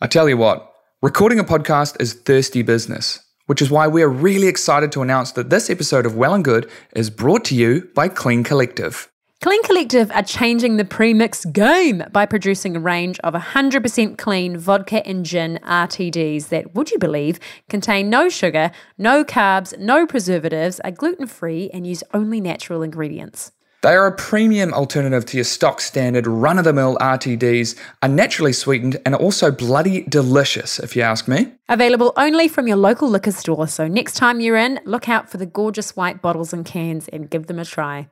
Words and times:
I 0.00 0.08
tell 0.08 0.28
you 0.28 0.36
what, 0.36 0.74
recording 1.02 1.38
a 1.38 1.44
podcast 1.44 2.00
is 2.00 2.14
thirsty 2.14 2.62
business, 2.62 3.20
which 3.46 3.62
is 3.62 3.70
why 3.70 3.86
we 3.86 4.02
are 4.02 4.08
really 4.08 4.48
excited 4.48 4.90
to 4.92 5.02
announce 5.02 5.30
that 5.32 5.50
this 5.50 5.70
episode 5.70 6.04
of 6.04 6.16
Well 6.16 6.34
and 6.34 6.44
Good 6.44 6.68
is 6.96 7.10
brought 7.10 7.44
to 7.46 7.54
you 7.54 7.88
by 7.94 8.08
Clean 8.08 8.42
Collective. 8.42 9.08
Clean 9.40 9.62
Collective 9.62 10.10
are 10.10 10.24
changing 10.24 10.78
the 10.78 10.84
premix 10.84 11.44
game 11.44 12.02
by 12.10 12.26
producing 12.26 12.74
a 12.74 12.80
range 12.80 13.20
of 13.20 13.34
100% 13.34 14.18
clean 14.18 14.58
vodka 14.58 15.06
and 15.06 15.24
gin 15.24 15.60
RTDs 15.62 16.48
that, 16.48 16.74
would 16.74 16.90
you 16.90 16.98
believe, 16.98 17.38
contain 17.68 18.10
no 18.10 18.28
sugar, 18.28 18.72
no 18.98 19.22
carbs, 19.22 19.78
no 19.78 20.06
preservatives, 20.06 20.80
are 20.80 20.90
gluten 20.90 21.28
free, 21.28 21.70
and 21.72 21.86
use 21.86 22.02
only 22.12 22.40
natural 22.40 22.82
ingredients. 22.82 23.52
They 23.84 23.96
are 23.96 24.06
a 24.06 24.12
premium 24.12 24.72
alternative 24.72 25.26
to 25.26 25.36
your 25.36 25.44
stock 25.44 25.82
standard 25.82 26.26
run 26.26 26.56
of 26.56 26.64
the 26.64 26.72
mill 26.72 26.96
RTDs, 27.02 27.78
are 28.02 28.08
naturally 28.08 28.54
sweetened, 28.54 28.98
and 29.04 29.14
are 29.14 29.20
also 29.20 29.50
bloody 29.50 30.04
delicious, 30.04 30.78
if 30.78 30.96
you 30.96 31.02
ask 31.02 31.28
me. 31.28 31.52
Available 31.68 32.14
only 32.16 32.48
from 32.48 32.66
your 32.66 32.78
local 32.78 33.10
liquor 33.10 33.30
store, 33.30 33.68
so 33.68 33.86
next 33.86 34.14
time 34.14 34.40
you're 34.40 34.56
in, 34.56 34.80
look 34.86 35.10
out 35.10 35.28
for 35.28 35.36
the 35.36 35.44
gorgeous 35.44 35.94
white 35.96 36.22
bottles 36.22 36.54
and 36.54 36.64
cans 36.64 37.08
and 37.08 37.28
give 37.28 37.46
them 37.46 37.58
a 37.58 37.64
try. 37.66 38.08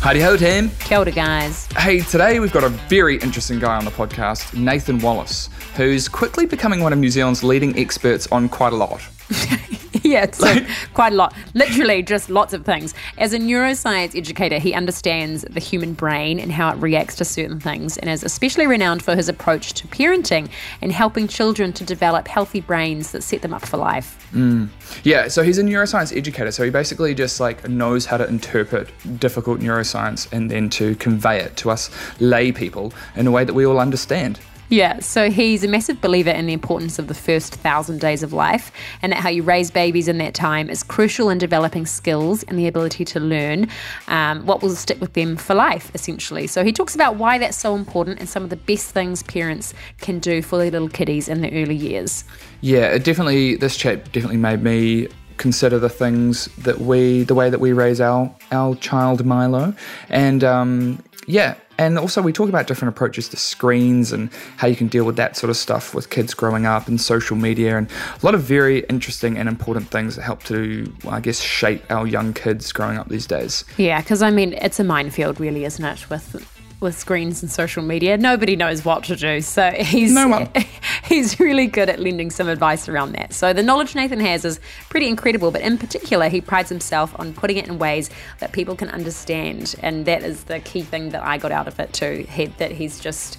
Howdy 0.00 0.20
ho, 0.20 0.36
team. 0.36 0.70
Kia 0.78 0.98
ora, 0.98 1.10
guys. 1.10 1.66
Hey, 1.76 2.00
today 2.00 2.38
we've 2.38 2.52
got 2.52 2.62
a 2.62 2.68
very 2.68 3.16
interesting 3.16 3.58
guy 3.58 3.76
on 3.76 3.84
the 3.84 3.90
podcast, 3.90 4.56
Nathan 4.56 5.00
Wallace, 5.00 5.50
who's 5.78 6.08
quickly 6.08 6.44
becoming 6.44 6.80
one 6.80 6.92
of 6.92 6.98
New 6.98 7.08
Zealand's 7.08 7.44
leading 7.44 7.78
experts 7.78 8.26
on 8.32 8.48
quite 8.48 8.72
a 8.72 8.76
lot. 8.76 9.00
yeah, 10.02 10.24
it's 10.24 10.40
like, 10.42 10.66
quite 10.92 11.12
a 11.12 11.14
lot. 11.14 11.32
Literally, 11.54 12.02
just 12.02 12.28
lots 12.30 12.52
of 12.52 12.64
things. 12.64 12.94
As 13.16 13.32
a 13.32 13.38
neuroscience 13.38 14.16
educator, 14.16 14.58
he 14.58 14.74
understands 14.74 15.42
the 15.42 15.60
human 15.60 15.92
brain 15.92 16.40
and 16.40 16.50
how 16.50 16.72
it 16.72 16.78
reacts 16.78 17.14
to 17.16 17.24
certain 17.24 17.60
things, 17.60 17.96
and 17.96 18.10
is 18.10 18.24
especially 18.24 18.66
renowned 18.66 19.04
for 19.04 19.14
his 19.14 19.28
approach 19.28 19.72
to 19.74 19.86
parenting 19.86 20.50
and 20.82 20.90
helping 20.90 21.28
children 21.28 21.72
to 21.74 21.84
develop 21.84 22.26
healthy 22.26 22.60
brains 22.60 23.12
that 23.12 23.22
set 23.22 23.42
them 23.42 23.54
up 23.54 23.64
for 23.64 23.76
life. 23.76 24.28
Mm. 24.32 24.70
Yeah, 25.04 25.28
so 25.28 25.44
he's 25.44 25.58
a 25.58 25.62
neuroscience 25.62 26.16
educator, 26.16 26.50
so 26.50 26.64
he 26.64 26.70
basically 26.70 27.14
just 27.14 27.38
like 27.38 27.68
knows 27.68 28.04
how 28.04 28.16
to 28.16 28.26
interpret 28.26 28.90
difficult 29.20 29.60
neuroscience 29.60 30.30
and 30.32 30.50
then 30.50 30.70
to 30.70 30.96
convey 30.96 31.38
it 31.38 31.56
to 31.58 31.70
us 31.70 31.88
lay 32.18 32.50
people 32.50 32.92
in 33.14 33.28
a 33.28 33.30
way 33.30 33.44
that 33.44 33.54
we 33.54 33.64
all 33.64 33.78
understand. 33.78 34.40
Yeah, 34.70 35.00
so 35.00 35.30
he's 35.30 35.64
a 35.64 35.68
massive 35.68 36.00
believer 36.00 36.30
in 36.30 36.46
the 36.46 36.52
importance 36.52 36.98
of 36.98 37.06
the 37.08 37.14
first 37.14 37.54
thousand 37.54 38.00
days 38.00 38.22
of 38.22 38.32
life 38.34 38.70
and 39.00 39.12
that 39.12 39.20
how 39.20 39.30
you 39.30 39.42
raise 39.42 39.70
babies 39.70 40.08
in 40.08 40.18
that 40.18 40.34
time 40.34 40.68
is 40.68 40.82
crucial 40.82 41.30
in 41.30 41.38
developing 41.38 41.86
skills 41.86 42.42
and 42.44 42.58
the 42.58 42.66
ability 42.66 43.04
to 43.06 43.20
learn 43.20 43.68
um, 44.08 44.44
what 44.44 44.62
will 44.62 44.74
stick 44.76 45.00
with 45.00 45.14
them 45.14 45.36
for 45.36 45.54
life, 45.54 45.90
essentially. 45.94 46.46
So 46.46 46.64
he 46.64 46.72
talks 46.72 46.94
about 46.94 47.16
why 47.16 47.38
that's 47.38 47.56
so 47.56 47.74
important 47.74 48.18
and 48.20 48.28
some 48.28 48.44
of 48.44 48.50
the 48.50 48.56
best 48.56 48.90
things 48.90 49.22
parents 49.22 49.72
can 50.00 50.18
do 50.18 50.42
for 50.42 50.58
their 50.58 50.70
little 50.70 50.88
kiddies 50.88 51.28
in 51.28 51.40
the 51.40 51.50
early 51.62 51.76
years. 51.76 52.24
Yeah, 52.60 52.88
it 52.90 53.04
definitely, 53.04 53.56
this 53.56 53.76
chat 53.76 54.12
definitely 54.12 54.36
made 54.36 54.62
me 54.62 55.08
consider 55.38 55.78
the 55.78 55.88
things 55.88 56.46
that 56.58 56.80
we, 56.80 57.22
the 57.22 57.34
way 57.34 57.48
that 57.48 57.60
we 57.60 57.72
raise 57.72 58.00
our, 58.00 58.34
our 58.52 58.74
child 58.74 59.24
Milo. 59.24 59.72
And 60.10 60.44
um, 60.44 61.02
yeah, 61.26 61.54
and 61.78 61.98
also, 61.98 62.20
we 62.20 62.32
talk 62.32 62.48
about 62.48 62.66
different 62.66 62.94
approaches 62.94 63.28
to 63.30 63.36
screens 63.36 64.12
and 64.12 64.30
how 64.56 64.66
you 64.66 64.76
can 64.76 64.88
deal 64.88 65.04
with 65.04 65.16
that 65.16 65.36
sort 65.36 65.50
of 65.50 65.56
stuff 65.56 65.94
with 65.94 66.10
kids 66.10 66.34
growing 66.34 66.66
up 66.66 66.88
and 66.88 67.00
social 67.00 67.36
media, 67.36 67.78
and 67.78 67.88
a 67.90 68.26
lot 68.26 68.34
of 68.34 68.42
very 68.42 68.80
interesting 68.90 69.38
and 69.38 69.48
important 69.48 69.88
things 69.88 70.16
that 70.16 70.22
help 70.22 70.42
to, 70.44 70.92
I 71.08 71.20
guess, 71.20 71.40
shape 71.40 71.82
our 71.90 72.06
young 72.06 72.34
kids 72.34 72.72
growing 72.72 72.98
up 72.98 73.08
these 73.08 73.26
days. 73.26 73.64
Yeah, 73.76 74.00
because 74.00 74.22
I 74.22 74.30
mean, 74.30 74.54
it's 74.54 74.80
a 74.80 74.84
minefield, 74.84 75.40
really, 75.40 75.64
isn't 75.64 75.84
it? 75.84 76.10
With 76.10 76.57
with 76.80 76.96
screens 76.96 77.42
and 77.42 77.50
social 77.50 77.82
media. 77.82 78.16
Nobody 78.16 78.54
knows 78.54 78.84
what 78.84 79.04
to 79.04 79.16
do. 79.16 79.40
So 79.40 79.70
he's 79.70 80.12
no 80.12 80.48
he's 81.04 81.40
really 81.40 81.66
good 81.66 81.88
at 81.88 81.98
lending 81.98 82.30
some 82.30 82.48
advice 82.48 82.88
around 82.88 83.12
that. 83.12 83.32
So 83.32 83.52
the 83.52 83.62
knowledge 83.62 83.94
Nathan 83.94 84.20
has 84.20 84.44
is 84.44 84.60
pretty 84.88 85.08
incredible, 85.08 85.50
but 85.50 85.60
in 85.62 85.78
particular, 85.78 86.28
he 86.28 86.40
prides 86.40 86.68
himself 86.68 87.18
on 87.18 87.32
putting 87.32 87.56
it 87.56 87.66
in 87.66 87.78
ways 87.78 88.10
that 88.38 88.52
people 88.52 88.76
can 88.76 88.88
understand. 88.90 89.74
And 89.82 90.06
that 90.06 90.22
is 90.22 90.44
the 90.44 90.60
key 90.60 90.82
thing 90.82 91.10
that 91.10 91.22
I 91.22 91.38
got 91.38 91.52
out 91.52 91.66
of 91.66 91.78
it 91.80 91.92
too. 91.92 92.26
He, 92.28 92.46
that 92.46 92.72
he's 92.72 93.00
just 93.00 93.38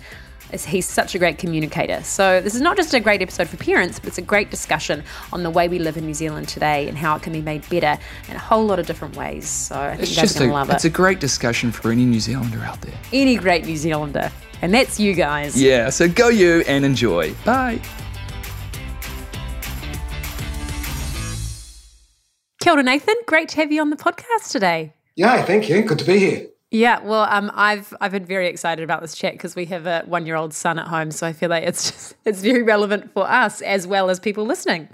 he's 0.52 0.88
such 0.88 1.16
a 1.16 1.20
great 1.20 1.38
communicator. 1.38 2.04
So 2.04 2.42
this 2.42 2.56
is 2.56 2.62
not 2.62 2.78
just 2.78 2.94
a 2.94 3.00
great 3.00 3.22
episode 3.22 3.48
for 3.48 3.58
parents, 3.58 4.00
but 4.00 4.08
it's 4.08 4.18
a 4.18 4.24
great 4.24 4.50
discussion 4.50 5.04
on 5.32 5.44
the 5.44 5.50
way 5.50 5.68
we 5.68 5.80
live 5.80 5.98
in 5.98 6.06
New 6.06 6.14
Zealand 6.14 6.48
today 6.48 6.88
and 6.88 6.98
how 6.98 7.16
it 7.16 7.22
can 7.22 7.34
be 7.34 7.42
made 7.42 7.68
better 7.70 7.98
in 8.28 8.36
a 8.36 8.40
whole 8.40 8.66
lot 8.66 8.80
of 8.80 8.88
different 8.88 9.16
ways. 9.16 9.48
So 9.48 9.80
I 9.80 9.92
think 9.92 10.02
it's 10.04 10.12
you 10.12 10.18
guys 10.18 10.36
are 10.36 10.40
going 10.40 10.50
a, 10.50 10.54
to 10.54 10.58
love 10.58 10.70
it. 10.70 10.74
It's 10.74 10.86
a 10.86 10.90
great 10.90 11.20
discussion 11.20 11.72
for 11.72 11.92
any 11.92 12.06
New 12.06 12.20
Zealander 12.20 12.60
out 12.60 12.82
there. 12.82 12.98
Any 13.14 13.36
great 13.36 13.66
New 13.66 13.78
Zealander. 13.78 14.32
And 14.62 14.74
that's 14.74 15.00
you 15.00 15.14
guys. 15.14 15.62
Yeah, 15.62 15.90
so 15.90 16.10
go 16.10 16.28
you 16.28 16.64
and 16.68 16.84
enjoy. 16.84 17.34
Bye. 17.46 17.82
Kia 22.62 22.74
ora, 22.74 22.84
Nathan. 22.84 23.16
Great 23.26 23.48
to 23.50 23.56
have 23.58 23.72
you 23.72 23.80
on 23.80 23.90
the 23.90 23.96
podcast 23.96 24.52
today. 24.52 24.94
Yeah, 25.16 25.44
thank 25.44 25.70
you. 25.70 25.82
Good 25.82 26.00
to 26.00 26.06
be 26.06 26.20
here. 26.20 26.48
Yeah, 26.72 27.00
well, 27.02 27.28
um, 27.32 27.52
I've 27.56 27.96
I've 28.00 28.12
been 28.12 28.26
very 28.26 28.48
excited 28.48 28.84
about 28.84 29.02
this 29.02 29.16
chat 29.16 29.34
because 29.34 29.56
we 29.56 29.66
have 29.66 29.88
a 29.88 30.04
one 30.06 30.28
year 30.28 30.36
old 30.36 30.54
son 30.54 30.78
at 30.78 30.88
home, 30.88 31.10
so 31.10 31.26
I 31.26 31.34
feel 31.34 31.50
like 31.50 31.64
it's 31.64 31.90
just 31.92 32.16
it's 32.26 32.42
very 32.42 32.62
relevant 32.62 33.12
for 33.12 33.28
us 33.28 33.62
as 33.62 33.88
well 33.88 34.10
as 34.10 34.20
people 34.20 34.46
listening. 34.46 34.88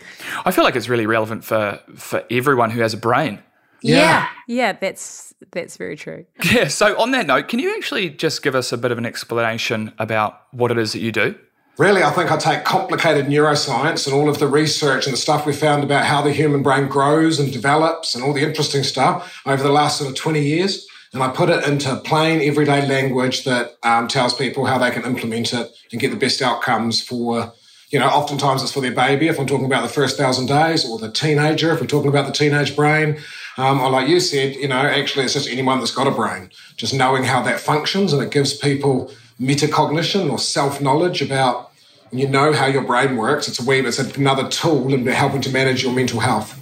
I 0.46 0.52
feel 0.52 0.64
like 0.64 0.75
it's 0.75 0.88
really 0.88 1.06
relevant 1.06 1.44
for 1.44 1.80
for 1.96 2.24
everyone 2.31 2.69
who 2.72 2.81
has 2.81 2.94
a 2.94 2.97
brain. 2.97 3.44
Yeah, 3.81 3.97
yeah, 3.97 4.28
yeah 4.47 4.74
that's 4.74 5.34
that's 5.52 5.75
very 5.75 5.97
true. 5.97 6.25
Yeah. 6.50 6.69
So 6.69 6.97
on 6.97 7.12
that 7.12 7.28
note, 7.28 7.50
can 7.50 7.59
you 7.59 7.75
actually 7.75 8.09
just 8.09 8.41
give 8.41 8.56
us 8.56 8.72
a 8.72 8.78
bit 8.78 8.91
of 8.91 8.97
an 8.97 9.06
explanation 9.06 9.91
about 10.00 10.44
what 10.52 10.72
it 10.72 10.78
is 10.78 10.94
that 10.94 11.00
you 11.00 11.12
do? 11.12 11.35
Really, 11.78 12.03
I 12.03 12.12
think 12.12 12.31
I 12.31 12.38
take 12.38 12.64
complicated 12.64 13.25
neuroscience 13.25 14.08
and 14.08 14.16
all 14.16 14.30
of 14.30 14.40
the 14.40 14.47
research 14.47 15.08
and 15.08 15.14
the 15.14 15.18
stuff 15.18 15.46
we 15.46 15.52
found 15.52 15.84
about 15.84 16.06
how 16.06 16.22
the 16.22 16.31
human 16.31 16.64
brain 16.64 16.88
grows 16.88 17.38
and 17.38 17.52
develops 17.52 18.16
and 18.16 18.24
all 18.24 18.31
the 18.31 18.44
interesting 18.44 18.84
stuff 18.84 19.41
over 19.46 19.62
the 19.62 19.74
last 19.74 19.97
sort 19.97 20.09
of 20.09 20.16
20 20.16 20.41
years 20.41 20.88
and 21.16 21.24
I 21.24 21.30
put 21.30 21.50
it 21.50 21.66
into 21.66 21.96
plain 21.96 22.42
everyday 22.42 22.86
language 22.86 23.46
that 23.46 23.78
um, 23.84 24.09
tells 24.09 24.34
people 24.34 24.66
how 24.66 24.78
they 24.78 24.92
can 24.92 25.06
implement 25.06 25.53
it 25.53 25.72
and 25.94 26.02
get 26.02 26.12
the 26.12 26.18
best 26.18 26.42
outcomes 26.42 27.02
for, 27.02 27.53
you 27.90 28.00
know, 28.00 28.08
oftentimes 28.08 28.62
it's 28.62 28.74
for 28.74 28.81
their 28.81 28.92
baby 28.92 29.30
if 29.30 29.40
I'm 29.40 29.48
talking 29.48 29.66
about 29.66 29.84
the 29.84 29.94
first 29.94 30.18
thousand 30.18 30.48
days 30.48 30.86
or 30.86 31.00
the 31.00 31.09
teenager 31.09 31.72
if 31.72 31.80
we're 31.80 31.88
talking 31.88 32.09
about 32.09 32.28
the 32.28 32.34
teenage 32.34 32.76
brain. 32.76 33.18
Um, 33.56 33.80
or 33.80 33.90
like 33.90 34.09
you 34.09 34.20
said, 34.20 34.56
you 34.56 34.68
know, 34.68 34.76
actually 34.76 35.24
it's 35.24 35.34
just 35.34 35.48
anyone 35.48 35.80
that's 35.80 35.96
got 35.96 36.06
a 36.06 36.12
brain, 36.12 36.52
just 36.76 36.94
knowing 36.94 37.24
how 37.24 37.42
that 37.44 37.62
functions 37.62 38.12
and 38.12 38.22
it 38.22 38.30
gives 38.30 38.53
people 38.53 39.09
metacognition 39.40 40.30
or 40.30 40.38
self-knowledge 40.38 41.22
about 41.22 41.72
when 42.09 42.20
you 42.20 42.28
know 42.28 42.52
how 42.52 42.66
your 42.66 42.84
brain 42.84 43.16
works. 43.16 43.47
It's 43.47 43.62
a 43.62 43.64
way, 43.64 43.80
it's 43.80 44.00
another 44.00 44.50
tool 44.50 44.94
in 44.94 45.06
helping 45.06 45.40
to 45.44 45.50
manage 45.50 45.82
your 45.82 45.94
mental 45.94 46.20
health 46.20 46.62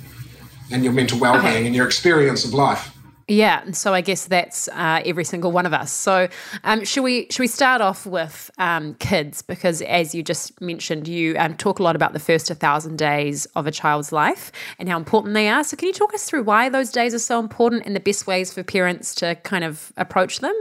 and 0.71 0.83
your 0.83 0.93
mental 0.93 1.17
well-being 1.17 1.47
okay. 1.47 1.65
and 1.65 1.75
your 1.75 1.87
experience 1.87 2.45
of 2.45 2.53
life. 2.53 2.92
Yeah, 3.27 3.61
and 3.63 3.75
so 3.75 3.93
I 3.93 4.01
guess 4.01 4.25
that's 4.25 4.67
uh, 4.69 5.01
every 5.05 5.23
single 5.23 5.51
one 5.51 5.65
of 5.65 5.73
us. 5.73 5.93
So, 5.93 6.27
um, 6.65 6.83
should 6.83 7.03
we 7.03 7.27
should 7.29 7.39
we 7.39 7.47
start 7.47 7.79
off 7.79 8.05
with 8.05 8.51
um, 8.57 8.95
kids 8.95 9.41
because, 9.41 9.81
as 9.83 10.13
you 10.13 10.23
just 10.23 10.59
mentioned, 10.59 11.07
you 11.07 11.35
um, 11.37 11.55
talk 11.55 11.79
a 11.79 11.83
lot 11.83 11.95
about 11.95 12.11
the 12.11 12.19
first 12.19 12.47
thousand 12.47 12.97
days 12.97 13.45
of 13.55 13.65
a 13.65 13.71
child's 13.71 14.11
life 14.11 14.51
and 14.77 14.89
how 14.89 14.97
important 14.97 15.33
they 15.35 15.47
are. 15.47 15.63
So, 15.63 15.77
can 15.77 15.87
you 15.87 15.93
talk 15.93 16.13
us 16.13 16.25
through 16.25 16.43
why 16.43 16.67
those 16.67 16.91
days 16.91 17.13
are 17.13 17.19
so 17.19 17.39
important 17.39 17.83
and 17.85 17.95
the 17.95 18.01
best 18.01 18.27
ways 18.27 18.53
for 18.53 18.61
parents 18.61 19.15
to 19.15 19.35
kind 19.35 19.63
of 19.63 19.93
approach 19.95 20.39
them? 20.39 20.55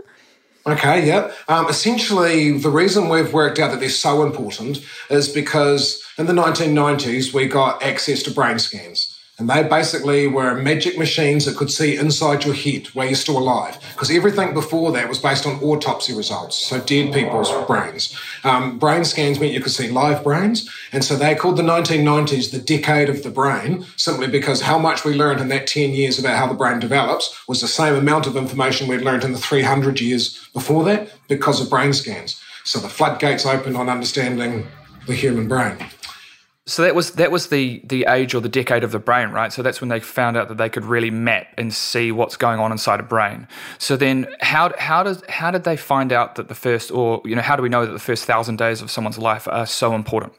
Okay, 0.65 1.07
yeah. 1.07 1.33
Um, 1.49 1.69
essentially, 1.69 2.57
the 2.59 2.71
reason 2.71 3.09
we've 3.09 3.33
worked 3.33 3.59
out 3.59 3.73
that 3.73 3.81
they're 3.81 3.89
so 3.89 4.23
important 4.23 4.87
is 5.11 5.29
because 5.29 6.01
in 6.19 6.27
the 6.27 6.33
1990s 6.33 7.35
we 7.35 7.47
got 7.47 7.83
access 7.83 8.23
to 8.25 8.31
brain 8.31 8.61
scans. 8.61 9.12
And 9.43 9.51
they 9.51 9.65
basically 9.65 10.29
were 10.29 10.55
magic 10.55 10.97
machines 10.97 11.47
that 11.47 11.57
could 11.57 11.69
see 11.69 11.97
inside 11.97 12.45
your 12.45 12.55
head 12.55 12.87
where 12.95 13.09
you're 13.09 13.17
still 13.17 13.39
alive. 13.39 13.77
Because 13.93 14.09
everything 14.09 14.55
before 14.55 14.93
that 14.93 15.09
was 15.09 15.19
based 15.19 15.47
on 15.47 15.61
autopsy 15.61 16.15
results, 16.15 16.57
so 16.57 16.79
dead 16.79 17.13
people's 17.13 17.51
brains. 17.67 18.17
Um, 18.45 18.79
brain 18.79 19.05
scans 19.05 19.41
meant 19.41 19.53
you 19.53 19.61
could 19.61 19.73
see 19.73 19.91
live 19.91 20.23
brains. 20.23 20.71
And 20.93 21.03
so 21.03 21.17
they 21.17 21.35
called 21.35 21.57
the 21.57 21.65
1990s 21.65 22.53
the 22.53 22.61
decade 22.61 23.09
of 23.09 23.25
the 23.25 23.31
brain, 23.31 23.85
simply 23.97 24.29
because 24.29 24.61
how 24.61 24.79
much 24.79 25.05
we 25.05 25.13
learned 25.13 25.41
in 25.41 25.49
that 25.49 25.67
10 25.67 25.91
years 25.91 26.21
about 26.21 26.39
how 26.39 26.47
the 26.47 26.55
brain 26.55 26.79
develops 26.79 27.37
was 27.49 27.61
the 27.61 27.67
same 27.67 27.97
amount 27.97 28.29
of 28.29 28.37
information 28.37 28.87
we'd 28.87 29.01
learned 29.01 29.25
in 29.25 29.33
the 29.33 29.39
300 29.39 30.01
years 30.01 30.49
before 30.53 30.85
that 30.85 31.11
because 31.27 31.61
of 31.61 31.69
brain 31.69 31.93
scans. 31.93 32.41
So 32.63 32.79
the 32.79 32.89
floodgates 32.89 33.45
opened 33.45 33.77
on 33.77 33.89
understanding 33.89 34.69
the 35.09 35.15
human 35.15 35.49
brain. 35.49 35.79
So 36.65 36.83
that 36.83 36.95
was 36.95 37.13
that 37.13 37.33
was 37.33 37.49
the 37.49 37.83
the 37.85 38.07
age 38.09 38.35
or 38.35 38.41
the 38.41 38.49
decade 38.49 38.85
of 38.85 38.93
the 38.93 39.01
brain, 39.01 39.31
right? 39.31 39.53
So 39.53 39.63
that's 39.63 39.81
when 39.81 39.89
they 39.89 39.99
found 39.99 40.37
out 40.37 40.49
that 40.49 40.59
they 40.59 40.69
could 40.69 40.85
really 40.85 41.11
map 41.11 41.49
and 41.59 41.75
see 41.75 42.13
what's 42.13 42.37
going 42.37 42.61
on 42.61 42.71
inside 42.71 43.01
a 43.01 43.03
brain. 43.03 43.49
So 43.79 43.97
then, 43.97 44.29
how 44.41 44.73
how 44.79 45.03
does 45.03 45.25
how 45.29 45.51
did 45.51 45.65
they 45.65 45.77
find 45.77 46.13
out 46.13 46.37
that 46.37 46.47
the 46.47 46.55
first, 46.55 46.93
or 46.93 47.21
you 47.25 47.35
know, 47.35 47.43
how 47.43 47.57
do 47.57 47.63
we 47.63 47.69
know 47.69 47.85
that 47.85 47.93
the 47.93 47.99
first 47.99 48.27
thousand 48.27 48.57
days 48.57 48.81
of 48.81 48.93
someone's 48.93 49.19
life 49.19 49.49
are 49.49 49.67
so 49.67 49.95
important? 49.95 50.35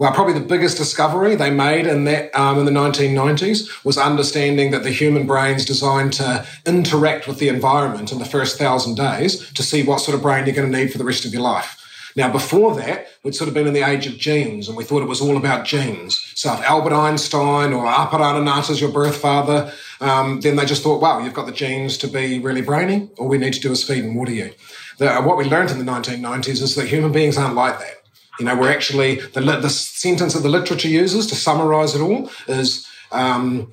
well, 0.00 0.12
probably 0.12 0.32
the 0.32 0.40
biggest 0.40 0.78
discovery 0.78 1.36
they 1.36 1.50
made 1.50 1.86
in 1.86 2.04
that 2.04 2.34
um, 2.34 2.58
in 2.58 2.64
the 2.64 2.70
1990s 2.70 3.84
was 3.84 3.98
understanding 3.98 4.70
that 4.70 4.82
the 4.82 4.90
human 4.90 5.26
brain's 5.26 5.62
designed 5.62 6.14
to 6.14 6.46
interact 6.64 7.28
with 7.28 7.38
the 7.38 7.48
environment 7.48 8.10
in 8.10 8.18
the 8.18 8.24
first 8.24 8.58
thousand 8.58 8.94
days 8.94 9.52
to 9.52 9.62
see 9.62 9.82
what 9.82 10.00
sort 10.00 10.14
of 10.14 10.22
brain 10.22 10.46
you're 10.46 10.56
going 10.56 10.72
to 10.72 10.78
need 10.78 10.90
for 10.90 10.96
the 10.96 11.04
rest 11.04 11.26
of 11.26 11.34
your 11.34 11.42
life. 11.42 11.76
Now, 12.16 12.32
before 12.32 12.74
that, 12.76 13.08
we'd 13.22 13.34
sort 13.34 13.48
of 13.48 13.54
been 13.54 13.66
in 13.66 13.74
the 13.74 13.82
age 13.82 14.06
of 14.06 14.16
genes, 14.16 14.68
and 14.68 14.76
we 14.76 14.84
thought 14.84 15.02
it 15.02 15.08
was 15.08 15.20
all 15.20 15.36
about 15.36 15.66
genes. 15.66 16.32
So, 16.34 16.52
if 16.52 16.60
Albert 16.60 16.94
Einstein 16.94 17.72
or 17.72 17.86
Apa 17.86 18.70
is 18.70 18.80
your 18.80 18.90
birth 18.90 19.16
father, 19.16 19.72
um, 20.00 20.40
then 20.40 20.56
they 20.56 20.64
just 20.64 20.82
thought, 20.82 21.00
wow, 21.00 21.18
you've 21.18 21.34
got 21.34 21.46
the 21.46 21.52
genes 21.52 21.98
to 21.98 22.08
be 22.08 22.38
really 22.38 22.62
brainy. 22.62 23.10
All 23.18 23.28
we 23.28 23.38
need 23.38 23.54
to 23.54 23.60
do 23.60 23.72
is 23.72 23.84
feed 23.84 24.04
and 24.04 24.16
water 24.16 24.32
you. 24.32 24.52
The, 24.98 25.20
what 25.22 25.36
we 25.36 25.44
learned 25.44 25.70
in 25.70 25.78
the 25.78 25.90
1990s 25.90 26.62
is 26.62 26.74
that 26.76 26.88
human 26.88 27.12
beings 27.12 27.36
aren't 27.36 27.54
like 27.54 27.78
that. 27.78 28.02
You 28.38 28.46
know, 28.46 28.56
we're 28.56 28.72
actually, 28.72 29.16
the, 29.16 29.40
the 29.40 29.68
sentence 29.68 30.32
that 30.32 30.40
the 30.40 30.48
literature 30.48 30.88
uses 30.88 31.26
to 31.26 31.34
summarize 31.34 31.94
it 31.94 32.00
all 32.00 32.30
is 32.48 32.86
um, 33.12 33.70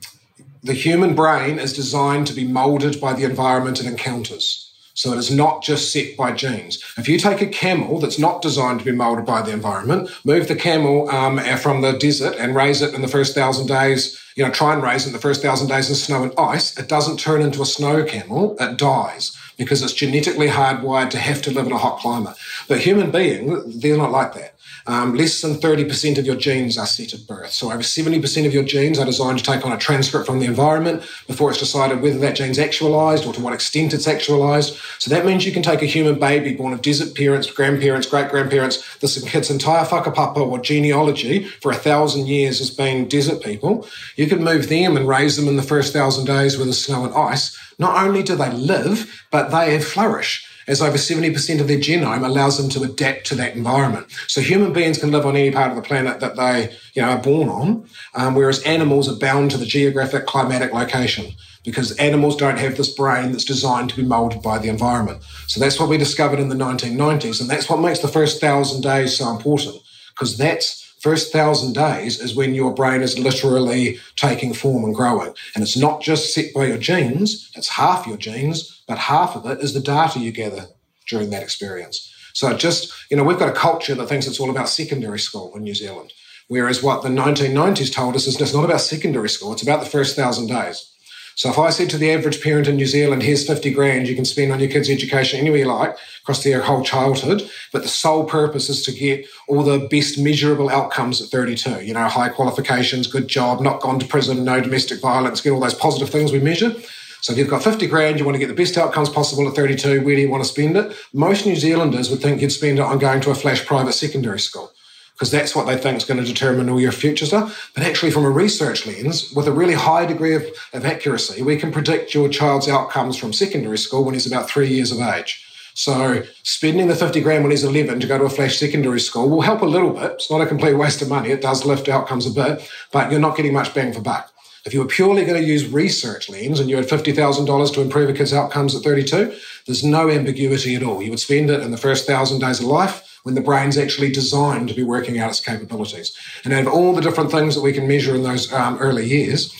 the 0.62 0.74
human 0.74 1.16
brain 1.16 1.60
is 1.60 1.72
designed 1.74 2.28
to 2.28 2.34
be 2.34 2.46
molded 2.46 3.00
by 3.00 3.14
the 3.14 3.24
environment 3.24 3.80
it 3.80 3.86
encounters. 3.86 4.67
So 4.98 5.14
it 5.14 5.20
is 5.20 5.30
not 5.30 5.62
just 5.62 5.94
set 5.94 6.18
by 6.18 6.32
genes. 6.32 6.84
If 6.98 7.08
you 7.08 7.20
take 7.20 7.40
a 7.40 7.46
camel 7.46 8.00
that's 8.00 8.18
not 8.18 8.42
designed 8.42 8.80
to 8.80 8.86
be 8.86 8.92
molded 8.92 9.28
by 9.28 9.44
the 9.44 9.52
environment, 9.52 10.10
move 10.26 10.48
the 10.48 10.56
camel 10.56 11.08
um, 11.12 11.38
from 11.58 11.82
the 11.82 11.92
desert 11.92 12.36
and 12.40 12.56
raise 12.56 12.82
it 12.82 12.96
in 12.96 13.04
the 13.04 13.08
first 13.08 13.36
thousand 13.36 13.68
days, 13.68 14.20
you 14.36 14.44
know, 14.44 14.50
try 14.50 14.74
and 14.74 14.82
raise 14.82 15.06
it 15.06 15.10
in 15.10 15.14
the 15.14 15.20
first 15.20 15.44
thousand 15.44 15.68
days 15.68 15.88
in 15.90 15.96
snow 15.96 16.24
and 16.24 16.34
ice, 16.36 16.76
it 16.80 16.88
doesn't 16.90 17.20
turn 17.20 17.44
into 17.44 17.62
a 17.62 17.66
snow 17.66 18.04
camel, 18.04 18.58
it 18.60 18.80
dies 18.80 19.38
because 19.56 19.84
it's 19.84 19.94
genetically 19.94 20.48
hardwired 20.48 21.12
to 21.12 21.20
have 21.20 21.44
to 21.44 21.52
live 21.52 21.68
in 21.68 21.74
a 21.74 21.78
hot 21.78 22.00
climate. 22.00 22.36
But 22.68 22.80
human 22.80 23.12
beings, 23.12 23.80
they're 23.80 23.98
not 23.98 24.12
like 24.12 24.34
that. 24.34 24.56
Um, 24.90 25.16
less 25.16 25.42
than 25.42 25.56
30% 25.56 26.18
of 26.18 26.26
your 26.26 26.38
genes 26.38 26.78
are 26.78 26.86
set 26.86 27.14
at 27.14 27.28
birth. 27.28 27.52
So 27.52 27.68
over 27.68 27.84
70% 27.84 28.46
of 28.46 28.54
your 28.54 28.64
genes 28.64 28.98
are 28.98 29.06
designed 29.06 29.38
to 29.38 29.44
take 29.44 29.66
on 29.66 29.74
a 29.74 29.78
transcript 29.78 30.26
from 30.26 30.40
the 30.40 30.46
environment 30.46 31.04
before 31.28 31.50
it's 31.50 31.60
decided 31.60 32.02
whether 32.02 32.18
that 32.20 32.38
gene's 32.38 32.58
actualized 32.58 33.26
or 33.26 33.34
to 33.34 33.42
what 33.42 33.54
extent 33.54 33.94
it's 33.94 34.08
actualized. 34.08 34.78
So 35.00 35.14
that 35.14 35.26
means 35.26 35.46
you 35.46 35.52
can 35.52 35.62
take 35.62 35.82
a 35.82 35.86
human 35.86 36.18
baby 36.18 36.56
born 36.56 36.72
of 36.72 36.82
desert 36.82 37.16
parents, 37.16 37.52
grandparents, 37.52 38.08
great 38.08 38.30
grandparents, 38.30 38.98
this 39.00 39.22
kid's 39.30 39.52
entire 39.52 39.84
whakapapa 39.84 40.38
or 40.38 40.58
genealogy 40.60 41.44
for 41.44 41.74
a 41.74 41.76
thousand 41.76 42.28
years 42.28 42.60
has 42.60 42.72
been 42.72 43.10
desert 43.10 43.44
people. 43.44 43.86
You 44.16 44.28
can 44.28 44.42
move 44.42 44.70
them 44.70 44.96
and 44.96 45.06
raise 45.06 45.36
them 45.36 45.50
in 45.50 45.58
the 45.58 45.64
first 45.64 45.92
thousand 45.92 46.26
days 46.26 46.58
with 46.58 46.68
the 46.68 46.74
snow 46.74 47.04
and 47.04 47.14
ice. 47.14 47.58
Not 47.78 48.02
only 48.02 48.24
do 48.24 48.38
they 48.38 48.52
live, 48.52 49.26
but 49.32 49.50
they 49.50 49.82
flourish 49.82 50.47
as 50.68 50.82
over 50.82 50.98
70% 50.98 51.62
of 51.62 51.68
their 51.68 51.80
genome 51.80 52.26
allows 52.26 52.58
them 52.58 52.70
to 52.70 52.84
adapt 52.84 53.26
to 53.28 53.36
that 53.36 53.56
environment. 53.56 54.08
So 54.28 54.42
human 54.42 54.74
beings 54.74 54.98
can 54.98 55.12
live 55.12 55.26
on 55.26 55.36
any 55.36 55.52
part 55.52 55.70
of 55.70 55.76
the 55.76 55.82
planet 55.82 56.20
that 56.20 56.36
they 56.36 56.76
you 56.94 57.02
know, 57.02 57.10
are 57.10 57.22
born 57.22 57.50
on, 57.50 57.90
um, 58.16 58.36
whereas 58.36 58.62
animals 58.64 59.10
are 59.10 59.18
bound 59.18 59.52
to 59.52 59.58
the 59.58 59.66
geographic 59.66 60.26
climatic 60.26 60.74
location 60.74 61.34
because 61.64 61.96
animals 61.98 62.36
don't 62.38 62.60
have 62.60 62.78
this 62.78 62.94
brain 62.94 63.32
that's 63.32 63.44
designed 63.44 63.90
to 63.90 63.96
be 63.96 64.04
molded 64.04 64.42
by 64.42 64.58
the 64.58 64.70
environment. 64.70 65.22
So 65.48 65.60
that's 65.60 65.80
what 65.80 65.90
we 65.90 65.98
discovered 65.98 66.40
in 66.40 66.50
the 66.50 66.56
1990s. 66.56 67.42
And 67.42 67.50
that's 67.50 67.70
what 67.70 67.82
makes 67.82 68.00
the 68.00 68.08
first 68.08 68.40
thousand 68.40 68.82
days 68.82 69.18
so 69.18 69.30
important 69.30 69.76
because 70.12 70.38
that's 70.38 70.84
first 71.00 71.32
thousand 71.32 71.74
days 71.74 72.20
is 72.20 72.36
when 72.36 72.56
your 72.56 72.74
brain 72.74 73.02
is 73.02 73.20
literally 73.20 74.00
taking 74.16 74.54
form 74.54 74.84
and 74.84 74.96
growing. 74.96 75.34
And 75.54 75.64
it's 75.64 75.78
not 75.78 76.02
just 76.02 76.34
set 76.34 76.54
by 76.54 76.66
your 76.66 76.78
genes, 76.78 77.52
it's 77.56 77.70
half 77.70 78.08
your 78.08 78.18
genes, 78.18 78.77
but 78.88 78.98
half 78.98 79.36
of 79.36 79.46
it 79.46 79.60
is 79.60 79.74
the 79.74 79.80
data 79.80 80.20
you 80.20 80.32
gather 80.32 80.68
during 81.08 81.30
that 81.30 81.44
experience. 81.44 82.14
So 82.34 82.56
just, 82.56 82.94
you 83.10 83.18
know, 83.18 83.24
we've 83.24 83.40
got 83.40 83.50
a 83.50 83.60
culture 83.60 83.96
that 83.96 84.08
thinks 84.08 84.28
it's 84.28 84.40
all 84.40 84.50
about 84.50 84.70
secondary 84.70 85.20
school 85.20 85.56
in 85.56 85.64
New 85.64 85.76
Zealand. 85.76 86.14
Whereas 86.48 86.82
what 86.82 87.04
the 87.04 87.10
1990s 87.10 87.92
told 87.94 88.16
us 88.16 88.28
is 88.28 88.40
it's 88.40 88.54
not 88.54 88.64
about 88.64 88.82
secondary 88.82 89.30
school, 89.30 89.54
it's 89.54 89.64
about 89.64 89.82
the 89.82 89.90
first 89.90 90.16
thousand 90.16 90.48
days. 90.48 90.94
So 91.36 91.52
if 91.52 91.60
I 91.60 91.70
said 91.70 91.92
to 91.92 92.00
the 92.00 92.10
average 92.10 92.42
parent 92.42 92.68
in 92.68 92.78
New 92.78 92.88
Zealand, 92.88 93.22
here's 93.22 93.46
50 93.46 93.72
grand 93.72 94.08
you 94.08 94.16
can 94.16 94.26
spend 94.26 94.52
on 94.52 94.60
your 94.60 94.70
kids' 94.70 94.90
education 94.90 95.40
anywhere 95.40 95.60
you 95.60 95.66
like 95.66 95.96
across 96.24 96.44
their 96.44 96.62
whole 96.62 96.84
childhood, 96.84 97.48
but 97.72 97.84
the 97.84 97.88
sole 97.88 98.24
purpose 98.24 98.70
is 98.70 98.82
to 98.86 98.92
get 98.92 99.28
all 99.48 99.62
the 99.62 99.88
best 99.92 100.18
measurable 100.18 100.68
outcomes 100.70 101.22
at 101.22 101.28
32, 101.30 101.84
you 101.84 101.94
know, 101.94 102.08
high 102.08 102.30
qualifications, 102.30 103.06
good 103.06 103.28
job, 103.28 103.62
not 103.62 103.82
gone 103.82 104.00
to 104.00 104.08
prison, 104.08 104.44
no 104.44 104.60
domestic 104.60 105.00
violence, 105.00 105.40
get 105.40 105.52
all 105.52 105.60
those 105.60 105.76
positive 105.76 106.10
things 106.10 106.32
we 106.32 106.40
measure. 106.40 106.76
So 107.22 107.34
if 107.34 107.40
you've 107.40 107.50
got 107.50 107.64
50 107.64 107.88
grand, 107.88 108.20
you 108.20 108.26
want 108.26 108.36
to 108.36 108.40
get 108.40 108.48
the 108.48 108.54
best 108.54 108.78
outcomes 108.78 109.10
possible 109.10 109.48
at 109.48 109.56
32, 109.56 110.04
where 110.04 110.16
do 110.16 110.22
you 110.22 110.30
want 110.30 110.44
to 110.44 110.50
spend 110.50 110.78
it? 110.78 110.96
Most 111.14 111.46
New 111.46 111.56
Zealanders 111.56 112.10
would 112.10 112.22
think 112.22 112.42
you'd 112.42 112.52
spend 112.52 112.80
it 112.80 112.84
on 112.84 113.00
going 113.00 113.22
to 113.22 113.32
a 113.32 113.36
flash 113.36 113.66
private 113.66 113.94
secondary 113.94 114.40
school 114.40 114.72
because 115.18 115.32
that's 115.32 115.56
what 115.56 115.66
they 115.66 115.76
think 115.76 115.98
is 115.98 116.06
going 116.06 116.24
to 116.24 116.26
determine 116.26 116.70
all 116.70 116.80
your 116.80 116.92
future 116.92 117.26
stuff. 117.26 117.72
But 117.74 117.84
actually, 117.84 118.12
from 118.12 118.24
a 118.24 118.30
research 118.30 118.86
lens, 118.86 119.34
with 119.34 119.48
a 119.48 119.52
really 119.52 119.74
high 119.74 120.06
degree 120.06 120.36
of, 120.36 120.46
of 120.74 120.86
accuracy, 120.86 121.42
we 121.42 121.58
can 121.58 121.72
predict 121.72 122.14
your 122.14 122.30
child's 122.30 122.68
outcomes 122.68 123.18
from 123.18 123.34
secondary 123.34 123.80
school 123.80 124.04
when 124.04 124.14
he's 124.14 124.32
about 124.32 124.48
three 124.48 124.70
years 124.70 124.92
of 124.92 125.00
age. 125.00 125.44
So 125.74 126.24
spending 126.44 126.88
the 126.88 126.96
50 126.96 127.22
grand 127.22 127.44
when 127.44 127.52
he's 127.52 127.64
11 127.64 128.00
to 128.00 128.08
go 128.08 128.18
to 128.18 128.26
a 128.26 128.30
flash 128.30 128.58
secondary 128.58 129.00
school 129.00 129.30
will 129.30 129.42
help 129.42 129.62
a 129.62 129.66
little 129.66 129.92
bit. 129.92 130.14
It's 130.14 130.30
not 130.30 130.42
a 130.42 130.46
complete 130.46 130.74
waste 130.74 131.02
of 131.02 131.10
money. 131.10 131.30
It 131.30 131.42
does 131.42 131.66
lift 131.66 131.88
outcomes 131.88 132.26
a 132.26 132.32
bit, 132.32 132.68
but 132.92 133.12
you're 133.12 133.20
not 133.20 133.38
getting 133.38 133.54
much 133.54 133.74
bang 133.74 133.94
for 133.94 134.02
buck. 134.02 134.32
If 134.68 134.74
you 134.74 134.82
were 134.82 134.88
purely 134.88 135.24
going 135.24 135.42
to 135.42 135.48
use 135.48 135.66
research 135.66 136.28
lens 136.28 136.60
and 136.60 136.70
you 136.70 136.76
had 136.76 136.90
$50,000 136.90 137.74
to 137.74 137.82
improve 137.82 138.10
a 138.10 138.14
kid's 138.14 138.34
outcomes 138.34 138.76
at 138.76 138.84
32, 138.84 139.34
there's 139.66 139.82
no 139.82 140.10
ambiguity 140.10 140.76
at 140.76 140.84
all. 140.84 141.02
You 141.02 141.10
would 141.12 141.22
spend 141.22 141.50
it 141.50 141.62
in 141.62 141.72
the 141.72 141.78
first 141.78 142.06
thousand 142.06 142.40
days 142.40 142.60
of 142.60 142.66
life 142.66 143.22
when 143.24 143.34
the 143.34 143.40
brain's 143.40 143.78
actually 143.78 144.12
designed 144.12 144.68
to 144.68 144.76
be 144.76 144.84
working 144.84 145.20
out 145.20 145.30
its 145.30 145.40
capabilities. 145.40 146.14
And 146.44 146.54
out 146.54 146.68
of 146.68 146.74
all 146.74 146.94
the 146.94 147.02
different 147.02 147.32
things 147.32 147.56
that 147.56 147.62
we 147.62 147.72
can 147.72 147.88
measure 147.88 148.14
in 148.14 148.24
those 148.24 148.52
um, 148.52 148.78
early 148.80 149.08
years, 149.08 149.56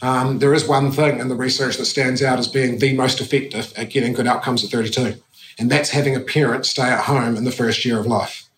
um, 0.00 0.38
there 0.38 0.54
is 0.54 0.68
one 0.68 0.92
thing 0.92 1.18
in 1.18 1.26
the 1.26 1.34
research 1.34 1.76
that 1.78 1.86
stands 1.86 2.22
out 2.22 2.38
as 2.38 2.46
being 2.46 2.78
the 2.78 2.94
most 2.94 3.20
effective 3.20 3.72
at 3.76 3.90
getting 3.90 4.12
good 4.12 4.28
outcomes 4.28 4.62
at 4.62 4.70
32, 4.70 5.20
and 5.58 5.72
that's 5.72 5.90
having 5.90 6.14
a 6.14 6.20
parent 6.20 6.66
stay 6.66 6.88
at 6.88 7.06
home 7.06 7.36
in 7.36 7.42
the 7.42 7.50
first 7.50 7.84
year 7.84 7.98
of 7.98 8.06
life. 8.06 8.48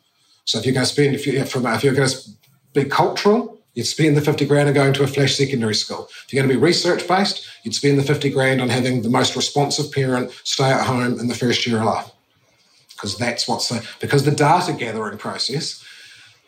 So 0.45 0.59
if 0.59 0.67
you're 0.67 0.75
going 0.75 0.85
to 0.85 0.93
spend, 0.93 1.15
if, 1.15 1.27
you, 1.27 1.39
if 1.39 1.55
you're 1.55 1.95
going 1.95 2.09
to 2.09 2.19
be 2.75 2.85
cultural, 2.85 3.54
you'd 3.75 3.87
spend 3.87 4.17
the 4.17 4.21
50 4.21 4.47
grand 4.47 4.69
on 4.69 4.75
going 4.75 4.93
to 4.95 5.03
a 5.03 5.07
flash 5.07 5.37
secondary 5.37 5.75
school. 5.75 6.09
If 6.25 6.33
you're 6.33 6.43
going 6.43 6.49
to 6.49 6.59
be 6.59 6.65
research 6.65 7.07
based, 7.07 7.47
you'd 7.63 7.75
spend 7.75 7.99
the 7.99 8.03
50 8.03 8.31
grand 8.31 8.61
on 8.61 8.69
having 8.69 9.03
the 9.03 9.11
most 9.11 9.37
responsive 9.37 9.93
parent 9.93 10.31
stay 10.45 10.71
at 10.71 10.87
home 10.87 11.19
in 11.19 11.29
the 11.29 11.35
first 11.35 11.67
year 11.67 11.79
of 11.79 11.85
life 11.85 12.11
because 12.95 13.19
that's 13.19 13.47
what's 13.47 13.69
the, 13.69 13.87
because 14.01 14.25
the 14.25 14.31
data 14.31 14.73
gathering 14.73 15.19
process. 15.19 15.85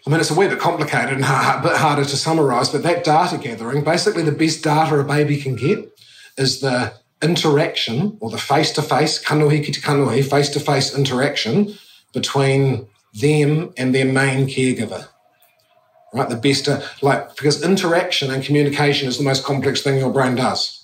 I 0.06 0.10
mean, 0.10 0.20
it's 0.20 0.30
a 0.30 0.34
wee 0.34 0.46
bit 0.46 0.60
complicated 0.60 1.14
and 1.14 1.24
a 1.24 1.60
bit 1.62 1.76
harder 1.76 2.04
to 2.04 2.16
summarize, 2.16 2.68
but 2.68 2.84
that 2.84 3.04
data 3.04 3.38
gathering, 3.38 3.82
basically 3.82 4.22
the 4.22 4.32
best 4.32 4.62
data 4.62 4.98
a 4.98 5.04
baby 5.04 5.36
can 5.36 5.56
get 5.56 5.92
is 6.38 6.60
the 6.60 6.94
interaction 7.22 8.16
or 8.20 8.30
the 8.30 8.38
face 8.38 8.70
to 8.72 8.82
face, 8.82 9.22
kanohi 9.22 9.64
ki 9.64 9.72
te 9.72 9.80
kanohi, 9.80 10.24
face 10.24 10.48
to 10.50 10.60
face 10.60 10.96
interaction 10.96 11.74
between 12.12 12.86
them 13.14 13.72
and 13.76 13.94
their 13.94 14.04
main 14.04 14.46
caregiver. 14.46 15.08
Right? 16.12 16.28
The 16.28 16.36
best, 16.36 16.68
uh, 16.68 16.80
like, 17.02 17.36
because 17.36 17.62
interaction 17.62 18.30
and 18.30 18.42
communication 18.42 19.08
is 19.08 19.18
the 19.18 19.24
most 19.24 19.44
complex 19.44 19.82
thing 19.82 19.98
your 19.98 20.12
brain 20.12 20.34
does. 20.34 20.76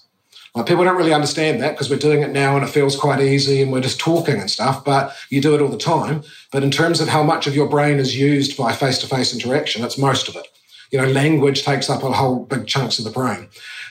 Like 0.55 0.67
people 0.67 0.85
don't 0.85 0.97
really 0.97 1.15
understand 1.15 1.63
that 1.63 1.73
because 1.73 1.89
we're 1.89 1.97
doing 1.97 2.21
it 2.21 2.31
now 2.31 2.57
and 2.57 2.65
it 2.65 2.69
feels 2.69 2.95
quite 2.95 3.21
easy 3.21 3.63
and 3.63 3.73
we're 3.73 3.81
just 3.81 3.99
talking 3.99 4.39
and 4.39 4.51
stuff, 4.51 4.85
but 4.85 5.15
you 5.31 5.41
do 5.41 5.55
it 5.55 5.63
all 5.63 5.69
the 5.69 5.79
time. 5.79 6.23
But 6.51 6.63
in 6.63 6.71
terms 6.71 7.01
of 7.01 7.09
how 7.09 7.23
much 7.23 7.47
of 7.47 7.57
your 7.57 7.69
brain 7.69 7.99
is 7.99 8.19
used 8.19 8.57
by 8.59 8.73
face 8.73 8.99
to 8.99 9.07
face 9.07 9.33
interaction, 9.33 9.83
it's 9.83 9.97
most 9.97 10.29
of 10.29 10.37
it. 10.37 10.47
You 10.93 11.01
know, 11.01 11.09
language 11.09 11.65
takes 11.65 11.89
up 11.89 12.03
a 12.03 12.13
whole 12.13 12.45
big 12.45 12.67
chunks 12.67 12.99
of 12.99 13.07
the 13.07 13.11
brain. 13.11 13.49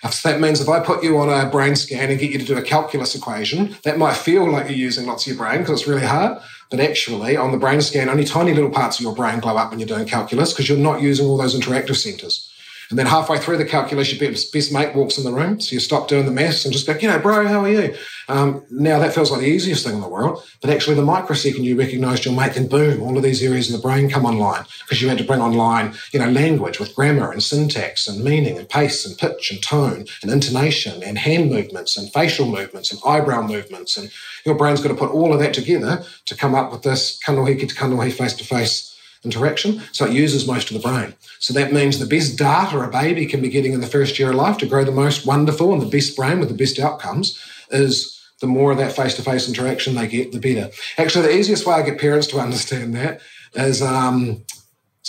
So 0.10 0.30
that 0.30 0.40
means 0.40 0.62
if 0.62 0.70
I 0.70 0.80
put 0.80 1.04
you 1.04 1.18
on 1.18 1.30
a 1.30 1.50
brain 1.50 1.76
scan 1.76 2.12
and 2.12 2.20
get 2.20 2.32
you 2.32 2.38
to 2.38 2.46
do 2.46 2.58
a 2.58 2.62
calculus 2.62 3.16
equation, 3.16 3.76
that 3.84 3.98
might 3.98 4.16
feel 4.16 4.50
like 4.50 4.68
you're 4.68 4.78
using 4.78 5.08
lots 5.08 5.24
of 5.26 5.34
your 5.34 5.44
brain 5.44 5.60
because 5.60 5.82
it's 5.82 5.90
really 5.90 6.06
hard. 6.06 6.40
But 6.70 6.80
actually, 6.80 7.36
on 7.38 7.52
the 7.52 7.58
brain 7.58 7.82
scan, 7.82 8.08
only 8.08 8.24
tiny 8.24 8.54
little 8.54 8.70
parts 8.70 9.00
of 9.00 9.04
your 9.04 9.16
brain 9.16 9.40
glow 9.40 9.58
up 9.58 9.72
when 9.72 9.80
you're 9.80 9.88
doing 9.88 10.06
calculus 10.06 10.54
because 10.54 10.70
you're 10.70 10.78
not 10.78 11.02
using 11.02 11.26
all 11.26 11.38
those 11.38 11.60
interactive 11.60 11.96
centers. 11.96 12.51
And 12.92 13.00
then 13.00 13.08
halfway 13.08 13.40
through 13.40 13.58
the 13.58 13.66
calculation, 13.66 14.20
best 14.20 14.74
mate 14.74 14.94
walks 14.94 15.18
in 15.18 15.24
the 15.24 15.32
room. 15.32 15.62
So 15.62 15.74
you 15.74 15.80
stop 15.80 16.10
doing 16.10 16.26
the 16.26 16.32
maths 16.32 16.66
and 16.66 16.74
just 16.74 16.86
go, 16.86 16.94
you 16.98 17.08
know, 17.08 17.20
bro, 17.20 17.48
how 17.48 17.62
are 17.62 17.70
you? 17.70 17.96
Um, 18.28 18.64
now 18.70 19.00
that 19.00 19.14
feels 19.14 19.32
like 19.32 19.40
the 19.40 19.48
easiest 19.48 19.86
thing 19.86 19.96
in 19.96 20.02
the 20.02 20.10
world. 20.10 20.44
But 20.60 20.70
actually, 20.72 20.98
the 20.98 21.02
microsecond 21.02 21.64
you 21.64 21.78
recognized 21.78 22.26
your 22.26 22.36
mate, 22.36 22.54
then 22.54 22.68
boom, 22.68 23.02
all 23.02 23.16
of 23.16 23.24
these 23.24 23.42
areas 23.42 23.70
of 23.70 23.78
the 23.82 23.88
brain 23.88 24.10
come 24.10 24.26
online 24.26 24.66
because 24.82 25.02
you 25.02 25.08
had 25.08 25.18
to 25.20 25.24
bring 25.24 25.42
online, 25.42 25.94
you 26.12 26.20
know, 26.20 26.30
language 26.30 26.80
with 26.80 26.94
grammar 26.94 27.32
and 27.32 27.42
syntax 27.42 28.08
and 28.08 28.24
meaning 28.24 28.58
and 28.58 28.68
pace 28.68 29.06
and 29.06 29.18
pitch 29.18 29.52
and 29.52 29.64
tone 29.64 30.06
and 30.22 30.32
intonation 30.32 31.02
and 31.02 31.18
hand 31.18 31.50
movements 31.50 31.96
and 31.96 32.12
facial 32.12 32.46
movements 32.46 32.92
and 32.92 33.02
eyebrow 33.06 33.42
movements. 33.42 33.96
And 33.96 34.12
your 34.46 34.56
brain's 34.56 34.82
got 34.82 34.90
to 34.90 34.96
put 34.96 35.12
all 35.12 35.34
of 35.34 35.40
that 35.40 35.54
together 35.54 36.04
to 36.26 36.36
come 36.36 36.56
up 36.56 36.72
with 36.72 36.82
this 36.84 37.20
kanohi 37.26 37.58
ki 37.58 37.68
te 37.68 37.76
kanohi 37.76 38.12
face 38.12 38.34
to 38.34 38.44
face 38.44 38.91
interaction. 39.24 39.82
So 39.92 40.06
it 40.06 40.14
uses 40.14 40.48
most 40.48 40.72
of 40.72 40.82
the 40.82 40.88
brain. 40.88 41.14
So 41.40 41.54
that 41.54 41.74
means 41.74 42.00
the 42.00 42.06
best 42.06 42.38
data 42.38 42.80
a 42.80 42.90
baby 42.90 43.26
can 43.26 43.42
be 43.42 43.50
getting 43.50 43.74
in 43.74 43.82
the 43.82 43.88
first 43.88 44.18
year 44.18 44.30
of 44.30 44.36
life 44.36 44.58
to 44.60 44.66
grow 44.66 44.84
the 44.84 44.92
most 44.92 45.26
wonderful 45.26 45.74
and 45.74 45.82
the 45.82 45.98
best 45.98 46.16
brain 46.16 46.40
with 46.40 46.50
the 46.50 46.56
best 46.56 46.80
outcomes 46.80 47.40
is 47.70 48.20
the 48.40 48.48
more 48.48 48.72
of 48.72 48.78
that 48.80 48.96
face 48.96 49.14
to 49.16 49.22
face 49.22 49.48
interaction 49.48 49.96
they 49.96 50.08
get, 50.08 50.32
the 50.32 50.40
better. 50.40 50.72
Actually, 50.98 51.28
the 51.28 51.38
easiest 51.38 51.66
way 51.66 51.76
I 51.76 51.84
get 51.84 52.00
parents 52.00 52.28
to 52.28 52.40
understand 52.40 52.96
that 52.96 53.22
is 53.54 53.82
um, 53.82 54.44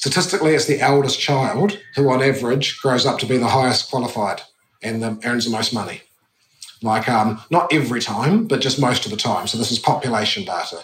Statistically, 0.02 0.52
it's 0.52 0.66
the 0.66 0.80
eldest 0.80 1.20
child 1.20 1.78
who, 1.94 2.10
on 2.10 2.20
average, 2.20 2.80
grows 2.80 3.06
up 3.06 3.20
to 3.20 3.26
be 3.26 3.36
the 3.36 3.46
highest 3.46 3.88
qualified 3.88 4.42
and 4.82 5.00
the, 5.00 5.16
earns 5.24 5.44
the 5.44 5.52
most 5.52 5.72
money. 5.72 6.02
Like, 6.82 7.08
um, 7.08 7.40
not 7.50 7.72
every 7.72 8.00
time, 8.00 8.48
but 8.48 8.60
just 8.60 8.80
most 8.80 9.04
of 9.04 9.12
the 9.12 9.16
time. 9.16 9.46
So, 9.46 9.58
this 9.58 9.70
is 9.70 9.78
population 9.78 10.44
data. 10.44 10.80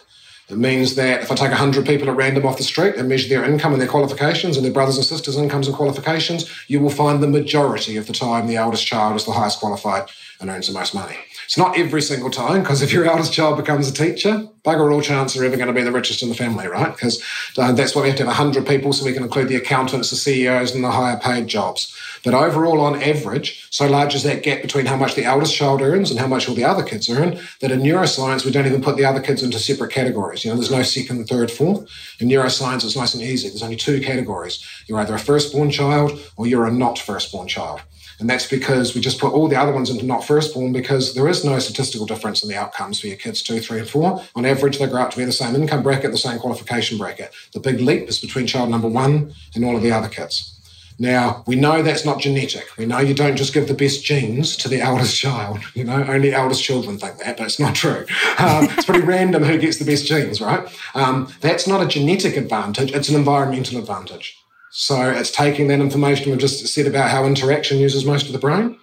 It 0.48 0.56
means 0.56 0.94
that 0.94 1.22
if 1.22 1.30
I 1.30 1.34
take 1.34 1.50
100 1.50 1.86
people 1.86 2.08
at 2.08 2.16
random 2.16 2.46
off 2.46 2.56
the 2.56 2.62
street 2.62 2.94
and 2.96 3.06
measure 3.06 3.28
their 3.28 3.44
income 3.44 3.72
and 3.72 3.80
their 3.80 3.88
qualifications 3.88 4.56
and 4.56 4.64
their 4.64 4.72
brothers 4.72 4.96
and 4.96 5.04
sisters' 5.04 5.36
incomes 5.36 5.66
and 5.66 5.76
qualifications, 5.76 6.50
you 6.68 6.80
will 6.80 6.90
find 6.90 7.22
the 7.22 7.28
majority 7.28 7.98
of 7.98 8.06
the 8.06 8.14
time 8.14 8.46
the 8.46 8.56
eldest 8.56 8.86
child 8.86 9.14
is 9.14 9.26
the 9.26 9.32
highest 9.32 9.60
qualified 9.60 10.08
and 10.40 10.48
earns 10.48 10.68
the 10.68 10.72
most 10.72 10.94
money. 10.94 11.16
It's 11.48 11.56
not 11.56 11.78
every 11.78 12.02
single 12.02 12.28
time, 12.28 12.60
because 12.60 12.82
if 12.82 12.92
your 12.92 13.06
eldest 13.06 13.32
child 13.32 13.56
becomes 13.56 13.88
a 13.88 13.94
teacher, 13.94 14.46
bugger 14.66 14.92
all 14.92 15.00
chance 15.00 15.32
they're 15.32 15.46
ever 15.46 15.56
going 15.56 15.68
to 15.68 15.72
be 15.72 15.80
the 15.80 15.90
richest 15.90 16.22
in 16.22 16.28
the 16.28 16.34
family, 16.34 16.66
right? 16.66 16.92
Because 16.92 17.24
uh, 17.56 17.72
that's 17.72 17.94
why 17.94 18.02
we 18.02 18.08
have 18.08 18.18
to 18.18 18.24
have 18.24 18.36
100 18.38 18.66
people 18.66 18.92
so 18.92 19.06
we 19.06 19.14
can 19.14 19.22
include 19.22 19.48
the 19.48 19.56
accountants, 19.56 20.10
the 20.10 20.16
CEOs, 20.16 20.74
and 20.74 20.84
the 20.84 20.90
higher 20.90 21.16
paid 21.16 21.46
jobs. 21.46 21.96
But 22.22 22.34
overall, 22.34 22.82
on 22.82 23.02
average, 23.02 23.66
so 23.70 23.88
large 23.88 24.14
is 24.14 24.24
that 24.24 24.42
gap 24.42 24.60
between 24.60 24.84
how 24.84 24.96
much 24.96 25.14
the 25.14 25.24
eldest 25.24 25.54
child 25.54 25.80
earns 25.80 26.10
and 26.10 26.20
how 26.20 26.26
much 26.26 26.50
all 26.50 26.54
the 26.54 26.64
other 26.66 26.82
kids 26.82 27.08
earn 27.08 27.40
that 27.62 27.70
in 27.70 27.80
neuroscience, 27.80 28.44
we 28.44 28.50
don't 28.50 28.66
even 28.66 28.82
put 28.82 28.98
the 28.98 29.06
other 29.06 29.20
kids 29.22 29.42
into 29.42 29.58
separate 29.58 29.90
categories. 29.90 30.44
You 30.44 30.50
know, 30.50 30.56
there's 30.56 30.70
no 30.70 30.82
second, 30.82 31.24
third, 31.28 31.50
fourth. 31.50 31.88
In 32.20 32.28
neuroscience, 32.28 32.84
it's 32.84 32.94
nice 32.94 33.14
and 33.14 33.22
easy. 33.22 33.48
There's 33.48 33.62
only 33.62 33.76
two 33.76 34.02
categories. 34.02 34.62
You're 34.86 34.98
either 34.98 35.14
a 35.14 35.18
firstborn 35.18 35.70
child 35.70 36.20
or 36.36 36.46
you're 36.46 36.66
a 36.66 36.70
not 36.70 36.98
firstborn 36.98 37.48
child. 37.48 37.80
And 38.20 38.28
that's 38.28 38.46
because 38.46 38.94
we 38.94 39.00
just 39.00 39.20
put 39.20 39.32
all 39.32 39.48
the 39.48 39.56
other 39.56 39.72
ones 39.72 39.90
into 39.90 40.04
not 40.04 40.24
firstborn 40.24 40.72
because 40.72 41.14
there 41.14 41.28
is 41.28 41.44
no 41.44 41.58
statistical 41.58 42.06
difference 42.06 42.42
in 42.42 42.48
the 42.48 42.56
outcomes 42.56 43.00
for 43.00 43.06
your 43.06 43.16
kids 43.16 43.42
two, 43.42 43.60
three, 43.60 43.78
and 43.78 43.88
four. 43.88 44.22
On 44.34 44.44
average, 44.44 44.78
they 44.78 44.86
grow 44.86 45.02
up 45.02 45.10
to 45.10 45.16
be 45.16 45.24
the 45.24 45.32
same 45.32 45.54
income 45.54 45.82
bracket, 45.82 46.10
the 46.10 46.18
same 46.18 46.38
qualification 46.38 46.98
bracket. 46.98 47.32
The 47.52 47.60
big 47.60 47.80
leap 47.80 48.08
is 48.08 48.18
between 48.18 48.46
child 48.46 48.70
number 48.70 48.88
one 48.88 49.34
and 49.54 49.64
all 49.64 49.76
of 49.76 49.82
the 49.82 49.92
other 49.92 50.08
kids. 50.08 50.58
Now, 51.00 51.44
we 51.46 51.54
know 51.54 51.80
that's 51.80 52.04
not 52.04 52.18
genetic. 52.18 52.76
We 52.76 52.84
know 52.84 52.98
you 52.98 53.14
don't 53.14 53.36
just 53.36 53.54
give 53.54 53.68
the 53.68 53.74
best 53.74 54.04
genes 54.04 54.56
to 54.56 54.68
the 54.68 54.80
eldest 54.88 55.16
child. 55.16 55.60
You 55.74 55.84
know, 55.84 56.04
only 56.08 56.34
eldest 56.34 56.64
children 56.64 56.98
think 56.98 57.18
that, 57.18 57.36
but 57.36 57.46
it's 57.46 57.60
not 57.60 57.74
true. 57.74 58.04
Um, 58.38 58.66
it's 58.70 58.84
pretty 58.84 59.04
random 59.04 59.42
who 59.42 59.58
gets 59.58 59.78
the 59.78 59.84
best 59.84 60.06
genes, 60.06 60.40
right? 60.40 60.68
Um, 60.94 61.32
that's 61.40 61.66
not 61.66 61.82
a 61.82 61.86
genetic 61.86 62.36
advantage, 62.36 62.92
it's 62.92 63.08
an 63.08 63.16
environmental 63.16 63.78
advantage. 63.78 64.37
So 64.70 65.10
it's 65.10 65.30
taking 65.30 65.68
that 65.68 65.80
information 65.80 66.30
we've 66.30 66.40
just 66.40 66.66
said 66.68 66.86
about 66.86 67.10
how 67.10 67.24
interaction 67.24 67.78
uses 67.78 68.04
most 68.04 68.26
of 68.26 68.32
the 68.32 68.38
brain. 68.38 68.78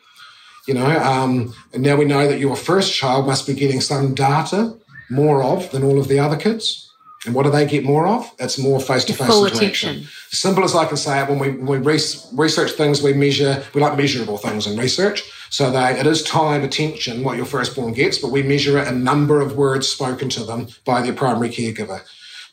You 0.67 0.73
know, 0.73 0.99
um, 0.99 1.53
and 1.73 1.83
now 1.83 1.95
we 1.95 2.05
know 2.05 2.27
that 2.27 2.39
your 2.39 2.55
first 2.55 2.93
child 2.93 3.27
must 3.27 3.45
be 3.45 3.53
getting 3.53 3.81
some 3.81 4.15
data 4.15 4.75
more 5.11 5.43
of 5.43 5.69
than 5.71 5.83
all 5.83 5.99
of 5.99 6.07
the 6.07 6.17
other 6.17 6.37
kids. 6.37 6.81
And 7.25 7.33
what 7.33 7.43
do 7.43 7.49
they 7.51 7.65
get 7.65 7.83
more 7.83 8.07
of? 8.07 8.31
It's 8.39 8.59
more 8.59 8.79
face-to-face 8.79 9.27
Full 9.27 9.45
interaction. 9.45 9.89
attention. 9.89 10.09
Simple 10.29 10.63
as 10.63 10.75
I 10.75 10.85
can 10.85 10.97
say 10.97 11.21
it, 11.21 11.29
when 11.29 11.39
we, 11.39 11.51
when 11.51 11.65
we 11.65 11.77
res- 11.77 12.27
research 12.33 12.71
things, 12.71 13.01
we 13.01 13.13
measure, 13.13 13.63
we 13.73 13.81
like 13.81 13.97
measurable 13.97 14.37
things 14.37 14.67
in 14.67 14.77
research. 14.77 15.23
So 15.49 15.71
they, 15.71 15.99
it 15.99 16.05
is 16.05 16.21
time, 16.23 16.63
attention, 16.63 17.23
what 17.23 17.37
your 17.37 17.45
firstborn 17.47 17.93
gets, 17.93 18.19
but 18.19 18.29
we 18.29 18.43
measure 18.43 18.77
it 18.77 18.87
in 18.87 19.03
number 19.03 19.41
of 19.41 19.55
words 19.55 19.87
spoken 19.87 20.29
to 20.29 20.43
them 20.43 20.67
by 20.83 21.01
their 21.01 21.13
primary 21.13 21.49
caregiver. 21.49 22.01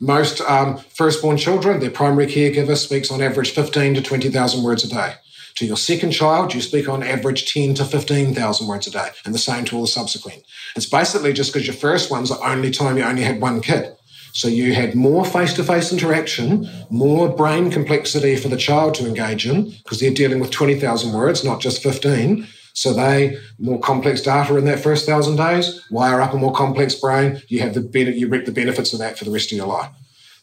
Most 0.03 0.41
um, 0.41 0.79
firstborn 0.79 1.37
children, 1.37 1.79
their 1.79 1.89
primary 1.89 2.27
caregiver 2.27 2.77
speaks 2.77 3.09
on 3.09 3.23
average 3.23 3.53
15 3.53 3.95
to 3.95 4.03
20,000 4.03 4.65
words 4.65 4.83
a 4.83 4.89
day. 4.89 5.15
To 5.55 5.65
your 5.65 5.77
second 5.77 6.11
child, 6.11 6.55
you 6.55 6.61
speak 6.61 6.89
on 6.89 7.05
average 7.05 7.53
10 7.53 7.75
to 7.75 7.85
15,000 7.85 8.67
words 8.67 8.89
a 8.89 8.91
day, 8.91 9.11
and 9.25 9.33
the 9.33 9.39
same 9.39 9.65
to 9.67 9.77
all 9.77 9.83
the 9.83 9.87
subsequent. 9.87 10.43
It's 10.75 10.87
basically 10.87 11.33
just 11.33 11.53
because 11.53 11.69
your 11.69 11.77
first 11.77 12.11
one's 12.11 12.31
the 12.31 12.45
only 12.45 12.73
time 12.73 12.99
you 12.99 13.05
only 13.05 13.23
had 13.23 13.41
one 13.41 13.61
kid. 13.61 13.95
So 14.33 14.49
you 14.49 14.75
had 14.75 14.97
more 14.97 15.25
face 15.25 15.53
to 15.55 15.63
face 15.63 15.93
interaction, 15.93 16.69
more 16.91 17.29
brain 17.29 17.71
complexity 17.71 18.35
for 18.35 18.49
the 18.49 18.57
child 18.57 18.95
to 18.95 19.07
engage 19.07 19.47
in, 19.47 19.71
because 19.85 20.01
they're 20.01 20.11
dealing 20.11 20.41
with 20.41 20.51
20,000 20.51 21.13
words, 21.13 21.45
not 21.45 21.61
just 21.61 21.81
15. 21.81 22.49
So 22.75 22.93
they 22.93 23.39
more 23.59 23.81
complex 23.81 24.21
data 24.23 24.57
in 24.57 24.65
that 24.65 24.81
first 24.81 25.07
thousand 25.07 25.37
days, 25.37 25.85
wire 25.91 26.21
up 26.21 26.35
a 26.35 26.37
more 26.37 26.53
complex 26.53 26.95
brain. 26.95 27.43
You 27.49 27.61
have 27.61 27.75
the 27.75 27.81
benefit, 27.81 28.17
you 28.17 28.29
reap 28.29 28.47
the 28.47 28.53
benefits 28.53 28.93
of 28.93 28.99
that 29.01 29.19
for 29.19 29.25
the 29.25 29.31
rest 29.31 29.53
of 29.53 29.57
your 29.57 29.67
life. 29.67 29.91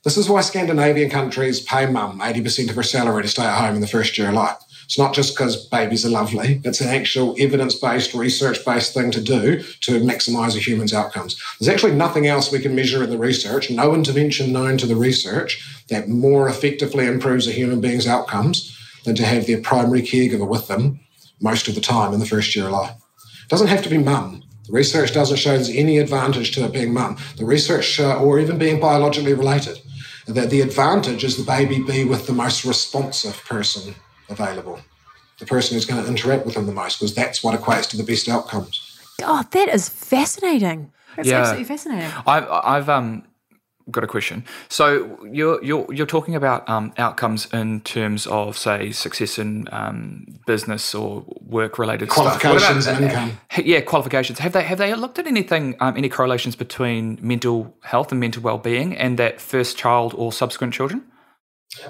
This 0.04 0.16
is 0.16 0.30
why 0.30 0.40
Scandinavian 0.42 1.10
countries 1.10 1.60
pay 1.60 1.86
mum 1.86 2.20
80% 2.22 2.70
of 2.70 2.76
her 2.76 2.84
salary 2.84 3.24
to 3.24 3.28
stay 3.28 3.44
at 3.44 3.60
home 3.60 3.76
in 3.76 3.82
the 3.82 3.88
first 3.88 4.18
year 4.18 4.30
of 4.30 4.36
life. 4.36 4.58
It's 4.86 4.98
not 4.98 5.14
just 5.14 5.36
because 5.36 5.68
babies 5.68 6.06
are 6.06 6.10
lovely. 6.10 6.62
It's 6.64 6.80
an 6.80 6.88
actual 6.88 7.36
evidence-based, 7.38 8.14
research-based 8.14 8.94
thing 8.94 9.12
to 9.12 9.22
do 9.22 9.62
to 9.82 10.00
maximize 10.00 10.56
a 10.56 10.60
human's 10.60 10.94
outcomes. 10.94 11.40
There's 11.60 11.72
actually 11.72 11.96
nothing 11.96 12.28
else 12.28 12.52
we 12.52 12.60
can 12.60 12.74
measure 12.74 13.04
in 13.04 13.10
the 13.10 13.18
research, 13.18 13.70
no 13.70 13.94
intervention 13.94 14.54
known 14.54 14.78
to 14.78 14.88
the 14.88 14.96
research 14.96 15.84
that 15.90 16.08
more 16.08 16.48
effectively 16.48 17.06
improves 17.06 17.46
a 17.48 17.52
human 17.52 17.82
being's 17.82 18.08
outcomes 18.08 18.76
than 19.04 19.16
to 19.16 19.26
have 19.26 19.48
their 19.48 19.62
primary 19.62 20.02
caregiver 20.02 20.48
with 20.48 20.68
them 20.68 21.02
most 21.42 21.68
of 21.68 21.76
the 21.76 21.82
time 21.82 22.14
in 22.14 22.20
the 22.20 22.26
first 22.26 22.56
year 22.56 22.66
of 22.66 22.72
life. 22.72 22.96
It 23.44 23.50
doesn't 23.50 23.68
have 23.68 23.84
to 23.84 23.90
be 23.90 23.98
mum. 23.98 24.44
The 24.68 24.74
research 24.74 25.14
doesn't 25.14 25.38
show 25.38 25.52
there's 25.56 25.70
any 25.70 25.98
advantage 25.98 26.52
to 26.56 26.66
it 26.66 26.74
being 26.74 26.94
mum. 26.94 27.18
The 27.38 27.46
research, 27.46 28.00
uh, 28.00 28.20
or 28.22 28.40
even 28.40 28.58
being 28.58 28.80
biologically 28.80 29.34
related, 29.34 29.80
that 30.28 30.50
the 30.52 30.62
advantage 30.62 31.24
is 31.24 31.38
the 31.38 31.44
baby 31.44 31.82
be 31.82 32.06
with 32.06 32.28
the 32.28 32.34
most 32.34 32.64
responsive 32.64 33.44
person 33.46 33.96
available, 34.30 34.80
the 35.40 35.46
person 35.46 35.74
who's 35.76 35.86
going 35.86 36.04
to 36.04 36.08
interact 36.08 36.46
with 36.46 36.56
them 36.56 36.68
the 36.68 36.72
most, 36.74 37.00
because 37.00 37.16
that's 37.16 37.44
what 37.44 37.60
equates 37.60 37.90
to 37.90 37.98
the 37.98 38.04
best 38.04 38.30
outcomes. 38.30 38.80
God, 39.20 39.50
that 39.52 39.70
is 39.70 39.90
fascinating. 39.90 40.92
That's 41.16 41.28
Yeah. 41.30 41.40
absolutely 41.40 41.66
fascinating. 41.66 42.12
I've 42.28 42.48
I've 42.50 42.90
um 42.90 43.24
got 43.92 44.04
a 44.04 44.08
question. 44.08 44.44
So 44.68 45.20
you're 45.32 45.64
you're 45.64 45.86
you're 45.94 46.06
talking 46.06 46.36
about 46.36 46.68
um, 46.70 46.94
outcomes 46.98 47.48
in 47.54 47.82
terms 47.82 48.28
of 48.28 48.58
say 48.58 48.92
success 48.92 49.38
in 49.38 49.68
um, 49.72 50.40
business 50.46 50.96
or 50.96 51.26
work 51.42 51.80
related 51.80 52.10
Qualifications 52.10 52.88
and 52.88 53.06
income. 53.06 53.38
Yeah, 53.64 53.82
qualifications. 53.82 54.40
Have 54.40 54.54
they 54.54 54.64
have 54.64 54.78
they 54.78 54.94
looked 54.94 55.20
at 55.20 55.28
anything 55.28 55.76
um, 55.80 55.98
any 55.98 56.10
correlations 56.10 56.56
between 56.56 57.18
mental 57.22 57.76
health 57.82 58.12
and 58.12 58.20
mental 58.20 58.42
well 58.42 58.58
being 58.58 58.96
and 58.98 59.18
that 59.20 59.42
first 59.42 59.78
child 59.78 60.14
or 60.18 60.32
subsequent 60.32 60.74
children? 60.74 61.04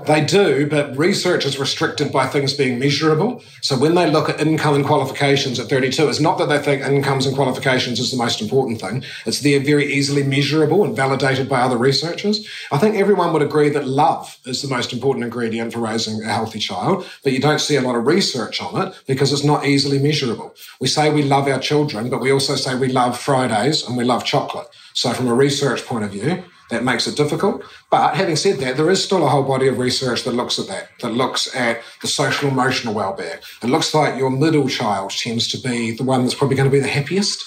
They 0.05 0.25
do, 0.25 0.67
but 0.67 0.97
research 0.97 1.45
is 1.45 1.57
restricted 1.57 2.11
by 2.11 2.27
things 2.27 2.53
being 2.53 2.79
measurable. 2.79 3.41
So 3.61 3.77
when 3.77 3.95
they 3.95 4.09
look 4.09 4.29
at 4.29 4.41
income 4.41 4.75
and 4.75 4.85
qualifications 4.85 5.59
at 5.59 5.69
32, 5.69 6.09
it's 6.09 6.19
not 6.19 6.37
that 6.37 6.49
they 6.49 6.59
think 6.59 6.83
incomes 6.83 7.25
and 7.25 7.35
qualifications 7.35 7.99
is 7.99 8.11
the 8.11 8.17
most 8.17 8.41
important 8.41 8.81
thing. 8.81 9.03
It's 9.25 9.39
they're 9.39 9.59
very 9.59 9.85
easily 9.91 10.23
measurable 10.23 10.83
and 10.83 10.95
validated 10.95 11.47
by 11.47 11.61
other 11.61 11.77
researchers. 11.77 12.45
I 12.71 12.77
think 12.77 12.95
everyone 12.95 13.31
would 13.33 13.41
agree 13.41 13.69
that 13.69 13.87
love 13.87 14.37
is 14.45 14.61
the 14.61 14.67
most 14.67 14.91
important 14.91 15.23
ingredient 15.23 15.71
for 15.73 15.79
raising 15.79 16.21
a 16.23 16.33
healthy 16.33 16.59
child, 16.59 17.07
but 17.23 17.31
you 17.31 17.39
don't 17.39 17.59
see 17.59 17.77
a 17.77 17.81
lot 17.81 17.95
of 17.95 18.05
research 18.05 18.61
on 18.61 18.87
it 18.87 19.01
because 19.07 19.31
it's 19.31 19.45
not 19.45 19.65
easily 19.65 19.97
measurable. 19.97 20.53
We 20.81 20.87
say 20.87 21.09
we 21.09 21.23
love 21.23 21.47
our 21.47 21.59
children, 21.59 22.09
but 22.09 22.21
we 22.21 22.31
also 22.31 22.55
say 22.55 22.75
we 22.75 22.89
love 22.89 23.17
Fridays 23.17 23.87
and 23.87 23.95
we 23.95 24.03
love 24.03 24.25
chocolate. 24.25 24.67
So 24.93 25.13
from 25.13 25.27
a 25.27 25.33
research 25.33 25.85
point 25.85 26.03
of 26.03 26.11
view, 26.11 26.43
that 26.69 26.83
makes 26.83 27.07
it 27.07 27.17
difficult. 27.17 27.63
But 27.89 28.15
having 28.15 28.35
said 28.35 28.59
that, 28.59 28.77
there 28.77 28.89
is 28.89 29.03
still 29.03 29.25
a 29.25 29.29
whole 29.29 29.43
body 29.43 29.67
of 29.67 29.79
research 29.79 30.23
that 30.23 30.33
looks 30.33 30.59
at 30.59 30.67
that, 30.67 30.89
that 31.01 31.13
looks 31.13 31.53
at 31.55 31.81
the 32.01 32.07
social 32.07 32.49
emotional 32.49 32.93
well-being. 32.93 33.39
It 33.61 33.67
looks 33.67 33.93
like 33.93 34.17
your 34.17 34.29
middle 34.29 34.67
child 34.67 35.11
tends 35.11 35.47
to 35.49 35.57
be 35.57 35.91
the 35.91 36.03
one 36.03 36.23
that's 36.23 36.35
probably 36.35 36.55
going 36.55 36.69
to 36.69 36.75
be 36.75 36.81
the 36.81 36.87
happiest. 36.87 37.43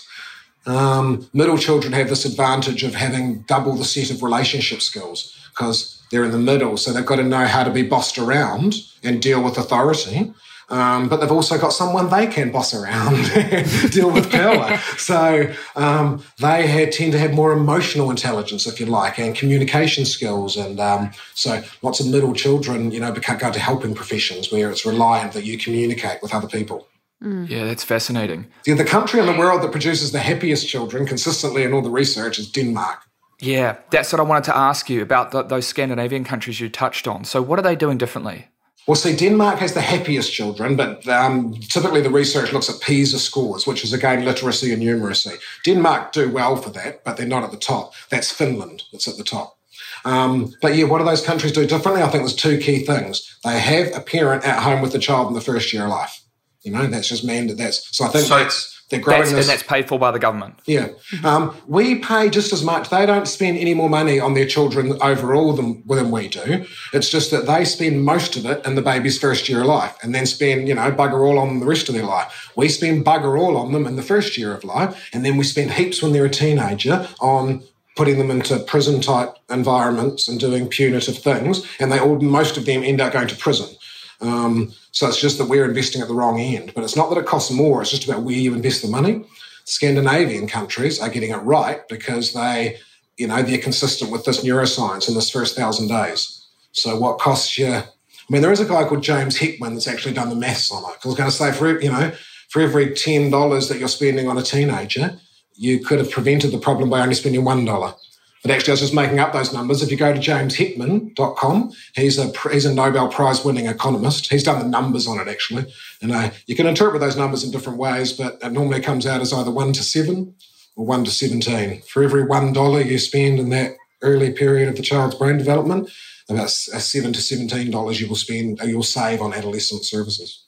Um, 0.66 1.28
middle 1.32 1.58
children 1.58 1.92
have 1.92 2.08
this 2.08 2.24
advantage 2.24 2.84
of 2.84 2.94
having 2.94 3.42
double 3.42 3.74
the 3.74 3.84
set 3.84 4.10
of 4.10 4.22
relationship 4.22 4.80
skills 4.80 5.36
because 5.50 6.00
they're 6.10 6.24
in 6.24 6.30
the 6.30 6.38
middle. 6.38 6.76
So 6.76 6.92
they've 6.92 7.06
got 7.06 7.16
to 7.16 7.24
know 7.24 7.46
how 7.46 7.64
to 7.64 7.70
be 7.70 7.82
bossed 7.82 8.18
around 8.18 8.74
and 9.02 9.20
deal 9.20 9.42
with 9.42 9.58
authority. 9.58 10.32
Um, 10.72 11.10
but 11.10 11.20
they've 11.20 11.30
also 11.30 11.58
got 11.58 11.74
someone 11.74 12.08
they 12.08 12.26
can 12.26 12.50
boss 12.50 12.72
around 12.72 13.14
and 13.36 13.92
deal 13.92 14.10
with 14.10 14.30
power. 14.32 14.78
so 14.96 15.52
um, 15.76 16.24
they 16.38 16.66
had, 16.66 16.92
tend 16.92 17.12
to 17.12 17.18
have 17.18 17.34
more 17.34 17.52
emotional 17.52 18.10
intelligence, 18.10 18.66
if 18.66 18.80
you 18.80 18.86
like, 18.86 19.18
and 19.18 19.36
communication 19.36 20.06
skills. 20.06 20.56
And 20.56 20.80
um, 20.80 21.10
so 21.34 21.62
lots 21.82 22.00
of 22.00 22.06
middle 22.06 22.32
children, 22.32 22.90
you 22.90 23.00
know, 23.00 23.12
become, 23.12 23.36
go 23.36 23.52
to 23.52 23.60
helping 23.60 23.94
professions 23.94 24.50
where 24.50 24.70
it's 24.70 24.86
reliant 24.86 25.34
that 25.34 25.44
you 25.44 25.58
communicate 25.58 26.22
with 26.22 26.34
other 26.34 26.48
people. 26.48 26.88
Yeah, 27.20 27.66
that's 27.66 27.84
fascinating. 27.84 28.46
The, 28.64 28.72
the 28.72 28.84
country 28.84 29.20
in 29.20 29.26
the 29.26 29.38
world 29.38 29.62
that 29.62 29.70
produces 29.70 30.10
the 30.10 30.18
happiest 30.18 30.66
children 30.66 31.06
consistently 31.06 31.62
in 31.62 31.72
all 31.72 31.82
the 31.82 31.90
research 31.90 32.38
is 32.38 32.50
Denmark. 32.50 32.98
Yeah, 33.40 33.76
that's 33.90 34.12
what 34.12 34.20
I 34.20 34.22
wanted 34.22 34.44
to 34.44 34.56
ask 34.56 34.88
you 34.88 35.02
about 35.02 35.32
th 35.32 35.48
those 35.48 35.66
Scandinavian 35.66 36.24
countries 36.24 36.60
you 36.60 36.68
touched 36.70 37.06
on. 37.06 37.24
So 37.24 37.42
what 37.42 37.58
are 37.58 37.62
they 37.62 37.76
doing 37.76 37.98
differently? 37.98 38.46
Well, 38.86 38.96
see, 38.96 39.14
Denmark 39.14 39.60
has 39.60 39.74
the 39.74 39.80
happiest 39.80 40.32
children, 40.32 40.74
but 40.76 41.06
um, 41.06 41.54
typically 41.54 42.00
the 42.00 42.10
research 42.10 42.52
looks 42.52 42.68
at 42.68 42.80
PISA 42.80 43.20
scores, 43.20 43.64
which 43.66 43.84
is 43.84 43.92
again 43.92 44.24
literacy 44.24 44.72
and 44.72 44.82
numeracy. 44.82 45.36
Denmark 45.64 46.12
do 46.12 46.30
well 46.30 46.56
for 46.56 46.70
that, 46.70 47.04
but 47.04 47.16
they're 47.16 47.26
not 47.26 47.44
at 47.44 47.52
the 47.52 47.56
top. 47.56 47.94
That's 48.10 48.32
Finland 48.32 48.82
that's 48.90 49.06
at 49.06 49.16
the 49.16 49.24
top. 49.24 49.56
Um, 50.04 50.52
but 50.60 50.74
yeah, 50.74 50.84
what 50.86 50.98
do 50.98 51.04
those 51.04 51.24
countries 51.24 51.52
do 51.52 51.64
differently? 51.66 52.02
I 52.02 52.08
think 52.08 52.22
there's 52.24 52.34
two 52.34 52.58
key 52.58 52.84
things. 52.84 53.38
They 53.44 53.58
have 53.60 53.94
a 53.94 54.00
parent 54.00 54.44
at 54.44 54.62
home 54.62 54.82
with 54.82 54.90
the 54.92 54.98
child 54.98 55.28
in 55.28 55.34
the 55.34 55.40
first 55.40 55.72
year 55.72 55.84
of 55.84 55.90
life. 55.90 56.20
You 56.62 56.72
know, 56.72 56.86
that's 56.86 57.08
just 57.08 57.26
mandated. 57.26 57.58
That's 57.58 57.96
so 57.96 58.04
I 58.04 58.08
think 58.08 58.26
So- 58.26 58.38
that's 58.38 58.81
They're 58.92 59.00
growing 59.00 59.22
That's, 59.22 59.32
this. 59.32 59.48
and 59.48 59.52
that's 59.58 59.62
paid 59.66 59.88
for 59.88 59.98
by 59.98 60.10
the 60.10 60.18
government. 60.18 60.60
Yeah. 60.66 60.88
Um, 61.24 61.56
we 61.66 61.94
pay 62.00 62.28
just 62.28 62.52
as 62.52 62.62
much. 62.62 62.90
They 62.90 63.06
don't 63.06 63.26
spend 63.26 63.56
any 63.56 63.72
more 63.72 63.88
money 63.88 64.20
on 64.20 64.34
their 64.34 64.44
children 64.44 64.98
overall 65.00 65.54
than, 65.54 65.82
than 65.86 66.10
we 66.10 66.28
do. 66.28 66.66
It's 66.92 67.08
just 67.08 67.30
that 67.30 67.46
they 67.46 67.64
spend 67.64 68.04
most 68.04 68.36
of 68.36 68.44
it 68.44 68.66
in 68.66 68.74
the 68.74 68.82
baby's 68.82 69.18
first 69.18 69.48
year 69.48 69.62
of 69.62 69.66
life 69.66 69.96
and 70.02 70.14
then 70.14 70.26
spend, 70.26 70.68
you 70.68 70.74
know, 70.74 70.92
bugger 70.92 71.26
all 71.26 71.38
on 71.38 71.58
the 71.58 71.64
rest 71.64 71.88
of 71.88 71.94
their 71.94 72.04
life. 72.04 72.52
We 72.54 72.68
spend 72.68 73.06
bugger 73.06 73.40
all 73.40 73.56
on 73.56 73.72
them 73.72 73.86
in 73.86 73.96
the 73.96 74.02
first 74.02 74.36
year 74.36 74.54
of 74.54 74.62
life. 74.62 75.08
And 75.14 75.24
then 75.24 75.38
we 75.38 75.44
spend 75.44 75.70
heaps 75.70 76.02
when 76.02 76.12
they're 76.12 76.26
a 76.26 76.30
teenager 76.30 77.08
on 77.22 77.62
putting 77.96 78.18
them 78.18 78.30
into 78.30 78.58
prison 78.58 79.00
type 79.00 79.34
environments 79.48 80.28
and 80.28 80.38
doing 80.38 80.68
punitive 80.68 81.16
things. 81.16 81.66
And 81.80 81.90
they 81.90 81.98
all, 81.98 82.20
most 82.20 82.58
of 82.58 82.66
them 82.66 82.82
end 82.82 83.00
up 83.00 83.14
going 83.14 83.28
to 83.28 83.36
prison. 83.36 83.74
Um, 84.22 84.72
so 84.92 85.08
it's 85.08 85.20
just 85.20 85.38
that 85.38 85.48
we're 85.48 85.68
investing 85.68 86.00
at 86.00 86.08
the 86.08 86.14
wrong 86.14 86.40
end. 86.40 86.72
But 86.74 86.84
it's 86.84 86.96
not 86.96 87.10
that 87.10 87.18
it 87.18 87.26
costs 87.26 87.50
more, 87.50 87.82
it's 87.82 87.90
just 87.90 88.08
about 88.08 88.22
where 88.22 88.34
you 88.34 88.54
invest 88.54 88.82
the 88.82 88.88
money. 88.88 89.24
Scandinavian 89.64 90.48
countries 90.48 91.00
are 91.00 91.08
getting 91.08 91.30
it 91.30 91.36
right 91.36 91.86
because 91.88 92.32
they, 92.32 92.78
you 93.16 93.26
know, 93.26 93.42
they're 93.42 93.58
consistent 93.58 94.10
with 94.10 94.24
this 94.24 94.44
neuroscience 94.44 95.08
in 95.08 95.14
this 95.14 95.30
first 95.30 95.56
thousand 95.56 95.88
days. 95.88 96.46
So 96.72 96.98
what 96.98 97.18
costs 97.18 97.58
you? 97.58 97.66
I 97.74 97.84
mean, 98.30 98.42
there 98.42 98.52
is 98.52 98.60
a 98.60 98.64
guy 98.64 98.84
called 98.84 99.02
James 99.02 99.38
Heckman 99.38 99.74
that's 99.74 99.88
actually 99.88 100.14
done 100.14 100.30
the 100.30 100.36
maths 100.36 100.72
on 100.72 100.82
it. 100.84 100.98
I 101.04 101.08
was 101.08 101.16
going 101.16 101.30
to 101.30 101.36
say, 101.36 101.52
for 101.52 101.80
you 101.80 101.90
know, 101.90 102.12
for 102.48 102.62
every 102.62 102.94
ten 102.94 103.30
dollars 103.30 103.68
that 103.68 103.78
you're 103.78 103.88
spending 103.88 104.28
on 104.28 104.38
a 104.38 104.42
teenager, 104.42 105.18
you 105.54 105.80
could 105.80 105.98
have 105.98 106.10
prevented 106.10 106.50
the 106.50 106.58
problem 106.58 106.88
by 106.90 107.00
only 107.00 107.14
spending 107.14 107.44
one 107.44 107.64
dollar. 107.64 107.94
But 108.42 108.50
actually, 108.50 108.72
I 108.72 108.74
was 108.74 108.80
just 108.80 108.94
making 108.94 109.20
up 109.20 109.32
those 109.32 109.52
numbers. 109.52 109.82
If 109.82 109.90
you 109.90 109.96
go 109.96 110.12
to 110.12 110.18
jamesheckman.com, 110.18 111.72
he's 111.94 112.18
a 112.18 112.32
he's 112.50 112.64
a 112.64 112.74
Nobel 112.74 113.08
Prize 113.08 113.44
winning 113.44 113.66
economist. 113.66 114.30
He's 114.30 114.42
done 114.42 114.58
the 114.58 114.68
numbers 114.68 115.06
on 115.06 115.20
it 115.20 115.28
actually, 115.28 115.72
and 116.00 116.10
uh, 116.10 116.30
you 116.46 116.56
can 116.56 116.66
interpret 116.66 117.00
those 117.00 117.16
numbers 117.16 117.44
in 117.44 117.52
different 117.52 117.78
ways. 117.78 118.12
But 118.12 118.38
it 118.42 118.52
normally 118.52 118.80
comes 118.80 119.06
out 119.06 119.20
as 119.20 119.32
either 119.32 119.52
one 119.52 119.72
to 119.74 119.82
seven 119.84 120.34
or 120.74 120.84
one 120.84 121.04
to 121.04 121.10
seventeen. 121.12 121.82
For 121.82 122.02
every 122.02 122.24
one 122.24 122.52
dollar 122.52 122.80
you 122.80 122.98
spend 122.98 123.38
in 123.38 123.50
that 123.50 123.76
early 124.02 124.32
period 124.32 124.68
of 124.68 124.74
the 124.74 124.82
child's 124.82 125.14
brain 125.14 125.38
development, 125.38 125.88
about 126.28 126.50
seven 126.50 127.12
to 127.12 127.20
seventeen 127.20 127.70
dollars 127.70 128.00
you 128.00 128.08
will 128.08 128.16
spend 128.16 128.60
you'll 128.64 128.82
save 128.82 129.22
on 129.22 129.32
adolescent 129.32 129.84
services. 129.84 130.46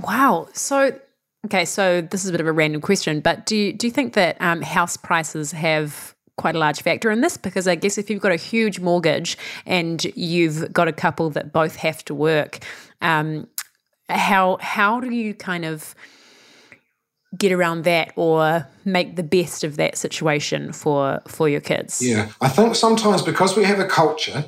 Wow. 0.00 0.46
So 0.52 0.96
okay, 1.46 1.64
so 1.64 2.02
this 2.02 2.22
is 2.22 2.28
a 2.28 2.32
bit 2.32 2.40
of 2.40 2.46
a 2.46 2.52
random 2.52 2.80
question, 2.80 3.18
but 3.18 3.46
do 3.46 3.56
you, 3.56 3.72
do 3.72 3.88
you 3.88 3.90
think 3.90 4.14
that 4.14 4.36
um, 4.40 4.62
house 4.62 4.96
prices 4.96 5.50
have 5.50 6.14
quite 6.42 6.56
a 6.56 6.58
large 6.58 6.82
factor 6.82 7.08
in 7.12 7.20
this 7.20 7.36
because 7.36 7.68
I 7.68 7.76
guess 7.76 7.96
if 7.98 8.10
you've 8.10 8.20
got 8.20 8.32
a 8.32 8.36
huge 8.36 8.80
mortgage 8.80 9.38
and 9.64 10.04
you've 10.16 10.72
got 10.72 10.88
a 10.88 10.92
couple 10.92 11.30
that 11.30 11.52
both 11.52 11.76
have 11.76 12.04
to 12.06 12.14
work, 12.14 12.58
um, 13.00 13.46
how 14.08 14.58
how 14.60 15.00
do 15.00 15.08
you 15.10 15.34
kind 15.34 15.64
of 15.64 15.94
get 17.38 17.52
around 17.52 17.84
that 17.84 18.12
or 18.16 18.66
make 18.84 19.14
the 19.14 19.22
best 19.22 19.62
of 19.62 19.76
that 19.76 19.96
situation 19.96 20.72
for 20.72 21.22
for 21.28 21.48
your 21.48 21.60
kids? 21.60 22.02
Yeah, 22.02 22.30
I 22.40 22.48
think 22.48 22.74
sometimes 22.74 23.22
because 23.22 23.56
we 23.56 23.62
have 23.62 23.78
a 23.78 23.86
culture 23.86 24.44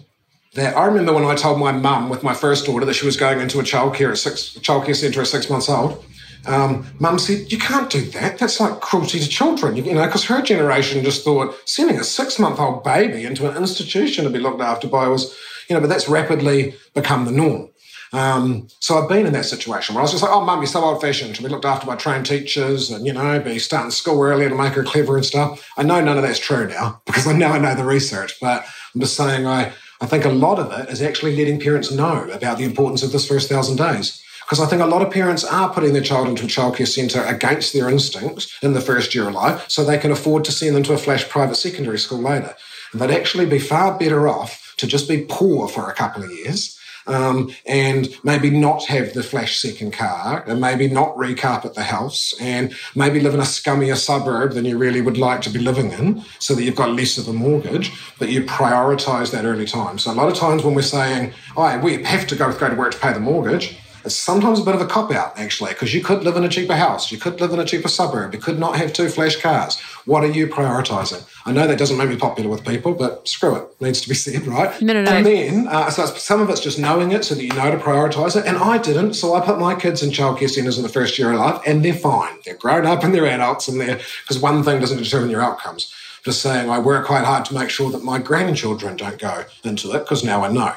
that 0.54 0.76
I 0.76 0.86
remember 0.86 1.12
when 1.12 1.24
I 1.24 1.36
told 1.36 1.60
my 1.60 1.70
mum 1.70 2.08
with 2.08 2.24
my 2.24 2.34
first 2.34 2.66
daughter 2.66 2.84
that 2.86 2.94
she 2.94 3.06
was 3.06 3.16
going 3.16 3.38
into 3.40 3.60
a 3.60 3.62
childcare 3.62 4.10
at 4.10 4.18
six 4.18 4.58
childcare 4.58 4.96
centre 4.96 5.20
at 5.20 5.28
six 5.28 5.48
months 5.48 5.68
old 5.68 6.04
um, 6.46 6.86
Mum 6.98 7.18
said, 7.18 7.50
You 7.50 7.58
can't 7.58 7.90
do 7.90 8.02
that. 8.10 8.38
That's 8.38 8.60
like 8.60 8.80
cruelty 8.80 9.20
to 9.20 9.28
children. 9.28 9.76
You, 9.76 9.84
you 9.84 9.94
know, 9.94 10.06
because 10.06 10.24
her 10.24 10.42
generation 10.42 11.02
just 11.04 11.24
thought 11.24 11.56
sending 11.68 11.98
a 11.98 12.04
six 12.04 12.38
month 12.38 12.58
old 12.58 12.84
baby 12.84 13.24
into 13.24 13.50
an 13.50 13.56
institution 13.56 14.24
to 14.24 14.30
be 14.30 14.38
looked 14.38 14.60
after 14.60 14.88
by 14.88 15.08
was, 15.08 15.36
you 15.68 15.74
know, 15.74 15.80
but 15.80 15.88
that's 15.88 16.08
rapidly 16.08 16.74
become 16.94 17.24
the 17.24 17.32
norm. 17.32 17.70
Um, 18.14 18.68
so 18.78 18.96
I've 18.96 19.08
been 19.08 19.26
in 19.26 19.32
that 19.32 19.44
situation 19.44 19.94
where 19.94 20.00
I 20.00 20.04
was 20.04 20.12
just 20.12 20.22
like, 20.22 20.32
oh, 20.32 20.44
mum, 20.44 20.60
you're 20.60 20.68
so 20.68 20.84
old 20.84 21.00
fashioned. 21.00 21.36
She'll 21.36 21.46
be 21.46 21.52
looked 21.52 21.64
after 21.64 21.84
by 21.84 21.96
trained 21.96 22.26
teachers 22.26 22.90
and, 22.90 23.04
you 23.04 23.12
know, 23.12 23.40
be 23.40 23.58
starting 23.58 23.90
school 23.90 24.22
early 24.22 24.48
to 24.48 24.54
make 24.54 24.74
her 24.74 24.84
clever 24.84 25.16
and 25.16 25.26
stuff. 25.26 25.68
I 25.76 25.82
know 25.82 26.00
none 26.00 26.16
of 26.16 26.22
that's 26.22 26.38
true 26.38 26.68
now 26.68 27.02
because 27.06 27.26
I 27.26 27.32
now 27.32 27.52
I 27.52 27.58
know 27.58 27.74
the 27.74 27.84
research, 27.84 28.38
but 28.40 28.64
I'm 28.94 29.00
just 29.00 29.16
saying 29.16 29.46
I, 29.46 29.72
I 30.00 30.06
think 30.06 30.24
a 30.24 30.30
lot 30.30 30.60
of 30.60 30.70
it 30.78 30.90
is 30.90 31.02
actually 31.02 31.34
letting 31.34 31.58
parents 31.58 31.90
know 31.90 32.28
about 32.30 32.58
the 32.58 32.64
importance 32.64 33.02
of 33.02 33.10
this 33.10 33.26
first 33.26 33.48
thousand 33.48 33.76
days. 33.76 34.23
Because 34.44 34.60
I 34.60 34.66
think 34.66 34.82
a 34.82 34.86
lot 34.86 35.02
of 35.02 35.12
parents 35.12 35.44
are 35.44 35.72
putting 35.72 35.92
their 35.92 36.02
child 36.02 36.28
into 36.28 36.44
a 36.44 36.48
childcare 36.48 36.86
centre 36.86 37.24
against 37.24 37.72
their 37.72 37.88
instincts 37.88 38.56
in 38.62 38.74
the 38.74 38.80
first 38.80 39.14
year 39.14 39.28
of 39.28 39.34
life 39.34 39.64
so 39.68 39.82
they 39.82 39.98
can 39.98 40.10
afford 40.10 40.44
to 40.44 40.52
send 40.52 40.76
them 40.76 40.82
to 40.84 40.92
a 40.92 40.98
flash 40.98 41.28
private 41.28 41.56
secondary 41.56 41.98
school 41.98 42.20
later. 42.20 42.54
And 42.92 43.00
they'd 43.00 43.10
actually 43.10 43.46
be 43.46 43.58
far 43.58 43.98
better 43.98 44.28
off 44.28 44.74
to 44.76 44.86
just 44.86 45.08
be 45.08 45.26
poor 45.28 45.68
for 45.68 45.88
a 45.88 45.94
couple 45.94 46.22
of 46.22 46.30
years 46.30 46.78
um, 47.06 47.50
and 47.66 48.08
maybe 48.22 48.50
not 48.50 48.84
have 48.86 49.12
the 49.12 49.22
flash 49.22 49.58
second 49.58 49.92
car 49.92 50.44
and 50.46 50.60
maybe 50.60 50.88
not 50.88 51.14
recarpet 51.16 51.74
the 51.74 51.82
house 51.82 52.34
and 52.40 52.74
maybe 52.94 53.20
live 53.20 53.34
in 53.34 53.40
a 53.40 53.44
scummier 53.44 53.96
suburb 53.96 54.52
than 54.52 54.64
you 54.64 54.78
really 54.78 55.00
would 55.00 55.18
like 55.18 55.40
to 55.42 55.50
be 55.50 55.58
living 55.58 55.92
in 55.92 56.24
so 56.38 56.54
that 56.54 56.62
you've 56.62 56.76
got 56.76 56.90
less 56.90 57.18
of 57.18 57.28
a 57.28 57.32
mortgage, 57.32 57.92
but 58.18 58.28
you 58.28 58.42
prioritize 58.42 59.30
that 59.32 59.44
early 59.44 59.66
time. 59.66 59.98
So 59.98 60.12
a 60.12 60.14
lot 60.14 60.28
of 60.28 60.34
times 60.34 60.64
when 60.64 60.74
we're 60.74 60.82
saying, 60.82 61.32
oh, 61.56 61.78
we 61.78 62.02
have 62.04 62.26
to 62.28 62.36
go, 62.36 62.52
go 62.52 62.70
to 62.70 62.76
work 62.76 62.92
to 62.92 62.98
pay 62.98 63.12
the 63.12 63.20
mortgage, 63.20 63.78
it's 64.04 64.14
sometimes 64.14 64.60
a 64.60 64.64
bit 64.64 64.74
of 64.74 64.80
a 64.80 64.86
cop 64.86 65.10
out, 65.10 65.38
actually, 65.38 65.70
because 65.70 65.94
you 65.94 66.02
could 66.02 66.24
live 66.24 66.36
in 66.36 66.44
a 66.44 66.48
cheaper 66.48 66.76
house, 66.76 67.10
you 67.10 67.18
could 67.18 67.40
live 67.40 67.52
in 67.52 67.58
a 67.58 67.64
cheaper 67.64 67.88
suburb, 67.88 68.34
you 68.34 68.40
could 68.40 68.58
not 68.58 68.76
have 68.76 68.92
two 68.92 69.08
flash 69.08 69.36
cars. 69.36 69.80
What 70.04 70.24
are 70.24 70.30
you 70.30 70.46
prioritizing? 70.46 71.26
I 71.46 71.52
know 71.52 71.66
that 71.66 71.78
doesn't 71.78 71.96
make 71.96 72.10
me 72.10 72.16
popular 72.16 72.50
with 72.50 72.64
people, 72.66 72.92
but 72.92 73.26
screw 73.26 73.56
it, 73.56 73.80
needs 73.80 74.00
to 74.02 74.08
be 74.08 74.14
said, 74.24 74.46
right? 74.46 74.80
No, 74.82 74.92
no, 74.92 75.02
no. 75.02 75.10
And 75.10 75.26
then, 75.26 75.68
uh, 75.68 75.90
so 75.90 76.06
some 76.06 76.42
of 76.42 76.50
it's 76.50 76.60
just 76.60 76.78
knowing 76.78 77.12
it 77.12 77.24
so 77.24 77.34
that 77.34 77.42
you 77.42 77.52
know 77.54 77.70
to 77.70 77.78
prioritize 77.78 78.36
it. 78.36 78.46
And 78.46 78.58
I 78.58 78.78
didn't, 78.78 79.14
so 79.14 79.34
I 79.34 79.44
put 79.44 79.58
my 79.58 79.74
kids 79.74 80.02
in 80.02 80.10
childcare 80.10 80.50
centres 80.50 80.76
in 80.76 80.82
the 80.82 80.88
first 80.88 81.18
year 81.18 81.32
of 81.32 81.38
life, 81.38 81.62
and 81.66 81.84
they're 81.84 81.94
fine. 81.94 82.34
They're 82.44 82.56
grown 82.56 82.86
up 82.86 83.04
and 83.04 83.14
they're 83.14 83.26
adults, 83.26 83.68
and 83.68 83.80
they're 83.80 84.00
because 84.22 84.38
one 84.38 84.62
thing 84.62 84.80
doesn't 84.80 85.02
determine 85.02 85.30
your 85.30 85.42
outcomes 85.42 85.92
just 86.24 86.40
saying 86.40 86.70
I 86.70 86.78
work 86.78 87.06
quite 87.06 87.24
hard 87.24 87.44
to 87.46 87.54
make 87.54 87.68
sure 87.68 87.90
that 87.90 88.02
my 88.02 88.18
grandchildren 88.18 88.96
don't 88.96 89.18
go 89.18 89.44
into 89.62 89.92
it 89.92 90.00
because 90.00 90.24
now 90.24 90.42
I 90.42 90.50
know. 90.50 90.72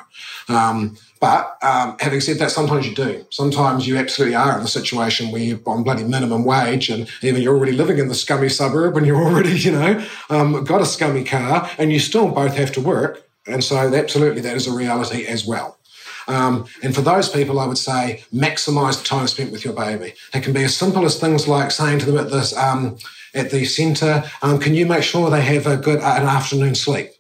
Um, 0.50 0.98
but 1.20 1.58
um, 1.64 1.98
having 2.00 2.22
said 2.22 2.38
that, 2.40 2.52
sometimes 2.52 2.88
you 2.88 2.96
do. 2.96 3.26
Sometimes 3.30 3.88
you 3.88 3.98
absolutely 3.98 4.36
are 4.36 4.58
in 4.58 4.64
a 4.64 4.68
situation 4.68 5.32
where 5.32 5.42
you're 5.42 5.60
on 5.66 5.84
bloody 5.84 6.04
minimum 6.04 6.46
wage 6.46 6.90
and 6.90 7.10
even 7.22 7.42
you're 7.42 7.56
already 7.56 7.72
living 7.72 7.98
in 7.98 8.08
the 8.08 8.16
scummy 8.16 8.50
suburb 8.50 8.98
and 8.98 9.06
you're 9.06 9.24
already, 9.24 9.58
you 9.58 9.72
know, 9.72 10.06
um, 10.30 10.64
got 10.64 10.82
a 10.82 10.86
scummy 10.86 11.24
car 11.24 11.70
and 11.78 11.92
you 11.92 12.00
still 12.00 12.30
both 12.30 12.56
have 12.56 12.72
to 12.74 12.82
work. 12.82 13.28
And 13.48 13.64
so 13.64 13.78
absolutely 13.78 14.42
that 14.42 14.56
is 14.56 14.68
a 14.68 14.74
reality 14.74 15.26
as 15.26 15.46
well. 15.46 15.78
Um, 16.28 16.66
and 16.84 16.94
for 16.94 17.02
those 17.02 17.30
people, 17.30 17.60
I 17.60 17.68
would 17.68 17.78
say 17.78 18.24
maximize 18.34 19.00
the 19.00 19.08
time 19.08 19.28
spent 19.28 19.52
with 19.52 19.64
your 19.64 19.74
baby. 19.74 20.14
It 20.34 20.44
can 20.44 20.54
be 20.54 20.66
as 20.66 20.76
simple 20.76 21.06
as 21.06 21.20
things 21.20 21.48
like 21.48 21.72
saying 21.72 22.00
to 22.00 22.06
them 22.06 22.18
at 22.18 22.30
this 22.30 22.56
um, 22.56 22.98
at 23.34 23.52
the 23.52 23.66
centre, 23.66 24.24
um, 24.42 24.60
can 24.60 24.74
you 24.74 24.86
make 24.86 25.04
sure 25.04 25.30
they 25.30 25.42
have 25.42 25.68
a 25.68 25.78
good 25.78 26.00
uh, 26.00 26.16
an 26.18 26.28
afternoon 26.28 26.76
sleep? 26.76 27.12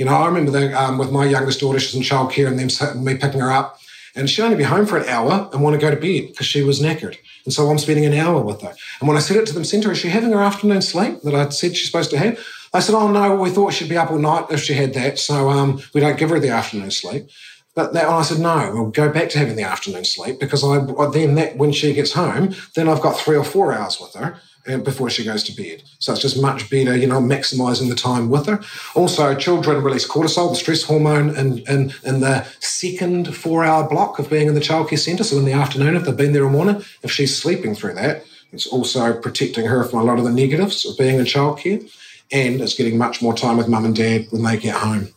You 0.00 0.06
know, 0.06 0.14
I 0.14 0.24
remember 0.28 0.74
um, 0.76 0.96
with 0.96 1.12
my 1.12 1.26
youngest 1.26 1.60
daughter, 1.60 1.78
she's 1.78 1.94
in 1.94 2.00
childcare, 2.00 2.48
and 2.48 2.58
them 2.58 3.04
me 3.04 3.18
picking 3.18 3.40
her 3.40 3.50
up, 3.50 3.78
and 4.16 4.30
she'd 4.30 4.40
only 4.40 4.56
be 4.56 4.62
home 4.62 4.86
for 4.86 4.96
an 4.96 5.06
hour 5.06 5.50
and 5.52 5.62
want 5.62 5.78
to 5.78 5.78
go 5.78 5.90
to 5.90 6.00
bed 6.00 6.28
because 6.28 6.46
she 6.46 6.62
was 6.62 6.80
knackered. 6.80 7.18
And 7.44 7.52
so 7.52 7.68
I'm 7.68 7.76
spending 7.76 8.06
an 8.06 8.14
hour 8.14 8.40
with 8.40 8.62
her. 8.62 8.74
And 9.00 9.08
when 9.08 9.18
I 9.18 9.20
said 9.20 9.36
it 9.36 9.44
to 9.48 9.52
them, 9.52 9.62
centre, 9.62 9.92
is 9.92 9.98
she 9.98 10.08
having 10.08 10.32
her 10.32 10.40
afternoon 10.40 10.80
sleep 10.80 11.20
that 11.20 11.34
I 11.34 11.50
said 11.50 11.76
she's 11.76 11.84
supposed 11.84 12.08
to 12.12 12.18
have? 12.18 12.42
I 12.72 12.80
said, 12.80 12.94
oh 12.94 13.12
no, 13.12 13.36
we 13.36 13.50
thought 13.50 13.74
she'd 13.74 13.90
be 13.90 13.98
up 13.98 14.10
all 14.10 14.18
night 14.18 14.46
if 14.48 14.62
she 14.62 14.72
had 14.72 14.94
that, 14.94 15.18
so 15.18 15.50
um, 15.50 15.82
we 15.92 16.00
don't 16.00 16.18
give 16.18 16.30
her 16.30 16.40
the 16.40 16.48
afternoon 16.48 16.92
sleep. 16.92 17.28
But 17.74 17.92
that, 17.92 18.06
I 18.06 18.22
said, 18.22 18.38
no, 18.38 18.70
we'll 18.72 18.90
go 18.90 19.12
back 19.12 19.28
to 19.30 19.38
having 19.38 19.56
the 19.56 19.64
afternoon 19.64 20.06
sleep 20.06 20.40
because 20.40 20.64
I 20.64 20.78
then 21.10 21.34
that 21.34 21.58
when 21.58 21.72
she 21.72 21.92
gets 21.92 22.14
home, 22.14 22.54
then 22.74 22.88
I've 22.88 23.02
got 23.02 23.18
three 23.18 23.36
or 23.36 23.44
four 23.44 23.74
hours 23.74 24.00
with 24.00 24.14
her 24.14 24.40
before 24.64 25.10
she 25.10 25.24
goes 25.24 25.42
to 25.44 25.52
bed. 25.56 25.82
So 25.98 26.12
it's 26.12 26.22
just 26.22 26.40
much 26.40 26.68
better, 26.70 26.96
you 26.96 27.06
know, 27.06 27.20
maximizing 27.20 27.88
the 27.88 27.94
time 27.94 28.28
with 28.28 28.46
her. 28.46 28.60
Also, 28.94 29.34
children 29.34 29.82
release 29.82 30.06
cortisol, 30.06 30.50
the 30.50 30.56
stress 30.56 30.82
hormone, 30.82 31.36
in, 31.36 31.58
in, 31.60 31.92
in 32.04 32.20
the 32.20 32.46
second 32.60 33.34
four 33.34 33.64
hour 33.64 33.88
block 33.88 34.18
of 34.18 34.30
being 34.30 34.48
in 34.48 34.54
the 34.54 34.60
childcare 34.60 34.98
centre. 34.98 35.24
So 35.24 35.38
in 35.38 35.44
the 35.44 35.52
afternoon, 35.52 35.96
if 35.96 36.04
they've 36.04 36.16
been 36.16 36.32
there 36.32 36.44
all 36.44 36.50
morning, 36.50 36.82
if 37.02 37.10
she's 37.10 37.36
sleeping 37.36 37.74
through 37.74 37.94
that, 37.94 38.24
it's 38.52 38.66
also 38.66 39.18
protecting 39.18 39.66
her 39.66 39.84
from 39.84 40.00
a 40.00 40.04
lot 40.04 40.18
of 40.18 40.24
the 40.24 40.32
negatives 40.32 40.84
of 40.84 40.98
being 40.98 41.18
in 41.18 41.24
childcare. 41.24 41.90
And 42.32 42.60
it's 42.60 42.74
getting 42.74 42.98
much 42.98 43.22
more 43.22 43.34
time 43.34 43.56
with 43.56 43.68
mum 43.68 43.84
and 43.84 43.96
dad 43.96 44.26
when 44.30 44.42
they 44.42 44.56
get 44.56 44.76
home. 44.76 45.08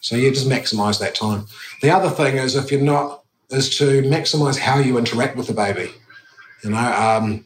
So 0.00 0.16
you 0.16 0.30
just 0.30 0.48
maximize 0.48 1.00
that 1.00 1.14
time. 1.14 1.46
The 1.80 1.90
other 1.90 2.10
thing 2.10 2.36
is 2.36 2.56
if 2.56 2.70
you're 2.70 2.80
not, 2.80 3.22
is 3.50 3.76
to 3.78 4.02
maximize 4.02 4.58
how 4.58 4.78
you 4.78 4.96
interact 4.96 5.36
with 5.36 5.46
the 5.46 5.52
baby. 5.52 5.92
You 6.64 6.70
know, 6.70 6.78
um, 6.78 7.44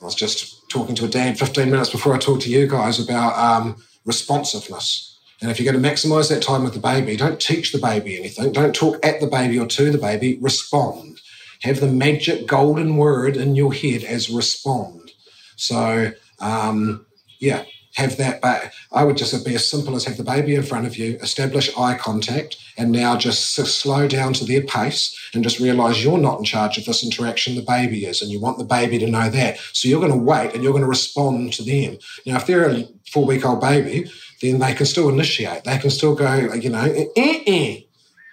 I 0.00 0.04
was 0.04 0.14
just 0.14 0.61
talking 0.72 0.94
to 0.96 1.04
a 1.04 1.08
dad 1.08 1.38
15 1.38 1.70
minutes 1.70 1.90
before 1.90 2.14
I 2.14 2.18
talk 2.18 2.40
to 2.40 2.50
you 2.50 2.66
guys 2.66 2.98
about 2.98 3.36
um, 3.38 3.76
responsiveness. 4.04 5.18
And 5.40 5.50
if 5.50 5.60
you're 5.60 5.70
going 5.70 5.82
to 5.82 5.88
maximize 5.88 6.28
that 6.30 6.42
time 6.42 6.64
with 6.64 6.72
the 6.72 6.80
baby, 6.80 7.16
don't 7.16 7.40
teach 7.40 7.72
the 7.72 7.78
baby 7.78 8.16
anything. 8.16 8.52
Don't 8.52 8.74
talk 8.74 9.04
at 9.04 9.20
the 9.20 9.26
baby 9.26 9.58
or 9.58 9.66
to 9.66 9.90
the 9.90 9.98
baby. 9.98 10.38
Respond. 10.40 11.20
Have 11.62 11.80
the 11.80 11.88
magic 11.88 12.46
golden 12.46 12.96
word 12.96 13.36
in 13.36 13.54
your 13.54 13.72
head 13.72 14.02
as 14.04 14.30
respond. 14.30 15.10
So, 15.56 16.12
um, 16.40 17.06
yeah, 17.38 17.64
have 17.94 18.16
that, 18.16 18.40
but 18.40 18.72
I 18.90 19.04
would 19.04 19.16
just 19.16 19.44
be 19.44 19.54
as 19.54 19.68
simple 19.68 19.94
as 19.94 20.04
have 20.06 20.16
the 20.16 20.24
baby 20.24 20.54
in 20.54 20.62
front 20.62 20.86
of 20.86 20.96
you, 20.96 21.18
establish 21.20 21.76
eye 21.76 21.96
contact, 21.96 22.56
and 22.78 22.90
now 22.90 23.16
just 23.16 23.54
slow 23.54 24.08
down 24.08 24.32
to 24.34 24.44
their 24.44 24.62
pace 24.62 25.14
and 25.34 25.44
just 25.44 25.60
realize 25.60 26.02
you're 26.02 26.18
not 26.18 26.38
in 26.38 26.44
charge 26.44 26.78
of 26.78 26.86
this 26.86 27.04
interaction, 27.04 27.54
the 27.54 27.62
baby 27.62 28.06
is, 28.06 28.22
and 28.22 28.30
you 28.30 28.40
want 28.40 28.58
the 28.58 28.64
baby 28.64 28.98
to 28.98 29.06
know 29.06 29.28
that. 29.28 29.58
So 29.72 29.88
you're 29.88 30.00
going 30.00 30.12
to 30.12 30.18
wait 30.18 30.54
and 30.54 30.62
you're 30.62 30.72
going 30.72 30.84
to 30.84 30.88
respond 30.88 31.52
to 31.54 31.62
them. 31.62 31.98
Now, 32.24 32.36
if 32.36 32.46
they're 32.46 32.70
a 32.70 32.88
four 33.10 33.26
week 33.26 33.44
old 33.44 33.60
baby, 33.60 34.10
then 34.40 34.58
they 34.58 34.74
can 34.74 34.86
still 34.86 35.08
initiate. 35.08 35.64
They 35.64 35.78
can 35.78 35.90
still 35.90 36.14
go, 36.14 36.34
you 36.54 36.70
know, 36.70 36.84
eh, 36.84 37.06
eh, 37.16 37.42
eh. 37.46 37.80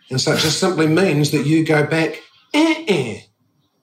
And 0.09 0.21
so 0.21 0.31
it 0.33 0.39
just 0.39 0.59
simply 0.59 0.87
means 0.87 1.31
that 1.31 1.45
you 1.45 1.65
go 1.65 1.85
back, 1.85 2.21
eh, 2.53 2.85
eh. 2.87 3.21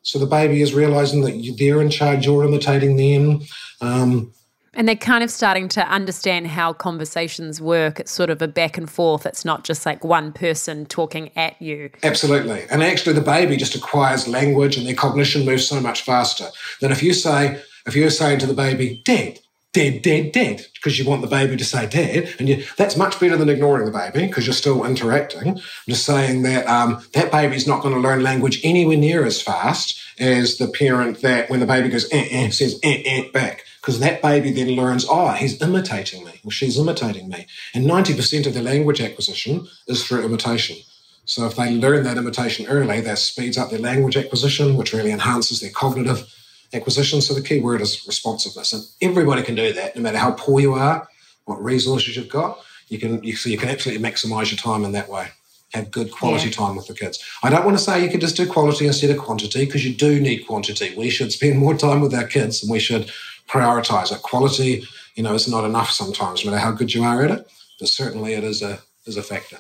So 0.02 0.18
the 0.18 0.26
baby 0.26 0.62
is 0.62 0.72
realizing 0.72 1.20
that 1.22 1.54
they're 1.58 1.82
in 1.82 1.90
charge, 1.90 2.26
you're 2.26 2.44
imitating 2.44 2.96
them. 2.96 3.42
Um, 3.80 4.32
and 4.76 4.86
they're 4.86 4.94
kind 4.94 5.24
of 5.24 5.30
starting 5.30 5.68
to 5.70 5.88
understand 5.88 6.46
how 6.46 6.72
conversations 6.72 7.60
work. 7.60 7.98
It's 7.98 8.12
sort 8.12 8.30
of 8.30 8.42
a 8.42 8.48
back 8.48 8.76
and 8.76 8.88
forth. 8.88 9.26
It's 9.26 9.44
not 9.44 9.64
just 9.64 9.86
like 9.86 10.04
one 10.04 10.32
person 10.32 10.86
talking 10.86 11.30
at 11.34 11.60
you. 11.60 11.90
Absolutely. 12.02 12.64
And 12.70 12.82
actually, 12.82 13.14
the 13.14 13.22
baby 13.22 13.56
just 13.56 13.74
acquires 13.74 14.28
language 14.28 14.76
and 14.76 14.86
their 14.86 14.94
cognition 14.94 15.44
moves 15.44 15.66
so 15.66 15.80
much 15.80 16.02
faster 16.02 16.46
than 16.80 16.92
if 16.92 17.02
you 17.02 17.14
say, 17.14 17.60
if 17.86 17.96
you're 17.96 18.10
saying 18.10 18.40
to 18.40 18.46
the 18.46 18.54
baby, 18.54 19.00
Dad, 19.04 19.38
dead, 19.76 20.00
dead, 20.00 20.32
dead, 20.32 20.66
because 20.74 20.98
you 20.98 21.04
want 21.04 21.20
the 21.20 21.28
baby 21.28 21.54
to 21.54 21.64
say 21.64 21.86
dead. 21.86 22.34
And 22.38 22.48
you, 22.48 22.64
that's 22.78 22.96
much 22.96 23.20
better 23.20 23.36
than 23.36 23.50
ignoring 23.50 23.84
the 23.84 23.90
baby 23.90 24.26
because 24.26 24.46
you're 24.46 24.54
still 24.54 24.84
interacting. 24.84 25.48
I'm 25.48 25.60
just 25.86 26.06
saying 26.06 26.42
that 26.42 26.66
um, 26.66 27.02
that 27.12 27.30
baby's 27.30 27.66
not 27.66 27.82
going 27.82 27.94
to 27.94 28.00
learn 28.00 28.22
language 28.22 28.60
anywhere 28.64 28.96
near 28.96 29.24
as 29.24 29.40
fast 29.40 30.00
as 30.18 30.56
the 30.56 30.68
parent 30.68 31.20
that 31.20 31.50
when 31.50 31.60
the 31.60 31.66
baby 31.66 31.90
goes 31.90 32.10
eh, 32.10 32.26
eh, 32.30 32.50
says 32.50 32.80
eh, 32.82 33.02
eh, 33.04 33.30
back. 33.32 33.65
Because 33.86 34.00
that 34.00 34.20
baby 34.20 34.50
then 34.50 34.70
learns, 34.70 35.06
oh, 35.08 35.28
he's 35.28 35.62
imitating 35.62 36.24
me 36.24 36.40
or 36.44 36.50
she's 36.50 36.76
imitating 36.76 37.28
me. 37.28 37.46
And 37.72 37.86
90% 37.86 38.44
of 38.44 38.52
their 38.52 38.62
language 38.64 39.00
acquisition 39.00 39.68
is 39.86 40.04
through 40.04 40.24
imitation. 40.24 40.78
So 41.24 41.46
if 41.46 41.54
they 41.54 41.72
learn 41.72 42.02
that 42.02 42.16
imitation 42.16 42.66
early, 42.66 43.00
that 43.02 43.18
speeds 43.18 43.56
up 43.56 43.70
their 43.70 43.78
language 43.78 44.16
acquisition, 44.16 44.76
which 44.76 44.92
really 44.92 45.12
enhances 45.12 45.60
their 45.60 45.70
cognitive 45.70 46.28
acquisition. 46.74 47.20
So 47.20 47.32
the 47.32 47.40
key 47.40 47.60
word 47.60 47.80
is 47.80 48.04
responsiveness, 48.08 48.72
and 48.72 48.82
everybody 49.00 49.44
can 49.44 49.54
do 49.54 49.72
that, 49.74 49.94
no 49.94 50.02
matter 50.02 50.18
how 50.18 50.32
poor 50.32 50.58
you 50.58 50.74
are, 50.74 51.06
what 51.44 51.62
resources 51.62 52.16
you've 52.16 52.28
got. 52.28 52.58
You 52.88 52.98
can 52.98 53.22
you, 53.22 53.36
so 53.36 53.48
you 53.50 53.58
can 53.58 53.68
absolutely 53.68 54.04
maximise 54.04 54.50
your 54.50 54.58
time 54.58 54.84
in 54.84 54.92
that 54.92 55.08
way. 55.08 55.28
Have 55.74 55.92
good 55.92 56.10
quality 56.10 56.48
yeah. 56.48 56.54
time 56.54 56.74
with 56.74 56.88
the 56.88 56.94
kids. 56.94 57.22
I 57.42 57.50
don't 57.50 57.64
want 57.64 57.76
to 57.76 57.82
say 57.82 58.02
you 58.02 58.10
can 58.10 58.20
just 58.20 58.36
do 58.36 58.50
quality 58.50 58.86
instead 58.86 59.10
of 59.10 59.18
quantity 59.18 59.64
because 59.64 59.84
you 59.84 59.94
do 59.94 60.20
need 60.20 60.46
quantity. 60.46 60.94
We 60.96 61.10
should 61.10 61.32
spend 61.32 61.58
more 61.58 61.74
time 61.74 62.00
with 62.00 62.14
our 62.14 62.26
kids 62.26 62.62
and 62.62 62.70
we 62.70 62.78
should 62.78 63.10
prioritise 63.48 64.12
it. 64.12 64.22
Quality, 64.22 64.84
you 65.14 65.22
know, 65.22 65.34
is 65.34 65.48
not 65.48 65.64
enough 65.64 65.90
sometimes, 65.90 66.44
no 66.44 66.50
matter 66.50 66.62
how 66.62 66.72
good 66.72 66.92
you 66.94 67.04
are 67.04 67.24
at 67.24 67.30
it. 67.30 67.46
But 67.78 67.88
certainly, 67.88 68.34
it 68.34 68.44
is 68.44 68.62
a 68.62 68.80
is 69.06 69.16
a 69.16 69.22
factor. 69.22 69.58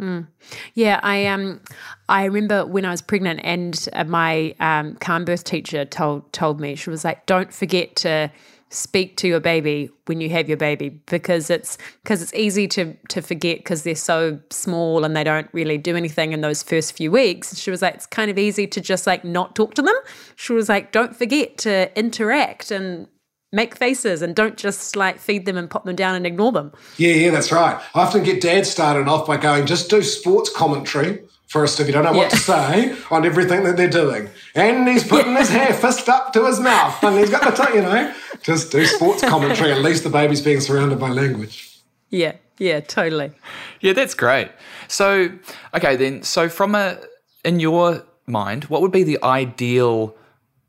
Mm. 0.00 0.26
Yeah, 0.74 1.00
I 1.02 1.26
um, 1.26 1.60
I 2.08 2.24
remember 2.24 2.66
when 2.66 2.84
I 2.84 2.90
was 2.90 3.00
pregnant, 3.02 3.40
and 3.44 3.88
uh, 3.92 4.04
my 4.04 4.54
um, 4.60 4.96
calm 4.96 5.24
birth 5.24 5.44
teacher 5.44 5.84
told 5.84 6.32
told 6.32 6.60
me 6.60 6.74
she 6.74 6.90
was 6.90 7.04
like, 7.04 7.26
"Don't 7.26 7.52
forget 7.52 7.96
to 7.96 8.30
speak 8.70 9.16
to 9.16 9.28
your 9.28 9.40
baby 9.40 9.90
when 10.06 10.20
you 10.20 10.28
have 10.30 10.48
your 10.48 10.56
baby 10.56 10.88
because 11.06 11.50
it's 11.50 11.78
because 12.02 12.20
it's 12.20 12.34
easy 12.34 12.66
to 12.68 12.94
to 13.08 13.22
forget 13.22 13.58
because 13.58 13.82
they're 13.84 13.94
so 13.94 14.40
small 14.50 15.04
and 15.04 15.16
they 15.16 15.22
don't 15.24 15.48
really 15.52 15.78
do 15.78 15.96
anything 15.96 16.32
in 16.32 16.40
those 16.40 16.62
first 16.62 16.96
few 16.96 17.10
weeks." 17.10 17.56
She 17.56 17.70
was 17.70 17.82
like, 17.82 17.94
"It's 17.94 18.06
kind 18.06 18.30
of 18.30 18.38
easy 18.38 18.66
to 18.66 18.80
just 18.80 19.06
like 19.06 19.24
not 19.24 19.54
talk 19.54 19.74
to 19.74 19.82
them." 19.82 19.96
She 20.34 20.52
was 20.52 20.68
like, 20.68 20.92
"Don't 20.92 21.16
forget 21.16 21.58
to 21.58 21.96
interact 21.98 22.70
and 22.70 23.08
make 23.52 23.76
faces 23.76 24.22
and 24.22 24.34
don't 24.34 24.56
just 24.56 24.96
like 24.96 25.18
feed 25.18 25.46
them 25.46 25.56
and 25.56 25.70
pop 25.70 25.84
them 25.84 25.96
down 25.96 26.14
and 26.14 26.26
ignore 26.26 26.52
them. 26.52 26.72
Yeah, 26.96 27.14
yeah, 27.14 27.30
that's 27.30 27.52
right. 27.52 27.80
I 27.94 28.00
often 28.02 28.22
get 28.22 28.40
dads 28.40 28.68
started 28.68 29.08
off 29.08 29.26
by 29.26 29.36
going, 29.36 29.66
just 29.66 29.88
do 29.88 30.02
sports 30.02 30.50
commentary 30.50 31.20
first 31.46 31.78
if 31.78 31.86
you 31.86 31.92
don't 31.92 32.04
know 32.04 32.12
yeah. 32.12 32.18
what 32.18 32.30
to 32.30 32.36
say 32.36 32.96
on 33.10 33.24
everything 33.24 33.62
that 33.64 33.76
they're 33.76 33.88
doing. 33.88 34.28
And 34.54 34.88
he's 34.88 35.04
putting 35.04 35.32
yeah. 35.32 35.38
his 35.38 35.48
hair 35.48 35.72
fist 35.72 36.08
up 36.08 36.32
to 36.32 36.44
his 36.44 36.58
mouth 36.58 37.02
and 37.02 37.18
he's 37.18 37.30
got 37.30 37.44
the, 37.44 37.64
t- 37.66 37.76
you 37.76 37.82
know, 37.82 38.14
just 38.46 38.70
do 38.70 38.86
sports 38.86 39.22
commentary. 39.28 39.72
At 39.72 39.82
least 39.82 40.04
the 40.04 40.10
baby's 40.10 40.40
being 40.40 40.60
surrounded 40.60 41.00
by 41.00 41.10
language. 41.10 41.80
Yeah, 42.10 42.36
yeah, 42.58 42.80
totally. 42.80 43.32
Yeah, 43.80 43.92
that's 43.92 44.14
great. 44.14 44.50
So, 44.88 45.30
okay, 45.74 45.96
then, 45.96 46.22
so 46.22 46.48
from 46.48 46.76
a, 46.76 46.98
in 47.44 47.58
your 47.58 48.06
mind, 48.26 48.64
what 48.64 48.80
would 48.82 48.92
be 48.92 49.02
the 49.02 49.18
ideal 49.22 50.16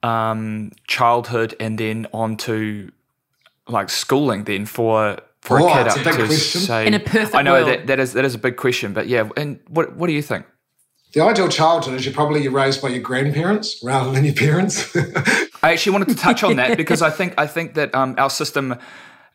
um, 0.01 0.71
childhood 0.87 1.55
and 1.59 1.77
then 1.77 2.07
on 2.13 2.35
to 2.37 2.91
like 3.67 3.89
schooling 3.89 4.45
then 4.45 4.65
for 4.65 5.17
for 5.41 5.59
oh, 5.59 5.67
a 5.67 5.73
kid 5.73 5.87
up 5.87 5.97
a 5.97 6.03
to 6.03 6.13
question. 6.13 6.61
say 6.61 6.87
in 6.87 6.93
a 6.93 6.99
perfect 6.99 7.35
I 7.35 7.41
know 7.41 7.53
world. 7.53 7.67
that 7.67 7.87
that 7.87 7.99
is 7.99 8.13
that 8.13 8.25
is 8.25 8.35
a 8.35 8.37
big 8.37 8.55
question, 8.57 8.93
but 8.93 9.07
yeah, 9.07 9.29
and 9.35 9.59
what 9.67 9.95
what 9.95 10.07
do 10.07 10.13
you 10.13 10.21
think? 10.21 10.45
The 11.13 11.21
ideal 11.21 11.49
childhood 11.49 11.95
is 11.95 12.05
you're 12.05 12.13
probably 12.13 12.43
you're 12.43 12.51
raised 12.51 12.81
by 12.81 12.89
your 12.89 13.01
grandparents 13.01 13.81
rather 13.83 14.11
than 14.11 14.23
your 14.23 14.33
parents. 14.33 14.95
I 15.63 15.71
actually 15.71 15.93
wanted 15.93 16.09
to 16.09 16.15
touch 16.15 16.43
on 16.43 16.55
that 16.57 16.77
because 16.83 17.01
I 17.01 17.09
think 17.09 17.33
I 17.37 17.47
think 17.47 17.73
that 17.75 17.93
um, 17.95 18.15
our 18.17 18.29
system 18.29 18.75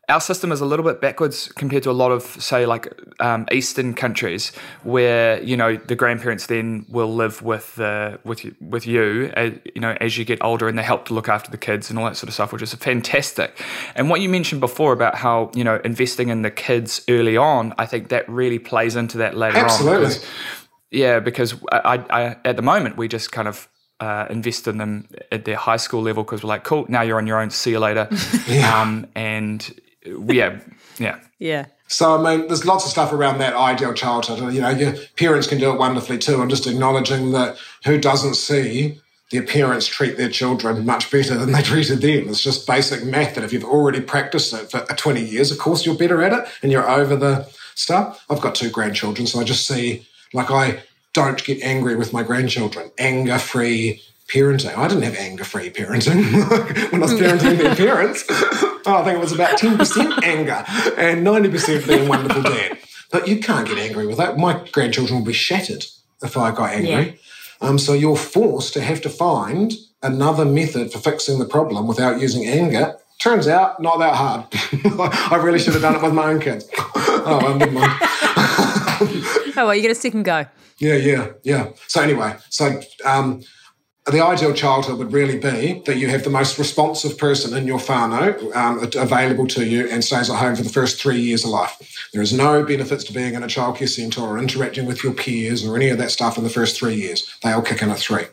our 0.09 0.19
system 0.19 0.51
is 0.51 0.59
a 0.59 0.65
little 0.65 0.83
bit 0.83 0.99
backwards 0.99 1.49
compared 1.53 1.83
to 1.83 1.89
a 1.89 1.93
lot 1.93 2.11
of 2.11 2.23
say 2.23 2.65
like 2.65 2.93
um, 3.21 3.45
eastern 3.51 3.93
countries 3.93 4.51
where 4.83 5.41
you 5.41 5.55
know 5.55 5.77
the 5.77 5.95
grandparents 5.95 6.47
then 6.47 6.85
will 6.89 7.13
live 7.13 7.41
with 7.41 7.79
uh, 7.79 8.17
with 8.25 8.43
you, 8.43 8.55
with 8.59 8.85
you 8.85 9.31
as, 9.35 9.53
you 9.73 9.79
know 9.79 9.95
as 10.01 10.17
you 10.17 10.25
get 10.25 10.43
older 10.43 10.67
and 10.67 10.77
they 10.77 10.83
help 10.83 11.05
to 11.05 11.13
look 11.13 11.29
after 11.29 11.49
the 11.49 11.57
kids 11.57 11.89
and 11.89 11.97
all 11.97 12.05
that 12.05 12.17
sort 12.17 12.27
of 12.27 12.33
stuff 12.33 12.51
which 12.51 12.61
is 12.61 12.73
fantastic 12.73 13.61
and 13.95 14.09
what 14.09 14.19
you 14.19 14.27
mentioned 14.27 14.59
before 14.59 14.91
about 14.91 15.15
how 15.15 15.49
you 15.55 15.63
know 15.63 15.79
investing 15.85 16.29
in 16.29 16.41
the 16.41 16.51
kids 16.51 17.01
early 17.09 17.37
on 17.37 17.73
I 17.77 17.85
think 17.85 18.09
that 18.09 18.27
really 18.27 18.59
plays 18.59 18.95
into 18.95 19.17
that 19.19 19.37
later 19.37 19.57
Absolutely. 19.57 19.95
on 19.95 20.01
because, 20.01 20.25
yeah 20.91 21.19
because 21.19 21.55
I, 21.71 22.03
I, 22.09 22.35
at 22.43 22.57
the 22.57 22.61
moment 22.61 22.97
we 22.97 23.07
just 23.07 23.31
kind 23.31 23.47
of 23.47 23.69
uh, 23.99 24.27
invest 24.29 24.67
in 24.67 24.77
them 24.77 25.07
at 25.31 25.45
their 25.45 25.55
high 25.55 25.77
school 25.77 26.01
level 26.01 26.23
because 26.23 26.43
we're 26.43 26.49
like, 26.49 26.63
cool, 26.63 26.85
now 26.89 27.01
you're 27.01 27.17
on 27.17 27.27
your 27.27 27.39
own. 27.39 27.49
See 27.49 27.71
you 27.71 27.79
later. 27.79 28.07
yeah. 28.47 28.81
um, 28.81 29.07
and 29.15 29.73
yeah, 30.05 30.59
yeah, 30.99 31.19
yeah. 31.39 31.65
So 31.87 32.17
I 32.17 32.37
mean, 32.37 32.47
there's 32.47 32.65
lots 32.65 32.85
of 32.85 32.91
stuff 32.91 33.13
around 33.13 33.37
that 33.37 33.53
ideal 33.55 33.93
childhood. 33.93 34.53
You 34.53 34.61
know, 34.61 34.69
your 34.69 34.93
parents 35.15 35.47
can 35.47 35.59
do 35.59 35.71
it 35.71 35.77
wonderfully 35.77 36.17
too, 36.17 36.41
I'm 36.41 36.49
just 36.49 36.67
acknowledging 36.67 37.31
that 37.31 37.57
who 37.85 37.99
doesn't 37.99 38.35
see 38.35 38.99
their 39.31 39.43
parents 39.43 39.87
treat 39.87 40.15
their 40.15 40.29
children 40.29 40.85
much 40.85 41.09
better 41.09 41.35
than 41.35 41.51
they 41.51 41.61
treated 41.63 42.01
them. 42.01 42.29
It's 42.29 42.41
just 42.41 42.67
basic 42.67 43.03
math 43.03 43.35
that 43.35 43.43
if 43.43 43.51
you've 43.51 43.63
already 43.63 44.01
practiced 44.01 44.53
it 44.53 44.69
for 44.69 44.79
20 44.81 45.21
years, 45.21 45.51
of 45.51 45.57
course 45.57 45.85
you're 45.85 45.97
better 45.97 46.21
at 46.21 46.33
it 46.33 46.47
and 46.61 46.71
you're 46.71 46.89
over 46.89 47.15
the 47.15 47.49
stuff. 47.75 48.23
I've 48.29 48.41
got 48.41 48.55
two 48.55 48.69
grandchildren, 48.69 49.25
so 49.27 49.39
I 49.39 49.43
just 49.43 49.67
see 49.67 50.07
like 50.33 50.51
I 50.51 50.83
don't 51.13 51.43
get 51.43 51.61
angry 51.61 51.95
with 51.95 52.11
my 52.11 52.23
grandchildren. 52.23 52.91
Anger 52.97 53.37
free 53.37 54.01
parenting. 54.27 54.75
I 54.75 54.87
didn't 54.87 55.03
have 55.03 55.15
anger 55.15 55.43
free 55.43 55.69
parenting 55.69 56.23
when 56.91 57.01
I 57.01 57.05
was 57.05 57.13
parenting 57.13 57.57
their 57.57 57.75
parents. 57.75 58.23
Oh, 58.85 58.97
I 58.97 59.03
think 59.05 59.15
it 59.15 59.21
was 59.21 59.31
about 59.31 59.57
10% 59.57 60.23
anger 60.23 60.65
and 60.97 61.25
90% 61.25 61.87
being 61.87 62.09
wonderful 62.09 62.41
dad. 62.43 62.77
But 63.13 63.29
you 63.29 63.39
can't 63.39 63.65
get 63.65 63.77
angry 63.77 64.05
with 64.05 64.17
that. 64.17 64.37
My 64.37 64.61
grandchildren 64.73 65.19
will 65.19 65.25
be 65.25 65.31
shattered 65.31 65.85
if 66.21 66.35
I 66.35 66.51
got 66.51 66.71
angry. 66.73 67.17
Yeah. 67.61 67.67
Um, 67.69 67.79
so 67.79 67.93
you're 67.93 68.17
forced 68.17 68.73
to 68.73 68.81
have 68.81 68.99
to 69.03 69.09
find 69.09 69.71
another 70.01 70.43
method 70.43 70.91
for 70.91 70.99
fixing 70.99 71.39
the 71.39 71.45
problem 71.45 71.87
without 71.87 72.19
using 72.19 72.45
anger. 72.45 72.97
Turns 73.19 73.47
out, 73.47 73.81
not 73.81 73.99
that 73.99 74.15
hard. 74.15 74.47
I 75.31 75.37
really 75.41 75.59
should 75.59 75.71
have 75.75 75.81
done 75.81 75.95
it 75.95 76.01
with 76.01 76.13
my 76.13 76.31
own 76.31 76.41
kids. 76.41 76.67
oh, 76.75 77.39
I 77.41 77.57
didn't 77.57 77.73
mind. 77.73 77.99
Oh, 79.57 79.65
well, 79.65 79.75
you 79.75 79.81
get 79.81 79.91
a 79.91 79.95
second 79.95 80.23
go. 80.23 80.45
Yeah, 80.77 80.95
yeah, 80.95 81.31
yeah. 81.43 81.69
So 81.87 82.01
anyway, 82.01 82.35
so 82.49 82.81
um, 83.05 83.41
the 84.05 84.21
ideal 84.21 84.53
childhood 84.53 84.97
would 84.97 85.13
really 85.13 85.39
be 85.39 85.81
that 85.85 85.97
you 85.97 86.09
have 86.09 86.23
the 86.23 86.29
most 86.29 86.57
responsive 86.57 87.17
person 87.17 87.55
in 87.55 87.65
your 87.65 87.79
whānau 87.79 88.53
um, 88.55 88.79
available 88.97 89.47
to 89.47 89.65
you 89.65 89.87
and 89.89 90.03
stays 90.03 90.29
at 90.29 90.35
home 90.35 90.55
for 90.55 90.63
the 90.63 90.69
first 90.69 91.01
three 91.01 91.19
years 91.19 91.45
of 91.45 91.51
life. 91.51 92.09
There 92.11 92.21
is 92.21 92.33
no 92.33 92.65
benefits 92.65 93.05
to 93.05 93.13
being 93.13 93.33
in 93.33 93.43
a 93.43 93.47
childcare 93.47 93.87
centre 93.87 94.21
or 94.21 94.37
interacting 94.37 94.85
with 94.85 95.03
your 95.03 95.13
peers 95.13 95.65
or 95.65 95.75
any 95.77 95.89
of 95.89 95.97
that 95.99 96.11
stuff 96.11 96.37
in 96.37 96.43
the 96.43 96.49
first 96.49 96.77
three 96.77 96.95
years. 96.95 97.33
They 97.43 97.51
all 97.51 97.61
kick 97.61 97.81
in 97.81 97.91
at 97.91 97.99
three. 97.99 98.25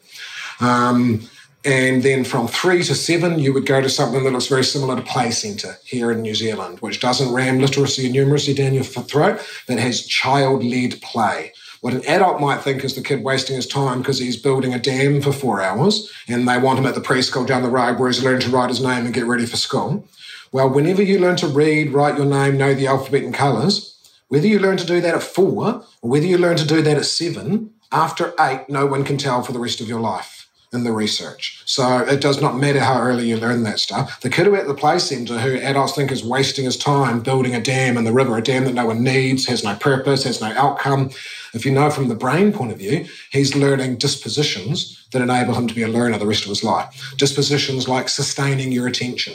Um, 0.60 1.28
and 1.64 2.02
then 2.02 2.24
from 2.24 2.48
three 2.48 2.82
to 2.84 2.94
seven, 2.94 3.38
you 3.38 3.52
would 3.52 3.66
go 3.66 3.82
to 3.82 3.90
something 3.90 4.24
that 4.24 4.32
looks 4.32 4.46
very 4.46 4.64
similar 4.64 4.96
to 4.96 5.02
Play 5.02 5.30
Centre 5.30 5.76
here 5.84 6.10
in 6.10 6.22
New 6.22 6.34
Zealand, 6.34 6.80
which 6.80 7.00
doesn't 7.00 7.32
ram 7.32 7.58
literacy 7.58 8.06
and 8.06 8.14
numeracy 8.14 8.56
down 8.56 8.72
your 8.72 8.84
throat, 8.84 9.40
that 9.66 9.78
has 9.78 10.06
child 10.06 10.64
led 10.64 11.02
play. 11.02 11.52
What 11.82 11.94
an 11.94 12.04
adult 12.06 12.40
might 12.40 12.60
think 12.62 12.84
is 12.84 12.94
the 12.94 13.02
kid 13.02 13.22
wasting 13.24 13.56
his 13.56 13.66
time 13.66 13.98
because 13.98 14.18
he's 14.18 14.36
building 14.36 14.74
a 14.74 14.78
dam 14.78 15.20
for 15.20 15.32
four 15.32 15.62
hours 15.62 16.10
and 16.28 16.46
they 16.46 16.58
want 16.58 16.78
him 16.78 16.86
at 16.86 16.94
the 16.94 17.00
preschool 17.00 17.46
down 17.46 17.62
the 17.62 17.70
road 17.70 17.98
where 17.98 18.10
he's 18.10 18.22
learning 18.22 18.42
to 18.42 18.50
write 18.50 18.68
his 18.68 18.82
name 18.82 19.06
and 19.06 19.14
get 19.14 19.24
ready 19.24 19.46
for 19.46 19.56
school. 19.56 20.06
Well, 20.52 20.68
whenever 20.68 21.02
you 21.02 21.18
learn 21.18 21.36
to 21.36 21.46
read, 21.46 21.92
write 21.92 22.18
your 22.18 22.26
name, 22.26 22.58
know 22.58 22.74
the 22.74 22.86
alphabet 22.86 23.22
and 23.22 23.34
colours, 23.34 23.96
whether 24.28 24.46
you 24.46 24.58
learn 24.58 24.76
to 24.76 24.86
do 24.86 25.00
that 25.00 25.14
at 25.14 25.22
four 25.22 25.84
or 26.02 26.10
whether 26.10 26.26
you 26.26 26.38
learn 26.38 26.56
to 26.56 26.66
do 26.66 26.82
that 26.82 26.96
at 26.96 27.06
seven, 27.06 27.72
after 27.92 28.34
eight, 28.38 28.66
no 28.68 28.86
one 28.86 29.04
can 29.04 29.16
tell 29.16 29.42
for 29.42 29.52
the 29.52 29.58
rest 29.58 29.80
of 29.80 29.88
your 29.88 30.00
life. 30.00 30.39
In 30.72 30.84
the 30.84 30.92
research. 30.92 31.62
So 31.64 31.98
it 31.98 32.20
does 32.20 32.40
not 32.40 32.56
matter 32.56 32.78
how 32.78 33.00
early 33.00 33.28
you 33.28 33.36
learn 33.36 33.64
that 33.64 33.80
stuff. 33.80 34.20
The 34.20 34.30
kid 34.30 34.46
who 34.46 34.54
at 34.54 34.68
the 34.68 34.74
play 34.74 35.00
centre 35.00 35.38
who 35.38 35.56
adults 35.56 35.94
think 35.94 36.12
is 36.12 36.24
wasting 36.24 36.64
his 36.64 36.76
time 36.76 37.20
building 37.20 37.54
a 37.54 37.60
dam 37.60 37.96
in 37.96 38.04
the 38.04 38.12
river, 38.12 38.36
a 38.36 38.42
dam 38.42 38.64
that 38.64 38.74
no 38.74 38.86
one 38.86 39.02
needs, 39.02 39.46
has 39.46 39.64
no 39.64 39.74
purpose, 39.74 40.24
has 40.24 40.40
no 40.40 40.52
outcome. 40.56 41.10
If 41.54 41.66
you 41.66 41.72
know 41.72 41.90
from 41.90 42.08
the 42.08 42.14
brain 42.14 42.52
point 42.52 42.70
of 42.70 42.78
view, 42.78 43.06
he's 43.32 43.56
learning 43.56 43.96
dispositions 43.96 45.06
that 45.12 45.22
enable 45.22 45.54
him 45.54 45.66
to 45.66 45.74
be 45.74 45.82
a 45.82 45.88
learner 45.88 46.18
the 46.18 46.26
rest 46.26 46.44
of 46.44 46.50
his 46.50 46.62
life. 46.62 47.14
Dispositions 47.16 47.88
like 47.88 48.08
sustaining 48.08 48.70
your 48.70 48.86
attention. 48.86 49.34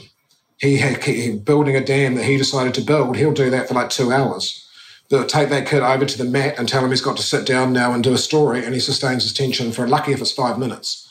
He 0.57 0.77
had 0.77 1.03
he, 1.03 1.35
building 1.35 1.75
a 1.75 1.83
dam 1.83 2.15
that 2.15 2.23
he 2.23 2.37
decided 2.37 2.73
to 2.75 2.81
build. 2.81 3.17
He'll 3.17 3.33
do 3.33 3.49
that 3.49 3.67
for 3.67 3.73
like 3.73 3.89
two 3.89 4.13
hours 4.13 4.61
they'll 5.09 5.25
take 5.25 5.49
that 5.49 5.67
kid 5.67 5.83
over 5.83 6.05
to 6.05 6.17
the 6.17 6.23
mat 6.23 6.55
and 6.57 6.67
tell 6.67 6.83
him 6.83 6.89
he's 6.89 7.01
got 7.01 7.17
to 7.17 7.23
sit 7.23 7.45
down 7.45 7.71
now 7.71 7.93
and 7.93 8.03
do 8.03 8.13
a 8.13 8.17
story, 8.17 8.65
and 8.65 8.73
he 8.73 8.79
sustains 8.79 9.23
his 9.23 9.33
tension 9.33 9.71
for 9.71 9.87
lucky 9.87 10.11
if 10.11 10.21
it's 10.21 10.31
five 10.31 10.57
minutes. 10.57 11.04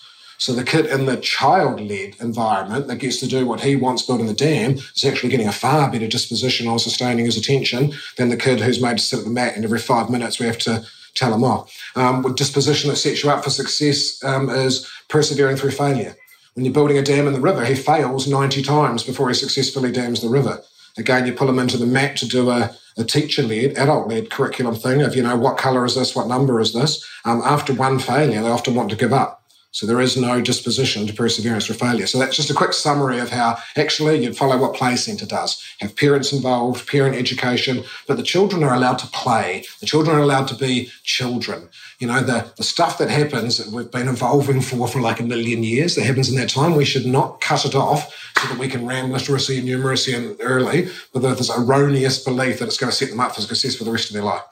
So 0.45 0.53
the 0.53 0.63
kid 0.63 0.85
in 0.85 1.07
the 1.07 1.17
child-led 1.17 2.17
environment 2.21 2.87
that 2.89 2.97
gets 2.97 3.19
to 3.21 3.27
do 3.27 3.47
what 3.47 3.63
he 3.63 3.77
wants 3.77 4.03
building 4.03 4.27
the 4.27 4.35
dam 4.35 4.73
is 4.73 5.03
actually 5.03 5.31
getting 5.31 5.49
a 5.49 5.53
far 5.53 5.91
better 5.91 6.07
disposition 6.07 6.69
on 6.69 6.79
sustaining 6.79 7.25
his 7.25 7.39
attention 7.39 7.95
than 8.19 8.29
the 8.29 8.37
kid 8.37 8.61
who's 8.61 8.79
made 8.79 8.99
to 8.99 9.03
sit 9.03 9.21
at 9.21 9.25
the 9.25 9.31
mat 9.31 9.57
and 9.57 9.65
every 9.65 9.79
five 9.79 10.11
minutes 10.11 10.39
we 10.39 10.45
have 10.45 10.59
to 10.59 10.85
tell 11.15 11.33
him 11.33 11.45
off. 11.45 11.75
Um, 11.97 12.23
with 12.23 12.37
disposition 12.37 12.91
that 12.91 12.97
sets 12.97 13.25
you 13.25 13.31
up 13.31 13.43
for 13.43 13.49
success 13.49 14.23
um, 14.23 14.51
is 14.51 14.87
persevering 15.09 15.57
through 15.57 15.71
failure. 15.71 16.15
When 16.53 16.67
you're 16.67 16.75
building 16.75 16.99
a 16.99 17.03
dam 17.03 17.27
in 17.27 17.33
the 17.33 17.41
river, 17.41 17.65
he 17.65 17.75
fails 17.75 18.29
90 18.29 18.63
times 18.65 19.03
before 19.03 19.29
he 19.29 19.35
successfully 19.35 19.93
dams 19.93 20.21
the 20.21 20.29
river. 20.29 20.63
Again, 20.99 21.27
you 21.27 21.33
pull 21.33 21.49
him 21.49 21.59
into 21.59 21.79
the 21.79 21.87
mat 21.87 22.19
to 22.19 22.29
do 22.29 22.51
a, 22.51 22.77
a 22.99 23.05
teacher-led, 23.05 23.79
adult-led 23.79 24.29
curriculum 24.29 24.75
thing 24.75 25.01
of, 25.01 25.17
you 25.17 25.23
know, 25.23 25.37
what 25.37 25.57
colour 25.57 25.87
is 25.87 25.95
this? 25.95 26.15
What 26.15 26.29
number 26.29 26.61
is 26.61 26.75
this? 26.75 27.03
Um, 27.25 27.41
after 27.43 27.73
one 27.73 27.99
failure, 27.99 28.43
they 28.43 28.51
often 28.51 28.75
want 28.75 28.91
to 28.91 28.97
give 28.97 29.15
up. 29.15 29.41
So 29.75 29.87
there 29.87 30.01
is 30.01 30.17
no 30.17 30.41
disposition 30.41 31.05
to 31.09 31.13
perseverance 31.13 31.69
or 31.69 31.75
failure. 31.75 32.07
So 32.07 32.17
that's 32.17 32.37
just 32.37 32.49
a 32.49 32.55
quick 32.55 32.73
summary 32.73 33.19
of 33.19 33.31
how 33.31 33.59
actually 33.77 34.23
you'd 34.23 34.37
follow 34.37 34.57
what 34.57 34.75
Play 34.75 34.95
Centre 34.95 35.27
does. 35.27 35.61
Have 35.81 35.97
parents 35.97 36.33
involved, 36.33 36.87
parent 36.87 37.17
education, 37.17 37.83
but 38.07 38.17
the 38.17 38.23
children 38.23 38.63
are 38.63 38.73
allowed 38.73 39.01
to 39.01 39.09
play. 39.09 39.65
The 39.81 39.87
children 39.87 40.17
are 40.17 40.21
allowed 40.21 40.47
to 40.47 40.55
be 40.55 40.93
children. 41.03 41.69
You 41.99 42.07
know, 42.07 42.21
the, 42.21 42.53
the 42.57 42.63
stuff 42.63 42.99
that 42.99 43.11
happens 43.11 43.59
that 43.59 43.67
we've 43.67 43.91
been 43.91 44.07
evolving 44.07 44.61
for 44.61 44.87
for 44.87 45.01
like 45.01 45.19
a 45.19 45.25
million 45.25 45.65
years 45.65 45.97
that 45.97 46.05
happens 46.05 46.31
in 46.31 46.37
that 46.37 46.51
time, 46.51 46.77
we 46.77 46.85
should 46.85 47.05
not 47.05 47.41
cut 47.41 47.65
it 47.65 47.75
off 47.75 48.31
so 48.39 48.47
that 48.47 48.59
we 48.59 48.69
can 48.69 48.87
ram 48.87 49.11
literacy 49.11 49.59
and 49.59 49.69
numeracy 49.69 50.15
in 50.15 50.37
early 50.41 50.89
with 51.13 51.25
this 51.25 51.51
erroneous 51.51 52.23
belief 52.23 52.61
that 52.61 52.67
it's 52.67 52.79
going 52.79 52.93
to 52.93 52.97
set 52.97 53.11
them 53.11 53.19
up 53.19 53.35
for 53.35 53.41
success 53.41 53.75
for 53.75 53.83
the 53.83 53.91
rest 53.91 54.09
of 54.09 54.15
their 54.15 54.23
life. 54.23 54.45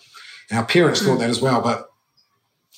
Our 0.50 0.64
parents 0.64 1.00
mm. 1.00 1.06
thought 1.06 1.20
that 1.20 1.30
as 1.30 1.40
well, 1.40 1.60
but 1.60 1.91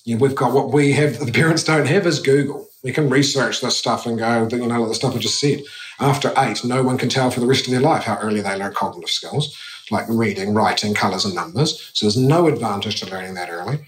you 0.05 0.15
know, 0.15 0.23
we've 0.23 0.35
got 0.35 0.53
what 0.53 0.71
we 0.71 0.93
have, 0.93 1.19
the 1.19 1.33
parents 1.33 1.65
don't 1.65 1.87
have 1.87 2.07
is 2.07 2.21
Google. 2.21 2.69
We 2.83 2.93
can 2.93 3.09
research 3.09 3.63
this 3.63 3.77
stuff 3.77 4.05
and 4.05 4.19
go, 4.19 4.47
you 4.51 4.67
know, 4.67 4.81
like 4.81 4.89
the 4.89 4.95
stuff 4.95 5.15
I 5.15 5.19
just 5.19 5.41
said. 5.41 5.63
After 5.99 6.33
eight, 6.37 6.63
no 6.65 6.83
one 6.83 6.99
can 6.99 7.09
tell 7.09 7.31
for 7.31 7.41
the 7.41 7.47
rest 7.47 7.67
of 7.67 7.71
their 7.71 7.81
life 7.81 8.05
how 8.05 8.19
early 8.19 8.43
they 8.43 8.57
learn 8.57 8.75
cognitive 8.75 9.11
skills, 9.11 9.57
like 9.91 10.05
reading, 10.09 10.53
writing, 10.53 10.93
colours, 10.93 11.25
and 11.25 11.35
numbers. 11.35 11.91
So 11.95 12.05
there's 12.05 12.17
no 12.17 12.47
advantage 12.47 13.01
to 13.01 13.11
learning 13.11 13.35
that 13.35 13.49
early. 13.49 13.79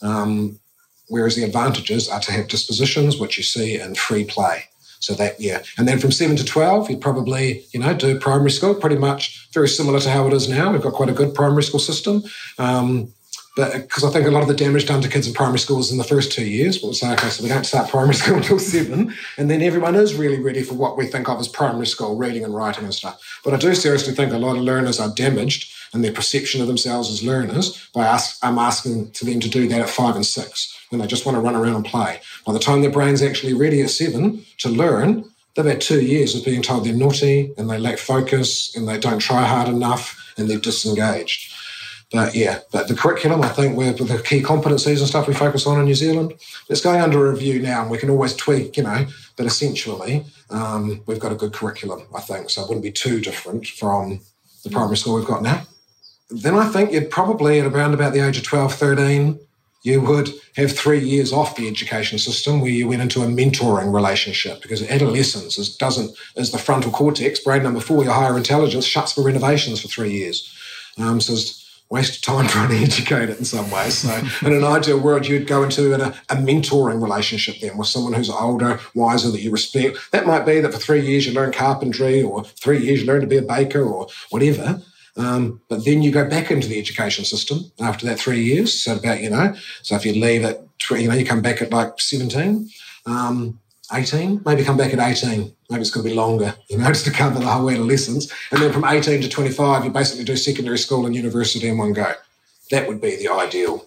Um, 0.00 0.58
whereas 1.08 1.36
the 1.36 1.44
advantages 1.44 2.08
are 2.08 2.20
to 2.20 2.32
have 2.32 2.48
dispositions, 2.48 3.18
which 3.18 3.36
you 3.36 3.44
see 3.44 3.78
in 3.78 3.94
free 3.94 4.24
play. 4.24 4.64
So 5.00 5.14
that, 5.14 5.40
yeah. 5.40 5.62
And 5.76 5.86
then 5.86 5.98
from 5.98 6.12
seven 6.12 6.36
to 6.36 6.44
12, 6.44 6.90
you'd 6.90 7.00
probably, 7.00 7.66
you 7.72 7.80
know, 7.80 7.94
do 7.94 8.18
primary 8.18 8.50
school, 8.50 8.74
pretty 8.74 8.96
much 8.96 9.48
very 9.52 9.68
similar 9.68 10.00
to 10.00 10.10
how 10.10 10.26
it 10.26 10.32
is 10.32 10.48
now. 10.48 10.72
We've 10.72 10.82
got 10.82 10.94
quite 10.94 11.08
a 11.08 11.12
good 11.12 11.34
primary 11.34 11.62
school 11.62 11.80
system. 11.80 12.22
Um, 12.58 13.12
because 13.58 14.04
I 14.04 14.10
think 14.10 14.26
a 14.26 14.30
lot 14.30 14.42
of 14.42 14.48
the 14.48 14.54
damage 14.54 14.86
done 14.86 15.02
to 15.02 15.08
kids 15.08 15.26
in 15.26 15.34
primary 15.34 15.58
schools 15.58 15.90
in 15.90 15.98
the 15.98 16.04
first 16.04 16.30
two 16.30 16.46
years, 16.46 16.80
we'll 16.80 16.94
say, 16.94 17.12
okay, 17.14 17.28
so 17.28 17.42
we 17.42 17.48
don't 17.48 17.64
start 17.64 17.90
primary 17.90 18.14
school 18.22 18.36
until 18.36 18.58
seven, 18.58 19.12
and 19.36 19.50
then 19.50 19.62
everyone 19.62 19.96
is 19.96 20.14
really 20.14 20.40
ready 20.40 20.62
for 20.62 20.74
what 20.74 20.96
we 20.96 21.06
think 21.06 21.28
of 21.28 21.40
as 21.40 21.48
primary 21.48 21.86
school, 21.86 22.16
reading 22.16 22.44
and 22.44 22.54
writing 22.54 22.84
and 22.84 22.94
stuff. 22.94 23.20
But 23.44 23.54
I 23.54 23.56
do 23.56 23.74
seriously 23.74 24.14
think 24.14 24.32
a 24.32 24.38
lot 24.38 24.56
of 24.56 24.62
learners 24.62 25.00
are 25.00 25.12
damaged 25.12 25.74
in 25.92 26.02
their 26.02 26.12
perception 26.12 26.60
of 26.60 26.66
themselves 26.66 27.10
as 27.10 27.22
learners 27.22 27.88
by 27.94 28.06
ask, 28.06 28.38
I'm 28.44 28.58
um, 28.58 28.64
asking 28.64 29.10
to 29.12 29.24
them 29.24 29.40
to 29.40 29.48
do 29.48 29.66
that 29.68 29.80
at 29.80 29.88
five 29.88 30.16
and 30.16 30.26
six 30.26 30.78
when 30.90 31.00
they 31.00 31.06
just 31.06 31.26
want 31.26 31.36
to 31.36 31.40
run 31.40 31.56
around 31.56 31.76
and 31.76 31.84
play. 31.84 32.20
By 32.46 32.52
the 32.52 32.58
time 32.58 32.82
their 32.82 32.90
brain's 32.90 33.22
actually 33.22 33.54
ready 33.54 33.82
at 33.82 33.90
seven 33.90 34.44
to 34.58 34.68
learn, 34.68 35.24
they've 35.54 35.64
had 35.64 35.80
two 35.80 36.02
years 36.02 36.34
of 36.34 36.44
being 36.44 36.62
told 36.62 36.84
they're 36.84 36.94
naughty 36.94 37.52
and 37.56 37.68
they 37.68 37.78
lack 37.78 37.98
focus 37.98 38.76
and 38.76 38.86
they 38.86 38.98
don't 38.98 39.18
try 39.18 39.42
hard 39.44 39.68
enough 39.68 40.32
and 40.36 40.48
they're 40.48 40.58
disengaged. 40.58 41.47
But 42.10 42.34
yeah, 42.34 42.60
but 42.72 42.88
the 42.88 42.94
curriculum, 42.94 43.42
I 43.42 43.48
think, 43.48 43.76
with 43.76 43.98
the 43.98 44.22
key 44.22 44.40
competencies 44.40 44.98
and 44.98 45.06
stuff 45.06 45.28
we 45.28 45.34
focus 45.34 45.66
on 45.66 45.78
in 45.78 45.84
New 45.84 45.94
Zealand, 45.94 46.32
it's 46.70 46.80
going 46.80 47.02
under 47.02 47.30
review 47.30 47.60
now, 47.60 47.82
and 47.82 47.90
we 47.90 47.98
can 47.98 48.08
always 48.08 48.34
tweak, 48.34 48.78
you 48.78 48.82
know. 48.82 49.06
But 49.36 49.44
essentially, 49.44 50.24
um, 50.48 51.02
we've 51.06 51.20
got 51.20 51.32
a 51.32 51.36
good 51.36 51.52
curriculum, 51.52 52.06
I 52.16 52.20
think, 52.22 52.48
so 52.48 52.62
it 52.62 52.68
wouldn't 52.68 52.84
be 52.84 52.92
too 52.92 53.20
different 53.20 53.66
from 53.66 54.20
the 54.64 54.70
primary 54.70 54.96
school 54.96 55.16
we've 55.16 55.26
got 55.26 55.42
now. 55.42 55.64
Then 56.30 56.54
I 56.54 56.68
think 56.68 56.92
you'd 56.92 57.10
probably, 57.10 57.60
at 57.60 57.66
around 57.66 57.92
about 57.92 58.14
the 58.14 58.26
age 58.26 58.38
of 58.38 58.44
12, 58.44 58.74
13, 58.74 59.40
you 59.82 60.00
would 60.00 60.30
have 60.56 60.72
three 60.72 60.98
years 60.98 61.32
off 61.32 61.56
the 61.56 61.68
education 61.68 62.18
system 62.18 62.60
where 62.60 62.70
you 62.70 62.88
went 62.88 63.02
into 63.02 63.22
a 63.22 63.26
mentoring 63.26 63.94
relationship 63.94 64.60
because 64.60 64.82
adolescence 64.90 65.56
is, 65.56 65.76
doesn't 65.76 66.16
is 66.36 66.50
the 66.50 66.58
frontal 66.58 66.90
cortex, 66.90 67.40
brain 67.40 67.62
number 67.62 67.80
four, 67.80 68.02
your 68.02 68.12
higher 68.12 68.36
intelligence, 68.36 68.84
shuts 68.84 69.12
for 69.12 69.22
renovations 69.22 69.80
for 69.80 69.88
three 69.88 70.10
years. 70.10 70.52
Um, 70.98 71.20
so 71.20 71.34
waste 71.90 72.16
of 72.16 72.22
time 72.22 72.46
trying 72.48 72.70
to 72.70 72.76
educate 72.76 73.30
it 73.30 73.38
in 73.38 73.44
some 73.44 73.70
ways. 73.70 73.98
So, 73.98 74.14
in 74.46 74.52
an 74.52 74.64
ideal 74.64 75.00
world, 75.00 75.26
you'd 75.26 75.46
go 75.46 75.62
into 75.62 75.94
a, 75.94 76.08
a, 76.28 76.36
mentoring 76.36 77.02
relationship 77.02 77.56
then 77.60 77.76
with 77.76 77.88
someone 77.88 78.12
who's 78.12 78.30
older, 78.30 78.78
wiser, 78.94 79.30
that 79.30 79.40
you 79.40 79.50
respect. 79.50 79.98
That 80.12 80.26
might 80.26 80.44
be 80.46 80.60
that 80.60 80.72
for 80.72 80.78
three 80.78 81.00
years 81.00 81.26
you 81.26 81.32
learn 81.32 81.52
carpentry, 81.52 82.22
or 82.22 82.44
three 82.44 82.78
years 82.78 83.00
you 83.00 83.06
learn 83.06 83.20
to 83.20 83.26
be 83.26 83.38
a 83.38 83.42
baker, 83.42 83.82
or 83.82 84.08
whatever. 84.30 84.82
Um, 85.16 85.60
but 85.68 85.84
then 85.84 86.02
you 86.02 86.12
go 86.12 86.28
back 86.28 86.50
into 86.50 86.68
the 86.68 86.78
education 86.78 87.24
system 87.24 87.72
after 87.80 88.06
that 88.06 88.20
three 88.20 88.42
years. 88.42 88.82
So 88.82 88.96
about 88.96 89.20
you 89.20 89.30
know, 89.30 89.54
so 89.82 89.96
if 89.96 90.06
you 90.06 90.12
leave 90.12 90.44
at 90.44 90.62
you 90.90 91.08
know 91.08 91.14
you 91.14 91.26
come 91.26 91.42
back 91.42 91.60
at 91.60 91.72
like 91.72 92.00
seventeen. 92.00 92.70
Um, 93.06 93.58
18, 93.92 94.42
maybe 94.44 94.64
come 94.64 94.76
back 94.76 94.92
at 94.92 94.98
18. 94.98 95.52
Maybe 95.70 95.80
it's 95.80 95.90
going 95.90 96.04
to 96.04 96.10
be 96.10 96.16
longer, 96.16 96.54
you 96.68 96.78
know, 96.78 96.86
just 96.88 97.04
to 97.06 97.10
cover 97.10 97.38
the 97.38 97.46
whole 97.46 97.66
way 97.66 97.74
of 97.74 97.86
lessons. 97.86 98.32
And 98.50 98.60
then 98.60 98.72
from 98.72 98.84
18 98.84 99.22
to 99.22 99.28
25, 99.28 99.84
you 99.84 99.90
basically 99.90 100.24
do 100.24 100.36
secondary 100.36 100.78
school 100.78 101.06
and 101.06 101.14
university 101.14 101.68
in 101.68 101.78
one 101.78 101.92
go. 101.92 102.12
That 102.70 102.86
would 102.86 103.00
be 103.00 103.16
the 103.16 103.28
ideal 103.28 103.86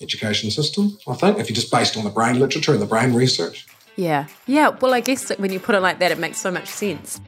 education 0.00 0.50
system, 0.50 0.98
I 1.08 1.14
think, 1.14 1.38
if 1.38 1.48
you're 1.48 1.54
just 1.54 1.70
based 1.70 1.96
on 1.96 2.04
the 2.04 2.10
brain 2.10 2.38
literature 2.38 2.72
and 2.72 2.82
the 2.82 2.86
brain 2.86 3.12
research. 3.12 3.66
Yeah. 3.96 4.26
Yeah. 4.46 4.70
Well, 4.70 4.94
I 4.94 5.00
guess 5.00 5.30
when 5.38 5.52
you 5.52 5.60
put 5.60 5.74
it 5.74 5.80
like 5.80 5.98
that, 6.00 6.10
it 6.10 6.18
makes 6.18 6.38
so 6.38 6.50
much 6.50 6.66
sense. 6.66 7.20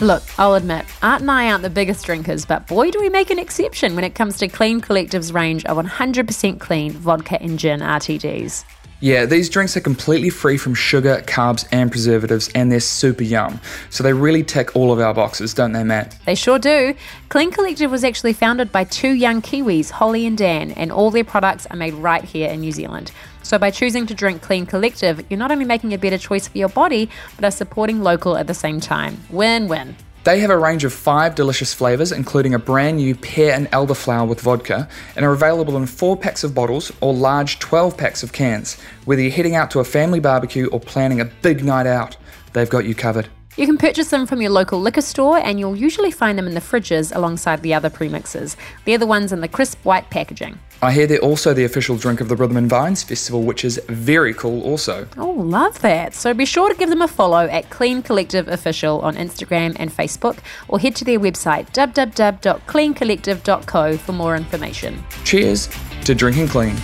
Look, 0.00 0.24
I'll 0.40 0.54
admit, 0.54 0.86
Art 1.04 1.20
and 1.20 1.30
I 1.30 1.52
aren't 1.52 1.62
the 1.62 1.70
biggest 1.70 2.04
drinkers, 2.04 2.44
but 2.44 2.66
boy, 2.66 2.90
do 2.90 2.98
we 2.98 3.08
make 3.08 3.30
an 3.30 3.38
exception 3.38 3.94
when 3.94 4.02
it 4.02 4.16
comes 4.16 4.36
to 4.38 4.48
Clean 4.48 4.80
Collective's 4.80 5.32
range 5.32 5.64
of 5.66 5.76
100% 5.76 6.58
clean 6.58 6.90
vodka 6.92 7.40
and 7.40 7.60
gin 7.60 7.78
RTDs. 7.78 8.64
Yeah, 8.98 9.24
these 9.26 9.48
drinks 9.48 9.76
are 9.76 9.80
completely 9.80 10.30
free 10.30 10.56
from 10.56 10.74
sugar, 10.74 11.22
carbs, 11.26 11.68
and 11.70 11.92
preservatives, 11.92 12.48
and 12.54 12.72
they're 12.72 12.80
super 12.80 13.22
yum. 13.22 13.60
So 13.90 14.02
they 14.02 14.12
really 14.12 14.42
tick 14.42 14.74
all 14.74 14.92
of 14.92 14.98
our 14.98 15.14
boxes, 15.14 15.54
don't 15.54 15.72
they, 15.72 15.84
Matt? 15.84 16.16
They 16.24 16.34
sure 16.34 16.58
do. 16.58 16.94
Clean 17.28 17.50
Collective 17.50 17.90
was 17.90 18.02
actually 18.02 18.32
founded 18.32 18.72
by 18.72 18.84
two 18.84 19.10
young 19.10 19.42
Kiwis, 19.42 19.90
Holly 19.90 20.26
and 20.26 20.38
Dan, 20.38 20.72
and 20.72 20.90
all 20.90 21.10
their 21.10 21.22
products 21.22 21.66
are 21.66 21.76
made 21.76 21.94
right 21.94 22.24
here 22.24 22.50
in 22.50 22.60
New 22.60 22.72
Zealand. 22.72 23.12
So 23.44 23.58
by 23.58 23.70
choosing 23.70 24.06
to 24.06 24.14
drink 24.14 24.40
Clean 24.40 24.64
Collective, 24.64 25.22
you're 25.28 25.38
not 25.38 25.52
only 25.52 25.66
making 25.66 25.92
a 25.92 25.98
better 25.98 26.16
choice 26.16 26.48
for 26.48 26.56
your 26.56 26.70
body, 26.70 27.10
but 27.36 27.44
are 27.44 27.50
supporting 27.50 28.02
local 28.02 28.38
at 28.38 28.46
the 28.46 28.54
same 28.54 28.80
time. 28.80 29.22
Win 29.28 29.68
win. 29.68 29.94
They 30.24 30.40
have 30.40 30.48
a 30.48 30.56
range 30.56 30.84
of 30.84 30.94
five 30.94 31.34
delicious 31.34 31.74
flavours, 31.74 32.10
including 32.10 32.54
a 32.54 32.58
brand 32.58 32.96
new 32.96 33.14
pear 33.14 33.52
and 33.52 33.70
elderflower 33.70 34.26
with 34.26 34.40
vodka, 34.40 34.88
and 35.14 35.26
are 35.26 35.32
available 35.32 35.76
in 35.76 35.84
four 35.84 36.16
packs 36.16 36.42
of 36.42 36.54
bottles 36.54 36.90
or 37.02 37.12
large 37.12 37.58
12 37.58 37.98
packs 37.98 38.22
of 38.22 38.32
cans. 38.32 38.80
Whether 39.04 39.20
you're 39.20 39.30
heading 39.30 39.54
out 39.54 39.70
to 39.72 39.80
a 39.80 39.84
family 39.84 40.20
barbecue 40.20 40.68
or 40.68 40.80
planning 40.80 41.20
a 41.20 41.26
big 41.26 41.62
night 41.62 41.86
out, 41.86 42.16
they've 42.54 42.70
got 42.70 42.86
you 42.86 42.94
covered. 42.94 43.28
You 43.56 43.66
can 43.66 43.78
purchase 43.78 44.10
them 44.10 44.26
from 44.26 44.42
your 44.42 44.50
local 44.50 44.80
liquor 44.80 45.00
store, 45.00 45.38
and 45.38 45.60
you'll 45.60 45.76
usually 45.76 46.10
find 46.10 46.36
them 46.36 46.48
in 46.48 46.54
the 46.54 46.60
fridges 46.60 47.14
alongside 47.14 47.62
the 47.62 47.72
other 47.72 47.88
premixes. 47.88 48.56
They're 48.84 48.98
the 48.98 49.06
ones 49.06 49.32
in 49.32 49.42
the 49.42 49.48
crisp 49.48 49.78
white 49.84 50.10
packaging. 50.10 50.58
I 50.82 50.90
hear 50.90 51.06
they're 51.06 51.20
also 51.20 51.54
the 51.54 51.64
official 51.64 51.96
drink 51.96 52.20
of 52.20 52.28
the 52.28 52.34
Rhythm 52.34 52.56
and 52.56 52.68
Vines 52.68 53.04
Festival, 53.04 53.44
which 53.44 53.64
is 53.64 53.80
very 53.88 54.34
cool 54.34 54.60
also. 54.62 55.06
Oh, 55.16 55.30
love 55.30 55.80
that. 55.82 56.14
So 56.14 56.34
be 56.34 56.44
sure 56.44 56.68
to 56.68 56.74
give 56.74 56.90
them 56.90 57.02
a 57.02 57.08
follow 57.08 57.46
at 57.46 57.70
Clean 57.70 58.02
Collective 58.02 58.48
Official 58.48 59.00
on 59.02 59.14
Instagram 59.14 59.76
and 59.78 59.92
Facebook, 59.92 60.38
or 60.66 60.80
head 60.80 60.96
to 60.96 61.04
their 61.04 61.20
website 61.20 61.72
www.cleancollective.co 61.72 63.96
for 63.98 64.12
more 64.12 64.34
information. 64.36 65.04
Cheers 65.24 65.68
to 66.04 66.12
drinking 66.14 66.48
clean. 66.48 66.76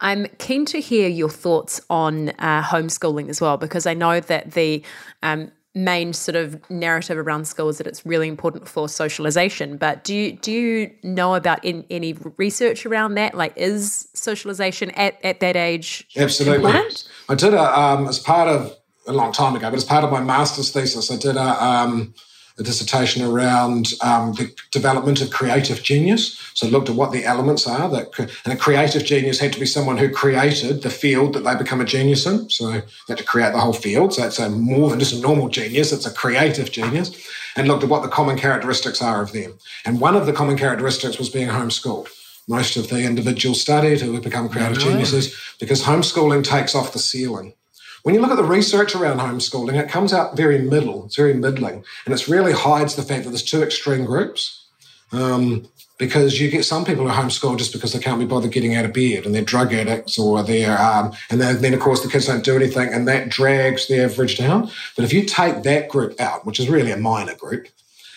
I'm 0.00 0.26
keen 0.38 0.64
to 0.66 0.80
hear 0.80 1.08
your 1.08 1.28
thoughts 1.28 1.80
on 1.90 2.30
uh, 2.38 2.62
homeschooling 2.62 3.28
as 3.28 3.40
well, 3.40 3.56
because 3.56 3.86
I 3.86 3.94
know 3.94 4.20
that 4.20 4.52
the 4.52 4.82
um, 5.22 5.50
main 5.74 6.12
sort 6.12 6.36
of 6.36 6.58
narrative 6.70 7.18
around 7.18 7.46
school 7.46 7.68
is 7.68 7.78
that 7.78 7.86
it's 7.86 8.04
really 8.06 8.28
important 8.28 8.68
for 8.68 8.88
socialization. 8.88 9.76
But 9.76 10.04
do 10.04 10.14
you 10.14 10.32
do 10.32 10.52
you 10.52 10.90
know 11.02 11.34
about 11.34 11.64
in, 11.64 11.84
any 11.90 12.14
research 12.36 12.86
around 12.86 13.14
that? 13.14 13.34
Like, 13.34 13.54
is 13.56 14.08
socialization 14.14 14.90
at, 14.92 15.22
at 15.24 15.40
that 15.40 15.56
age 15.56 16.06
absolutely? 16.16 16.70
Important? 16.70 17.08
I 17.28 17.34
did 17.34 17.54
a 17.54 17.80
um, 17.80 18.06
as 18.06 18.18
part 18.18 18.48
of 18.48 18.76
a 19.06 19.12
long 19.12 19.32
time 19.32 19.56
ago, 19.56 19.70
but 19.70 19.76
as 19.76 19.84
part 19.84 20.04
of 20.04 20.12
my 20.12 20.20
master's 20.20 20.70
thesis, 20.70 21.10
I 21.10 21.16
did 21.16 21.36
a 21.36 21.64
um, 21.64 22.14
a 22.58 22.62
dissertation 22.62 23.24
around 23.24 23.94
um, 24.02 24.32
the 24.34 24.52
development 24.70 25.20
of 25.20 25.30
creative 25.30 25.82
genius. 25.82 26.38
So 26.54 26.66
looked 26.66 26.88
at 26.88 26.96
what 26.96 27.12
the 27.12 27.24
elements 27.24 27.66
are 27.66 27.88
that, 27.90 28.18
and 28.44 28.52
a 28.52 28.56
creative 28.56 29.04
genius 29.04 29.38
had 29.38 29.52
to 29.52 29.60
be 29.60 29.66
someone 29.66 29.96
who 29.96 30.10
created 30.10 30.82
the 30.82 30.90
field 30.90 31.34
that 31.34 31.44
they 31.44 31.54
become 31.54 31.80
a 31.80 31.84
genius 31.84 32.26
in. 32.26 32.50
So 32.50 32.70
they 32.70 32.82
had 33.08 33.18
to 33.18 33.24
create 33.24 33.52
the 33.52 33.60
whole 33.60 33.72
field. 33.72 34.14
So 34.14 34.24
it's 34.24 34.38
a 34.38 34.50
more 34.50 34.90
than 34.90 34.98
just 34.98 35.14
a 35.14 35.20
normal 35.20 35.48
genius; 35.48 35.92
it's 35.92 36.06
a 36.06 36.12
creative 36.12 36.72
genius. 36.72 37.10
And 37.56 37.66
looked 37.66 37.82
at 37.82 37.88
what 37.88 38.02
the 38.02 38.08
common 38.08 38.38
characteristics 38.38 39.02
are 39.02 39.20
of 39.20 39.32
them. 39.32 39.58
And 39.84 40.00
one 40.00 40.14
of 40.14 40.26
the 40.26 40.32
common 40.32 40.56
characteristics 40.56 41.18
was 41.18 41.28
being 41.28 41.48
homeschooled. 41.48 42.08
Most 42.46 42.76
of 42.76 42.88
the 42.88 43.02
individuals 43.02 43.60
studied 43.60 44.00
who 44.00 44.12
would 44.12 44.22
become 44.22 44.48
creative 44.48 44.78
geniuses 44.78 45.36
because 45.58 45.82
homeschooling 45.82 46.44
takes 46.44 46.74
off 46.74 46.92
the 46.92 46.98
ceiling. 46.98 47.54
When 48.02 48.14
you 48.14 48.20
look 48.20 48.30
at 48.30 48.36
the 48.36 48.44
research 48.44 48.94
around 48.94 49.18
homeschooling, 49.18 49.74
it 49.74 49.88
comes 49.88 50.12
out 50.12 50.36
very 50.36 50.58
middle, 50.58 51.06
it's 51.06 51.16
very 51.16 51.34
middling, 51.34 51.84
and 52.04 52.14
it 52.14 52.28
really 52.28 52.52
hides 52.52 52.94
the 52.94 53.02
fact 53.02 53.24
that 53.24 53.30
there's 53.30 53.42
two 53.42 53.62
extreme 53.62 54.04
groups. 54.04 54.66
Um, 55.10 55.68
because 55.98 56.40
you 56.40 56.48
get 56.48 56.64
some 56.64 56.84
people 56.84 57.08
who 57.08 57.12
homeschool 57.12 57.58
just 57.58 57.72
because 57.72 57.92
they 57.92 57.98
can't 57.98 58.20
be 58.20 58.24
bothered 58.24 58.52
getting 58.52 58.76
out 58.76 58.84
of 58.84 58.92
bed 58.92 59.26
and 59.26 59.34
they're 59.34 59.42
drug 59.42 59.72
addicts 59.74 60.18
or 60.18 60.42
they're, 60.44 60.80
um, 60.80 61.12
and 61.28 61.40
then, 61.40 61.60
then 61.60 61.74
of 61.74 61.80
course 61.80 62.02
the 62.02 62.08
kids 62.08 62.26
don't 62.26 62.44
do 62.44 62.54
anything 62.54 62.92
and 62.92 63.06
that 63.08 63.28
drags 63.28 63.88
the 63.88 64.00
average 64.04 64.38
down. 64.38 64.70
But 64.94 65.04
if 65.04 65.12
you 65.12 65.24
take 65.24 65.64
that 65.64 65.88
group 65.88 66.18
out, 66.20 66.46
which 66.46 66.60
is 66.60 66.68
really 66.68 66.92
a 66.92 66.96
minor 66.96 67.34
group, 67.34 67.66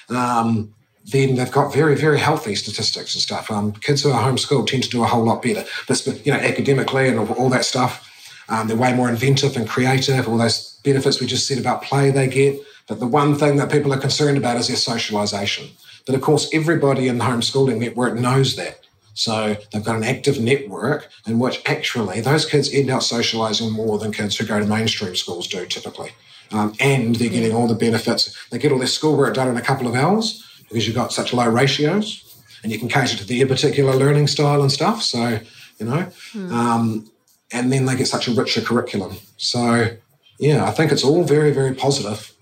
um, 0.10 0.74
then 1.06 1.36
they've 1.36 1.52
got 1.52 1.74
very, 1.74 1.96
very 1.96 2.20
healthy 2.20 2.54
statistics 2.54 3.16
and 3.16 3.22
stuff. 3.22 3.50
Um, 3.50 3.72
kids 3.74 4.04
who 4.04 4.12
are 4.12 4.22
homeschooled 4.22 4.68
tend 4.68 4.84
to 4.84 4.90
do 4.90 5.04
a 5.04 5.08
whole 5.08 5.24
lot 5.24 5.42
better. 5.42 5.66
But, 5.88 6.06
you 6.24 6.32
know, 6.32 6.38
academically 6.38 7.08
and 7.08 7.18
all 7.18 7.50
that 7.50 7.66
stuff, 7.66 8.08
um, 8.52 8.68
they're 8.68 8.76
way 8.76 8.94
more 8.94 9.10
inventive 9.10 9.56
and 9.56 9.68
creative, 9.68 10.28
all 10.28 10.38
those 10.38 10.78
benefits 10.84 11.22
we 11.22 11.26
just 11.26 11.48
said 11.48 11.58
about 11.58 11.84
play 11.84 12.12
they 12.12 12.28
get. 12.28 12.60
But 12.88 13.00
the 13.00 13.08
one 13.08 13.36
thing 13.36 13.56
that 13.56 13.72
people 13.72 13.94
are 13.94 13.98
concerned 14.00 14.38
about 14.38 14.58
is 14.58 14.68
their 14.68 14.76
socialization. 14.76 15.70
But 16.06 16.16
of 16.16 16.22
course, 16.22 16.50
everybody 16.54 17.08
in 17.08 17.18
the 17.18 17.24
homeschooling 17.24 17.80
network 17.80 18.16
knows 18.16 18.58
that. 18.58 18.82
So 19.14 19.56
they've 19.72 19.84
got 19.84 19.96
an 19.96 20.04
active 20.04 20.40
network 20.40 21.10
in 21.26 21.40
which 21.40 21.62
actually 21.66 22.20
those 22.20 22.46
kids 22.46 22.74
end 22.74 22.90
up 22.90 23.04
socializing 23.04 23.72
more 23.72 23.98
than 23.98 24.12
kids 24.12 24.36
who 24.36 24.46
go 24.46 24.60
to 24.60 24.66
mainstream 24.66 25.16
schools 25.16 25.48
do 25.48 25.66
typically. 25.66 26.12
Um, 26.52 26.74
and 26.82 27.16
they're 27.16 27.30
getting 27.30 27.56
all 27.56 27.68
the 27.68 27.76
benefits. 27.76 28.38
They 28.50 28.58
get 28.58 28.74
all 28.74 28.80
their 28.80 28.88
schoolwork 28.88 29.36
done 29.36 29.48
in 29.48 29.56
a 29.56 29.62
couple 29.62 29.88
of 29.88 29.96
hours 29.96 30.46
because 30.68 30.86
you've 30.86 30.96
got 30.96 31.14
such 31.14 31.34
low 31.34 31.48
ratios 31.50 32.44
and 32.64 32.72
you 32.72 32.80
can 32.80 32.90
cater 32.90 33.16
to 33.16 33.26
their 33.26 33.48
particular 33.48 33.96
learning 33.96 34.28
style 34.28 34.62
and 34.62 34.72
stuff. 34.72 35.02
So, 35.02 35.40
you 35.80 35.86
know, 35.86 36.12
hmm. 36.34 36.54
um, 36.54 37.11
and 37.52 37.72
then 37.72 37.86
they 37.86 37.96
get 37.96 38.08
such 38.08 38.28
a 38.28 38.32
richer 38.32 38.62
curriculum. 38.62 39.18
So, 39.38 39.98
yeah, 40.40 40.66
I 40.66 40.72
think 40.72 40.92
it's 40.92 41.04
all 41.04 41.24
very, 41.24 41.52
very 41.52 41.74
positive. 41.74 42.34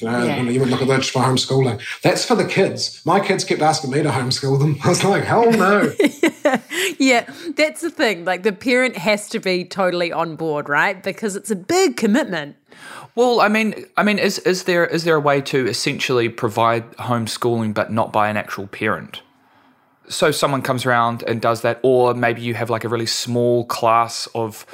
You 0.00 0.10
know, 0.10 0.24
yeah. 0.24 0.36
when 0.36 0.52
you 0.52 0.60
would 0.60 0.68
look 0.68 0.82
at 0.82 0.88
that 0.88 1.04
for 1.04 1.22
homeschooling, 1.22 1.80
that's 2.02 2.24
for 2.24 2.34
the 2.34 2.44
kids. 2.44 3.00
My 3.06 3.18
kids 3.18 3.44
kept 3.44 3.62
asking 3.62 3.92
me 3.92 4.02
to 4.02 4.10
homeschool 4.10 4.58
them. 4.58 4.76
I 4.84 4.90
was 4.90 5.02
like, 5.02 5.24
hell 5.24 5.50
no. 5.50 5.92
yeah. 5.98 6.60
yeah, 6.98 7.30
that's 7.56 7.80
the 7.80 7.90
thing. 7.90 8.24
Like 8.24 8.42
the 8.42 8.52
parent 8.52 8.96
has 8.96 9.28
to 9.30 9.40
be 9.40 9.64
totally 9.64 10.12
on 10.12 10.36
board, 10.36 10.68
right? 10.68 11.02
Because 11.02 11.36
it's 11.36 11.50
a 11.50 11.56
big 11.56 11.96
commitment. 11.96 12.56
Well, 13.14 13.40
I 13.40 13.48
mean, 13.48 13.86
I 13.96 14.02
mean, 14.02 14.18
is 14.18 14.38
is 14.40 14.64
there 14.64 14.84
is 14.84 15.04
there 15.04 15.16
a 15.16 15.20
way 15.20 15.40
to 15.42 15.66
essentially 15.66 16.28
provide 16.28 16.90
homeschooling 16.98 17.72
but 17.72 17.90
not 17.90 18.12
by 18.12 18.28
an 18.28 18.36
actual 18.36 18.66
parent? 18.66 19.22
So 20.08 20.30
someone 20.30 20.62
comes 20.62 20.86
around 20.86 21.22
and 21.26 21.40
does 21.40 21.62
that, 21.62 21.80
or 21.82 22.14
maybe 22.14 22.40
you 22.40 22.54
have 22.54 22.70
like 22.70 22.84
a 22.84 22.88
really 22.88 23.06
small 23.06 23.64
class 23.66 24.28
of 24.34 24.66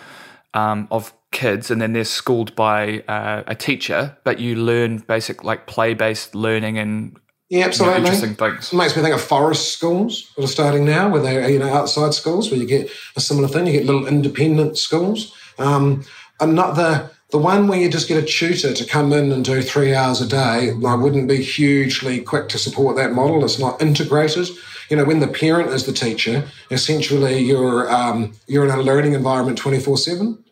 um, 0.54 0.88
of 0.90 1.12
kids, 1.30 1.70
and 1.70 1.80
then 1.80 1.92
they're 1.92 2.04
schooled 2.04 2.54
by 2.54 3.00
uh, 3.08 3.42
a 3.46 3.54
teacher, 3.54 4.16
but 4.24 4.38
you 4.38 4.54
learn 4.56 4.98
basic 4.98 5.44
like 5.44 5.66
play 5.66 5.94
based 5.94 6.34
learning 6.34 6.78
and 6.78 7.18
yeah, 7.48 7.66
absolutely. 7.66 7.98
You 7.98 8.04
know, 8.04 8.06
interesting 8.12 8.34
things. 8.34 8.72
It 8.72 8.76
makes 8.76 8.96
me 8.96 9.02
think 9.02 9.14
of 9.14 9.20
forest 9.20 9.72
schools 9.72 10.32
that 10.36 10.44
are 10.44 10.48
starting 10.48 10.86
now, 10.86 11.10
where 11.10 11.20
they're 11.20 11.50
you 11.50 11.58
know 11.58 11.72
outside 11.72 12.14
schools, 12.14 12.50
where 12.50 12.58
you 12.58 12.66
get 12.66 12.90
a 13.16 13.20
similar 13.20 13.48
thing. 13.48 13.66
You 13.66 13.72
get 13.72 13.84
little 13.84 14.06
independent 14.06 14.78
schools. 14.78 15.34
Um, 15.58 16.04
another 16.40 17.10
the 17.30 17.38
one 17.38 17.66
where 17.66 17.78
you 17.78 17.90
just 17.90 18.08
get 18.08 18.22
a 18.22 18.26
tutor 18.26 18.74
to 18.74 18.84
come 18.84 19.12
in 19.12 19.32
and 19.32 19.42
do 19.42 19.62
three 19.62 19.94
hours 19.94 20.20
a 20.20 20.26
day, 20.26 20.72
I 20.86 20.94
wouldn't 20.94 21.28
be 21.28 21.42
hugely 21.42 22.20
quick 22.20 22.50
to 22.50 22.58
support 22.58 22.96
that 22.96 23.12
model. 23.12 23.42
It's 23.42 23.58
not 23.58 23.80
integrated 23.80 24.48
you 24.92 24.98
know, 24.98 25.06
when 25.06 25.20
the 25.20 25.26
parent 25.26 25.70
is 25.70 25.86
the 25.86 25.92
teacher, 25.94 26.46
essentially 26.70 27.38
you're 27.38 27.90
um, 27.90 28.34
you're 28.46 28.66
in 28.66 28.70
a 28.70 28.82
learning 28.82 29.14
environment 29.14 29.56
twenty 29.56 29.80
four 29.80 29.96
seven. 29.96 30.44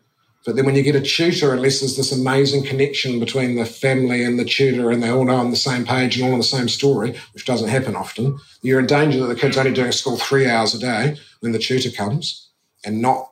But 0.47 0.55
then 0.55 0.65
when 0.65 0.73
you 0.73 0.81
get 0.81 0.95
a 0.95 1.01
tutor, 1.01 1.53
unless 1.53 1.79
there's 1.79 1.95
this 1.95 2.11
amazing 2.11 2.63
connection 2.65 3.19
between 3.19 3.55
the 3.55 3.65
family 3.65 4.23
and 4.23 4.39
the 4.39 4.43
tutor 4.43 4.89
and 4.89 5.03
they 5.03 5.11
all 5.11 5.25
know 5.25 5.35
on 5.35 5.51
the 5.51 5.55
same 5.55 5.85
page 5.85 6.15
and 6.15 6.25
all 6.25 6.31
on 6.31 6.39
the 6.39 6.43
same 6.43 6.67
story, 6.67 7.15
which 7.35 7.45
doesn't 7.45 7.69
happen 7.69 7.95
often, 7.95 8.39
you're 8.63 8.79
in 8.79 8.87
danger 8.87 9.19
that 9.19 9.27
the 9.27 9.35
kid's 9.35 9.59
only 9.59 9.73
doing 9.73 9.91
school 9.91 10.17
three 10.17 10.49
hours 10.49 10.73
a 10.73 10.79
day 10.79 11.17
when 11.41 11.51
the 11.51 11.59
tutor 11.59 11.91
comes 11.91 12.49
and 12.83 12.99
not 12.99 13.27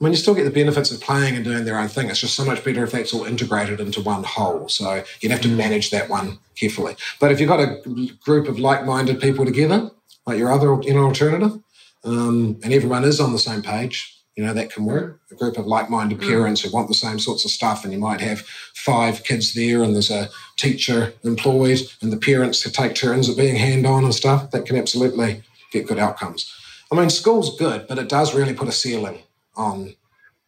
I 0.00 0.04
mean, 0.04 0.12
you 0.12 0.16
still 0.16 0.34
get 0.34 0.44
the 0.44 0.50
benefits 0.50 0.92
of 0.92 1.00
playing 1.02 1.34
and 1.34 1.44
doing 1.44 1.64
their 1.66 1.78
own 1.78 1.88
thing. 1.88 2.08
It's 2.08 2.20
just 2.20 2.36
so 2.36 2.44
much 2.44 2.64
better 2.64 2.84
if 2.84 2.92
that's 2.92 3.12
all 3.12 3.24
integrated 3.24 3.80
into 3.80 4.00
one 4.00 4.22
whole. 4.22 4.68
So 4.68 5.02
you'd 5.20 5.32
have 5.32 5.40
to 5.42 5.48
mm. 5.48 5.56
manage 5.56 5.90
that 5.90 6.08
one 6.08 6.38
carefully. 6.54 6.94
But 7.20 7.32
if 7.32 7.40
you've 7.40 7.48
got 7.48 7.60
a 7.60 7.82
group 8.24 8.48
of 8.48 8.60
like 8.60 8.86
minded 8.86 9.20
people 9.20 9.44
together, 9.44 9.90
like 10.28 10.38
your 10.38 10.52
other 10.52 10.78
you 10.82 10.94
know 10.94 11.04
alternative, 11.04 11.58
um, 12.04 12.60
and 12.62 12.72
everyone 12.72 13.04
is 13.04 13.18
on 13.18 13.32
the 13.32 13.38
same 13.38 13.62
page. 13.62 14.14
You 14.36 14.44
know 14.44 14.52
that 14.52 14.70
can 14.70 14.84
work. 14.84 15.20
A 15.32 15.34
group 15.34 15.56
of 15.56 15.66
like-minded 15.66 16.18
mm. 16.18 16.28
parents 16.28 16.60
who 16.60 16.70
want 16.70 16.88
the 16.88 16.94
same 16.94 17.18
sorts 17.18 17.44
of 17.44 17.50
stuff, 17.50 17.82
and 17.82 17.92
you 17.92 17.98
might 17.98 18.20
have 18.20 18.40
five 18.74 19.24
kids 19.24 19.54
there, 19.54 19.82
and 19.82 19.94
there's 19.94 20.10
a 20.10 20.28
teacher 20.56 21.14
employed, 21.24 21.80
and 22.02 22.12
the 22.12 22.18
parents 22.18 22.62
who 22.62 22.70
take 22.70 22.94
turns 22.94 23.28
at 23.28 23.36
being 23.36 23.56
hand-on 23.56 24.04
and 24.04 24.14
stuff. 24.14 24.50
That 24.50 24.66
can 24.66 24.76
absolutely 24.76 25.42
get 25.72 25.88
good 25.88 25.98
outcomes. 25.98 26.54
I 26.92 26.94
mean, 26.94 27.10
school's 27.10 27.58
good, 27.58 27.86
but 27.88 27.98
it 27.98 28.08
does 28.08 28.34
really 28.34 28.54
put 28.54 28.68
a 28.68 28.72
ceiling 28.72 29.18
on 29.56 29.94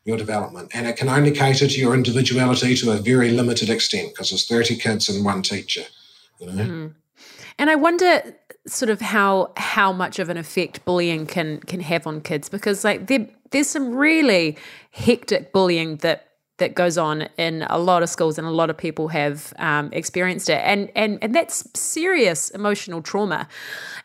your 0.04 0.16
development. 0.16 0.70
And 0.72 0.86
it 0.86 0.96
can 0.96 1.08
only 1.08 1.30
cater 1.30 1.66
to 1.66 1.80
your 1.80 1.94
individuality 1.94 2.74
to 2.76 2.92
a 2.92 2.96
very 2.96 3.30
limited 3.30 3.68
extent 3.68 4.10
because 4.10 4.30
there's 4.30 4.46
30 4.46 4.76
kids 4.76 5.08
and 5.08 5.24
one 5.24 5.42
teacher. 5.42 5.84
You 6.38 6.46
know? 6.46 6.64
Mm. 6.64 6.94
And 7.58 7.68
I 7.68 7.74
wonder 7.74 8.34
sort 8.66 8.90
of 8.90 9.00
how 9.00 9.52
how 9.56 9.92
much 9.92 10.18
of 10.18 10.28
an 10.28 10.36
effect 10.36 10.84
bullying 10.84 11.26
can 11.26 11.60
can 11.60 11.80
have 11.80 12.06
on 12.06 12.20
kids 12.20 12.48
because 12.48 12.84
like 12.84 13.06
there, 13.06 13.26
there's 13.50 13.68
some 13.68 13.94
really 13.94 14.56
hectic 14.90 15.52
bullying 15.52 15.96
that 15.96 16.30
that 16.60 16.74
goes 16.74 16.96
on 16.96 17.22
in 17.36 17.66
a 17.68 17.78
lot 17.78 18.04
of 18.04 18.08
schools 18.08 18.38
and 18.38 18.46
a 18.46 18.50
lot 18.50 18.70
of 18.70 18.76
people 18.76 19.08
have 19.08 19.52
um, 19.58 19.90
experienced 19.92 20.48
it. 20.48 20.60
And 20.64 20.92
and 20.94 21.18
and 21.20 21.34
that's 21.34 21.68
serious 21.78 22.50
emotional 22.50 23.02
trauma. 23.02 23.48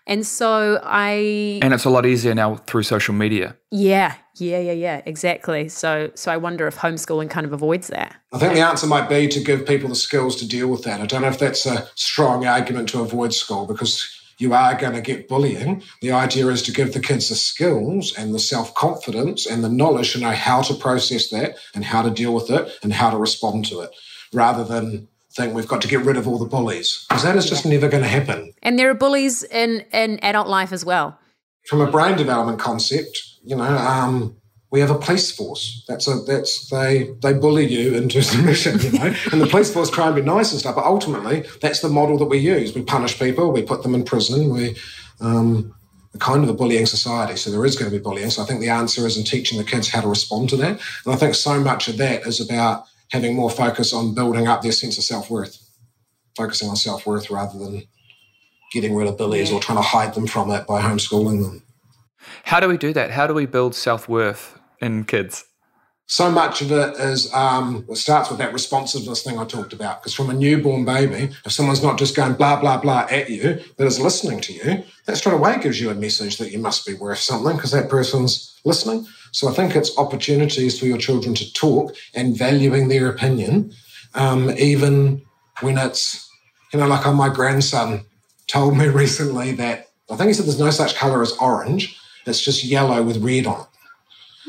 And 0.07 0.25
so 0.25 0.79
i 0.83 1.59
and 1.61 1.73
it's 1.73 1.85
a 1.85 1.89
lot 1.89 2.05
easier 2.05 2.33
now 2.33 2.55
through 2.55 2.83
social 2.83 3.13
media. 3.13 3.55
Yeah. 3.71 4.15
Yeah 4.37 4.59
yeah 4.59 4.71
yeah. 4.71 5.01
Exactly. 5.05 5.69
So 5.69 6.11
so 6.15 6.31
i 6.31 6.37
wonder 6.37 6.65
if 6.65 6.77
homeschooling 6.77 7.29
kind 7.29 7.45
of 7.45 7.53
avoids 7.53 7.87
that. 7.89 8.15
I 8.33 8.39
think 8.39 8.53
the 8.53 8.61
answer 8.61 8.87
might 8.87 9.07
be 9.07 9.27
to 9.27 9.39
give 9.39 9.67
people 9.67 9.89
the 9.89 9.95
skills 9.95 10.35
to 10.37 10.47
deal 10.47 10.67
with 10.67 10.83
that. 10.83 10.99
I 10.99 11.05
don't 11.05 11.21
know 11.21 11.27
if 11.27 11.39
that's 11.39 11.65
a 11.65 11.87
strong 11.95 12.45
argument 12.47 12.89
to 12.89 13.01
avoid 13.01 13.33
school 13.33 13.67
because 13.67 14.09
you 14.37 14.53
are 14.53 14.75
going 14.75 14.93
to 14.93 15.01
get 15.01 15.27
bullying. 15.27 15.81
The 16.01 16.11
idea 16.11 16.47
is 16.47 16.61
to 16.63 16.71
give 16.71 16.93
the 16.93 16.99
kids 16.99 17.29
the 17.29 17.35
skills 17.35 18.13
and 18.17 18.33
the 18.33 18.39
self 18.39 18.73
confidence 18.75 19.45
and 19.45 19.63
the 19.63 19.69
knowledge 19.69 20.13
to 20.13 20.19
know 20.19 20.31
how 20.31 20.61
to 20.63 20.73
process 20.73 21.29
that 21.29 21.55
and 21.73 21.85
how 21.85 22.01
to 22.01 22.09
deal 22.09 22.33
with 22.33 22.49
it 22.49 22.71
and 22.83 22.93
how 22.93 23.09
to 23.09 23.17
respond 23.17 23.65
to 23.67 23.81
it 23.81 23.91
rather 24.33 24.63
than 24.63 25.07
think 25.35 25.53
we've 25.53 25.67
got 25.67 25.81
to 25.81 25.87
get 25.87 26.01
rid 26.01 26.17
of 26.17 26.27
all 26.27 26.37
the 26.37 26.45
bullies 26.45 27.05
because 27.09 27.23
that 27.23 27.35
is 27.35 27.49
just 27.49 27.65
never 27.65 27.89
going 27.89 28.03
to 28.03 28.09
happen. 28.09 28.53
And 28.61 28.79
there 28.79 28.89
are 28.89 28.95
bullies 28.95 29.43
in, 29.43 29.85
in 29.91 30.19
adult 30.23 30.47
life 30.47 30.71
as 30.71 30.85
well. 30.85 31.19
From 31.67 31.81
a 31.81 31.91
brain 31.91 32.15
development 32.15 32.59
concept, 32.59 33.19
you 33.43 33.55
know, 33.55 33.63
um, 33.63 34.37
we 34.75 34.81
have 34.81 34.91
a 34.91 34.99
police 34.99 35.31
force. 35.31 35.85
That's 35.87 36.05
a 36.05 36.15
that's 36.27 36.69
they 36.69 37.09
they 37.21 37.31
bully 37.31 37.65
you 37.65 37.95
into 37.95 38.21
submission, 38.31 38.77
you 38.81 38.91
know. 38.91 39.13
and 39.31 39.41
the 39.41 39.47
police 39.47 39.73
force 39.73 39.89
try 39.89 40.07
and 40.07 40.15
be 40.15 40.21
nice 40.21 40.51
and 40.51 40.59
stuff, 40.59 40.75
but 40.75 40.83
ultimately 40.83 41.45
that's 41.61 41.79
the 41.79 41.87
model 41.87 42.17
that 42.17 42.25
we 42.25 42.39
use. 42.39 42.75
We 42.75 42.81
punish 42.81 43.17
people, 43.17 43.53
we 43.53 43.63
put 43.63 43.83
them 43.83 43.95
in 43.95 44.03
prison, 44.03 44.49
we 44.49 44.75
um, 45.21 45.73
kind 46.19 46.43
of 46.43 46.49
a 46.49 46.53
bullying 46.53 46.85
society. 46.85 47.37
So 47.37 47.51
there 47.51 47.65
is 47.65 47.77
going 47.77 47.89
to 47.89 47.97
be 47.97 48.03
bullying. 48.03 48.29
So 48.31 48.43
I 48.43 48.45
think 48.45 48.59
the 48.59 48.69
answer 48.69 49.07
is 49.07 49.17
in 49.17 49.23
teaching 49.23 49.57
the 49.57 49.63
kids 49.63 49.87
how 49.87 50.01
to 50.01 50.09
respond 50.09 50.49
to 50.49 50.57
that. 50.57 50.81
And 51.05 51.13
I 51.13 51.15
think 51.15 51.35
so 51.35 51.57
much 51.61 51.87
of 51.87 51.95
that 51.97 52.27
is 52.27 52.41
about 52.41 52.83
having 53.11 53.33
more 53.33 53.49
focus 53.49 53.93
on 53.93 54.13
building 54.13 54.45
up 54.45 54.61
their 54.61 54.73
sense 54.73 54.97
of 54.97 55.05
self 55.05 55.29
worth, 55.29 55.57
focusing 56.35 56.67
on 56.67 56.75
self 56.75 57.05
worth 57.05 57.29
rather 57.29 57.57
than 57.57 57.83
getting 58.73 58.93
rid 58.93 59.07
of 59.07 59.17
bullies 59.17 59.53
or 59.53 59.61
trying 59.61 59.77
to 59.77 59.81
hide 59.81 60.15
them 60.15 60.27
from 60.27 60.51
it 60.51 60.67
by 60.67 60.81
homeschooling 60.81 61.41
them. 61.41 61.63
How 62.43 62.59
do 62.59 62.67
we 62.67 62.77
do 62.77 62.91
that? 62.91 63.11
How 63.11 63.25
do 63.25 63.33
we 63.33 63.45
build 63.45 63.73
self 63.73 64.09
worth 64.09 64.59
in 64.85 65.03
kids? 65.03 65.45
so 66.07 66.29
much 66.29 66.61
of 66.61 66.71
it 66.71 66.97
is 66.99 67.33
um, 67.33 67.85
it 67.89 67.95
starts 67.95 68.29
with 68.29 68.37
that 68.37 68.53
responsiveness 68.53 69.23
thing 69.23 69.39
I 69.39 69.45
talked 69.45 69.73
about. 69.73 70.01
Because 70.01 70.13
from 70.13 70.29
a 70.29 70.33
newborn 70.33 70.85
baby, 70.85 71.31
if 71.45 71.51
someone's 71.51 71.81
not 71.81 71.97
just 71.97 72.15
going 72.15 72.33
blah 72.33 72.59
blah 72.59 72.77
blah 72.77 73.07
at 73.09 73.29
you, 73.29 73.59
but 73.77 73.87
is 73.87 73.99
listening 73.99 74.39
to 74.41 74.53
you, 74.53 74.83
that 75.05 75.17
straight 75.17 75.33
away 75.33 75.57
gives 75.59 75.81
you 75.81 75.89
a 75.89 75.95
message 75.95 76.37
that 76.37 76.51
you 76.51 76.59
must 76.59 76.85
be 76.85 76.93
worth 76.93 77.19
something 77.19 77.55
because 77.55 77.71
that 77.71 77.89
person's 77.89 78.59
listening. 78.65 79.05
So 79.31 79.49
I 79.49 79.53
think 79.53 79.75
it's 79.75 79.97
opportunities 79.97 80.79
for 80.79 80.85
your 80.85 80.97
children 80.97 81.33
to 81.35 81.53
talk 81.53 81.95
and 82.13 82.37
valuing 82.37 82.87
their 82.87 83.09
opinion, 83.09 83.73
um, 84.13 84.51
even 84.51 85.23
when 85.61 85.77
it's 85.77 86.29
you 86.71 86.79
know 86.79 86.87
like 86.87 87.11
my 87.15 87.29
grandson 87.29 88.05
told 88.47 88.77
me 88.77 88.87
recently 89.03 89.53
that 89.53 89.87
I 90.11 90.15
think 90.17 90.27
he 90.27 90.33
said 90.33 90.45
there's 90.45 90.59
no 90.59 90.69
such 90.69 90.95
color 90.95 91.23
as 91.23 91.31
orange. 91.41 91.99
It's 92.27 92.41
just 92.41 92.63
yellow 92.63 93.01
with 93.01 93.23
red 93.23 93.47
on 93.47 93.61
it. 93.61 93.67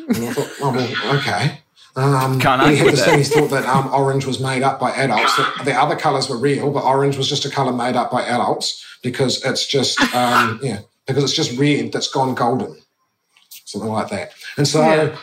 And 0.09 0.17
I 0.19 0.33
thought, 0.33 0.51
oh, 0.61 0.73
well, 0.73 1.19
okay. 1.19 1.61
Um, 1.97 2.39
Can't 2.39 2.71
he 2.71 2.77
had 2.77 2.89
this 2.89 3.05
thing, 3.05 3.19
he 3.19 3.25
thought 3.25 3.49
that 3.49 3.65
um, 3.65 3.93
orange 3.93 4.27
was 4.27 4.39
made 4.39 4.63
up 4.63 4.79
by 4.79 4.91
adults. 4.93 5.35
That 5.37 5.65
the 5.65 5.73
other 5.73 5.97
colours 5.97 6.29
were 6.29 6.37
real, 6.37 6.71
but 6.71 6.85
orange 6.85 7.17
was 7.17 7.29
just 7.29 7.47
a 7.47 7.51
colour 7.51 7.73
made 7.73 7.97
up 7.97 8.11
by 8.11 8.23
adults 8.23 8.85
because 9.03 9.43
it's 9.45 9.67
just, 9.67 9.99
um, 10.15 10.61
yeah, 10.63 10.81
because 11.07 11.25
it's 11.25 11.33
just 11.33 11.59
red 11.59 11.93
that's 11.93 12.09
gone 12.09 12.35
golden, 12.35 12.77
something 13.65 13.91
like 13.91 14.09
that. 14.11 14.33
And 14.57 14.67
so, 14.67 15.15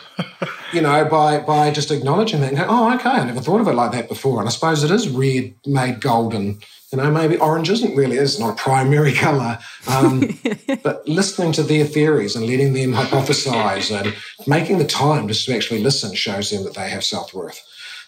you 0.72 0.80
know, 0.80 1.04
by 1.06 1.40
by 1.40 1.70
just 1.70 1.90
acknowledging 1.90 2.40
that 2.40 2.48
and 2.50 2.56
going, 2.56 2.70
oh, 2.70 2.94
okay, 2.94 3.08
I 3.08 3.24
never 3.24 3.40
thought 3.40 3.60
of 3.60 3.68
it 3.68 3.74
like 3.74 3.92
that 3.92 4.08
before. 4.08 4.38
And 4.38 4.48
I 4.48 4.52
suppose 4.52 4.84
it 4.84 4.90
is 4.90 5.08
red 5.08 5.54
made 5.66 6.00
golden. 6.00 6.60
You 6.92 6.98
know, 6.98 7.10
maybe 7.10 7.36
orange 7.38 7.70
isn't 7.70 7.96
really, 7.96 8.16
it's 8.16 8.38
not 8.38 8.52
a 8.52 8.62
primary 8.62 9.12
colour. 9.24 9.58
Um, 9.88 10.38
but 10.84 11.06
listening 11.08 11.52
to 11.52 11.64
their 11.64 11.84
theories 11.84 12.36
and 12.36 12.46
letting 12.46 12.72
them 12.72 12.92
hypothesize 12.92 13.90
and 13.90 14.14
making 14.46 14.78
the 14.78 14.84
time 14.84 15.26
just 15.26 15.46
to 15.46 15.54
actually 15.56 15.82
listen 15.82 16.14
shows 16.14 16.50
them 16.50 16.62
that 16.64 16.74
they 16.74 16.88
have 16.88 17.02
self 17.04 17.34
worth. 17.34 17.60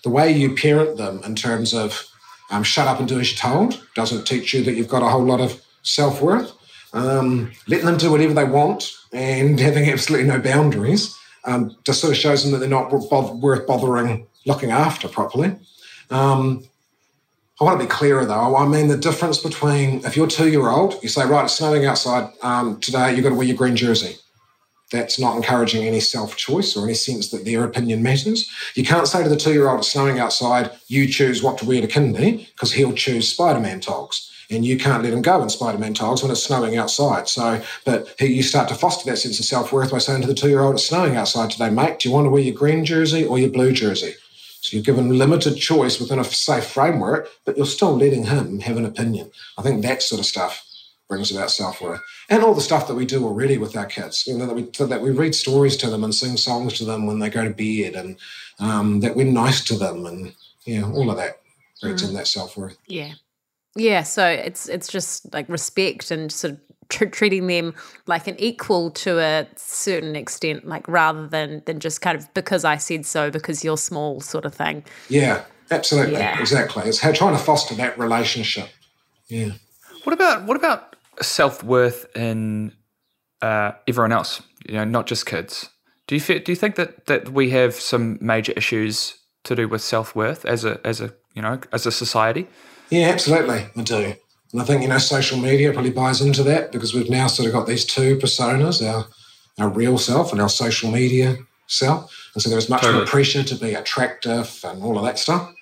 The 0.05 0.11
way 0.11 0.31
you 0.31 0.55
parent 0.55 0.97
them 0.97 1.21
in 1.25 1.35
terms 1.35 1.75
of 1.75 2.09
um, 2.51 2.63
shut 2.63 2.87
up 2.87 3.01
and 3.01 3.09
do 3.09 3.19
as 3.19 3.33
you're 3.33 3.39
told 3.39 3.85
doesn't 3.95 4.27
teach 4.27 4.55
you 4.55 4.63
that 4.63 4.75
you've 4.75 4.89
got 4.89 5.03
a 5.03 5.09
whole 5.09 5.25
lot 5.25 5.41
of 5.41 5.61
self 5.83 6.23
worth. 6.23 6.53
Um, 6.97 7.53
letting 7.69 7.87
them 7.87 7.99
do 7.99 8.11
whatever 8.11 8.33
they 8.33 8.45
want 8.45 8.91
and 9.13 9.61
having 9.61 9.89
absolutely 9.91 10.27
no 10.27 10.41
boundaries 10.41 11.17
um, 11.45 11.77
just 11.85 12.01
sort 12.01 12.13
of 12.13 12.19
shows 12.19 12.43
them 12.43 12.53
that 12.53 12.59
they're 12.59 12.69
not 12.69 12.91
worth 12.91 13.67
bothering 13.67 14.27
looking 14.47 14.71
after 14.71 15.09
properly. 15.09 15.55
Um, 16.11 16.65
I 17.61 17.65
want 17.65 17.81
to 17.81 17.87
be 17.87 17.91
clearer 17.91 18.25
though. 18.25 18.57
I 18.57 18.67
mean, 18.67 18.89
the 18.89 18.97
difference 18.97 19.39
between 19.39 20.05
if 20.05 20.17
you're 20.17 20.27
two 20.27 20.51
year 20.51 20.69
old, 20.69 21.03
you 21.03 21.09
say, 21.09 21.25
right, 21.25 21.45
it's 21.45 21.55
snowing 21.55 21.87
outside 21.87 22.31
um, 22.43 22.81
today, 22.81 23.15
you've 23.15 23.23
got 23.23 23.31
to 23.31 23.35
wear 23.35 23.47
your 23.47 23.57
green 23.57 23.77
jersey. 23.77 24.17
That's 24.93 25.19
not 25.19 25.37
encouraging 25.37 25.85
any 25.85 26.01
self 26.01 26.37
choice 26.37 26.77
or 26.77 26.85
any 26.85 26.95
sense 26.95 27.31
that 27.31 27.45
their 27.45 27.65
opinion 27.65 28.03
matters. 28.03 28.51
You 28.75 28.85
can't 28.85 29.09
say 29.09 29.23
to 29.23 29.29
the 29.29 29.37
two 29.37 29.53
year 29.53 29.69
old, 29.69 29.81
it's 29.81 29.91
snowing 29.91 30.19
outside, 30.19 30.71
you 30.87 31.09
choose 31.09 31.43
what 31.43 31.59
to 31.59 31.67
wear 31.67 31.81
to 31.81 31.89
kindy 31.89 32.49
because 32.53 32.73
he'll 32.73 32.93
choose 32.93 33.29
Spider 33.29 33.61
Man 33.61 33.81
togs. 33.81 34.31
And 34.51 34.65
you 34.65 34.79
can't 34.79 35.03
let 35.03 35.13
him 35.13 35.23
go 35.23 35.43
in 35.43 35.49
Spider 35.49 35.79
Man 35.79 35.95
togs 35.95 36.23
when 36.23 36.31
it's 36.31 36.43
snowing 36.43 36.77
outside. 36.77 37.29
So, 37.29 37.63
but 37.85 38.15
he, 38.19 38.27
you 38.27 38.43
start 38.43 38.69
to 38.69 38.75
foster 38.75 39.11
that 39.11 39.17
sense 39.17 39.39
of 39.39 39.45
self 39.45 39.73
worth 39.73 39.91
by 39.91 39.99
saying 39.99 40.23
to 40.23 40.29
the 40.29 40.35
two 40.35 40.49
year 40.49 40.61
old, 40.61 40.75
it's 40.75 40.85
snowing 40.85 41.17
outside 41.17 41.51
today, 41.51 41.71
mate. 41.71 41.99
Do 41.99 42.09
you 42.09 42.15
want 42.15 42.27
to 42.27 42.31
wear 42.31 42.43
your 42.43 42.55
green 42.55 42.85
jersey 42.85 43.25
or 43.25 43.39
your 43.39 43.51
blue 43.51 43.73
jersey? 43.73 44.15
So 44.61 44.77
you're 44.77 44.85
given 44.85 45.19
limited 45.19 45.57
choice 45.57 46.01
within 46.01 46.19
a 46.19 46.25
safe 46.25 46.67
framework, 46.67 47.29
but 47.45 47.57
you're 47.57 47.67
still 47.67 47.97
letting 47.97 48.25
him 48.25 48.61
have 48.61 48.77
an 48.77 48.85
opinion. 48.85 49.31
I 49.57 49.63
think 49.63 49.83
that 49.83 50.03
sort 50.03 50.21
of 50.21 50.27
stuff 50.27 50.65
brings 51.09 51.31
about 51.31 51.51
self 51.51 51.81
worth, 51.81 52.01
and 52.29 52.43
all 52.43 52.55
the 52.55 52.61
stuff 52.61 52.89
that 52.89 52.95
we 52.95 53.07
do 53.07 53.25
already 53.25 53.59
with 53.59 53.77
our 53.77 53.87
kids. 53.87 54.27
You 54.27 54.37
know 54.37 54.47
that 54.47 54.55
we 54.55 54.63
that 54.87 55.03
we 55.03 55.11
read 55.11 55.35
stories 55.35 55.77
to 55.79 55.91
them 55.91 56.05
and 56.05 56.15
sing 56.15 56.37
songs 56.37 56.75
to 56.79 56.85
them 56.85 57.07
when 57.07 57.19
they 57.19 57.31
go 57.31 57.45
to 57.45 57.51
bed, 57.51 57.95
and 57.95 58.17
um, 58.59 59.01
that 59.01 59.17
we're 59.17 59.27
nice 59.27 59.65
to 59.65 59.75
them, 59.75 60.07
and 60.07 60.35
yeah, 60.65 60.85
all 60.85 61.11
of 61.11 61.17
that 61.17 61.41
brings 61.81 62.03
in 62.03 62.15
that 62.15 62.27
self 62.27 62.57
worth. 62.57 62.77
Yeah. 62.87 63.13
Yeah, 63.77 64.03
so 64.03 64.27
it's 64.27 64.69
it's 64.69 64.89
just 64.89 65.33
like 65.33 65.49
respect 65.49 66.11
and 66.11 66.33
sort 66.33 66.55
of 66.55 66.61
tr- 66.89 67.05
treating 67.07 67.47
them 67.47 67.75
like 68.07 68.27
an 68.27 68.35
equal 68.41 68.91
to 68.93 69.19
a 69.21 69.47
certain 69.57 70.17
extent, 70.17 70.67
like 70.67 70.89
rather 70.89 71.27
than 71.29 71.63
than 71.67 71.79
just 71.79 72.01
kind 72.01 72.17
of 72.19 72.33
because 72.35 72.65
I 72.65 72.79
said 72.79 73.05
so 73.07 73.31
because 73.31 73.63
you're 73.65 73.77
small 73.77 74.21
sort 74.21 74.45
of 74.47 74.55
thing. 74.55 74.85
Yeah, 75.09 75.45
absolutely, 75.71 76.15
Yeah. 76.15 76.41
exactly. 76.41 76.85
It's 76.89 77.01
how 77.01 77.13
trying 77.13 77.37
to 77.37 77.43
foster 77.43 77.75
that 77.75 77.99
relationship. 77.99 78.69
Yeah. 79.29 79.51
What 80.05 80.15
about 80.15 80.45
what 80.47 80.57
about 80.57 80.97
self 81.21 81.63
worth 81.63 82.07
in 82.17 82.73
uh, 83.43 83.73
everyone 83.87 84.13
else? 84.13 84.43
You 84.67 84.75
know, 84.77 84.85
not 84.85 85.07
just 85.07 85.27
kids. 85.27 85.69
Do 86.07 86.15
you 86.15 86.21
feel, 86.21 86.39
do 86.39 86.53
you 86.53 86.57
think 86.57 86.77
that 86.77 87.07
that 87.07 87.29
we 87.31 87.51
have 87.51 87.75
some 87.75 88.17
major 88.21 88.53
issues 88.57 89.19
to 89.45 89.55
do 89.55 89.69
with 89.69 89.83
self 89.83 90.15
worth 90.17 90.45
as 90.47 90.65
a 90.65 90.81
as 90.87 91.01
a 91.01 91.13
you 91.35 91.43
know 91.43 91.61
as 91.73 91.85
a 91.87 91.93
society? 91.93 92.47
Yeah, 92.91 93.09
absolutely. 93.09 93.67
I 93.77 93.83
do. 93.83 94.15
And 94.53 94.63
I 94.63 94.65
think, 94.65 94.83
you 94.83 94.89
know, 94.89 94.99
social 94.99 95.39
media 95.39 95.73
probably 95.73 95.91
buys 95.91 96.21
into 96.21 96.43
that 96.45 96.73
because 96.73 96.95
we've 96.95 97.11
now 97.11 97.27
sort 97.27 97.47
of 97.47 97.53
got 97.53 97.67
these 97.67 97.85
two 97.85 98.17
personas, 98.19 98.87
our 98.87 99.07
our 99.59 99.69
real 99.69 99.97
self 99.97 100.33
and 100.33 100.41
our 100.41 100.49
social 100.49 100.91
media 100.91 101.37
self. 101.67 102.15
And 102.35 102.43
so 102.43 102.51
there's 102.51 102.69
much 102.69 102.83
more 102.83 103.07
pressure 103.07 103.43
to 103.43 103.55
be 103.55 103.75
attractive 103.75 104.61
and 104.65 104.83
all 104.83 104.99
of 104.99 105.05
that 105.05 105.19
stuff. 105.19 105.53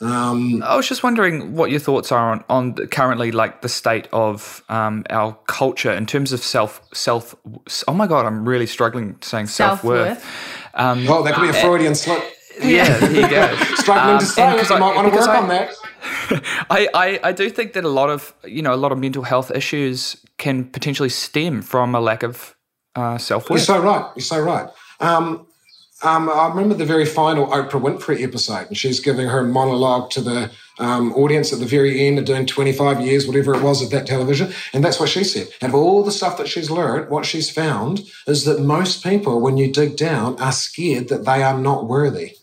Um, 0.00 0.62
I 0.62 0.76
was 0.76 0.86
just 0.86 1.02
wondering 1.02 1.54
what 1.54 1.70
your 1.70 1.80
thoughts 1.80 2.12
are 2.12 2.32
on, 2.32 2.44
on 2.50 2.74
currently 2.88 3.32
like 3.32 3.62
the 3.62 3.68
state 3.68 4.08
of 4.12 4.62
um, 4.68 5.04
our 5.08 5.38
culture 5.46 5.92
in 5.92 6.04
terms 6.04 6.32
of 6.32 6.40
self 6.40 6.82
self. 6.92 7.34
Oh 7.88 7.94
my 7.94 8.06
god, 8.06 8.26
I'm 8.26 8.46
really 8.46 8.66
struggling 8.66 9.16
saying 9.22 9.46
self 9.46 9.82
worth. 9.82 10.20
Self-worth. 10.20 10.74
Um, 10.74 11.06
oh, 11.08 11.22
that 11.22 11.34
could 11.34 11.42
be 11.42 11.48
a 11.48 11.54
Freudian 11.54 11.94
slip. 11.94 12.22
Yeah, 12.62 12.98
there 12.98 13.12
you 13.12 13.28
go. 13.28 13.56
Struggling 13.76 14.14
Um, 14.14 14.18
to 14.20 14.24
and 14.24 14.26
say 14.26 14.54
it. 14.54 14.58
'cause 14.58 14.70
You 14.70 14.76
I- 14.76 14.78
might 14.78 14.94
want 14.96 15.08
to 15.12 15.14
work 15.18 15.28
I- 15.28 15.36
on 15.38 15.48
that. 15.48 15.70
I, 16.70 16.88
I, 16.94 17.20
I 17.24 17.32
do 17.32 17.50
think 17.50 17.72
that 17.74 17.84
a 17.84 17.88
lot 17.88 18.10
of 18.10 18.32
you 18.44 18.62
know 18.62 18.74
a 18.74 18.76
lot 18.76 18.92
of 18.92 18.98
mental 18.98 19.22
health 19.22 19.50
issues 19.54 20.16
can 20.38 20.64
potentially 20.64 21.08
stem 21.08 21.62
from 21.62 21.94
a 21.94 22.00
lack 22.00 22.22
of 22.22 22.54
uh, 22.94 23.18
self 23.18 23.50
worth. 23.50 23.58
You're 23.60 23.64
so 23.76 23.80
right. 23.82 24.10
You're 24.16 24.22
so 24.22 24.40
right. 24.40 24.68
Um, 25.00 25.46
um, 26.02 26.28
I 26.28 26.48
remember 26.48 26.74
the 26.74 26.84
very 26.84 27.06
final 27.06 27.46
Oprah 27.46 27.80
Winfrey 27.80 28.22
episode, 28.22 28.68
and 28.68 28.76
she's 28.76 29.00
giving 29.00 29.26
her 29.28 29.42
monologue 29.42 30.10
to 30.10 30.20
the 30.20 30.50
um, 30.78 31.12
audience 31.14 31.54
at 31.54 31.58
the 31.58 31.64
very 31.64 32.06
end 32.06 32.18
of 32.18 32.26
doing 32.26 32.44
25 32.44 33.00
years, 33.00 33.26
whatever 33.26 33.54
it 33.54 33.62
was, 33.62 33.82
of 33.82 33.88
that 33.90 34.06
television. 34.06 34.52
And 34.74 34.84
that's 34.84 35.00
what 35.00 35.08
she 35.08 35.24
said. 35.24 35.48
Out 35.62 35.70
of 35.70 35.74
all 35.74 36.02
the 36.04 36.12
stuff 36.12 36.36
that 36.36 36.48
she's 36.48 36.70
learned, 36.70 37.08
what 37.08 37.24
she's 37.24 37.48
found 37.50 38.02
is 38.26 38.44
that 38.44 38.60
most 38.60 39.02
people, 39.02 39.40
when 39.40 39.56
you 39.56 39.72
dig 39.72 39.96
down, 39.96 40.38
are 40.38 40.52
scared 40.52 41.08
that 41.08 41.24
they 41.24 41.42
are 41.42 41.58
not 41.58 41.86
worthy. 41.86 42.34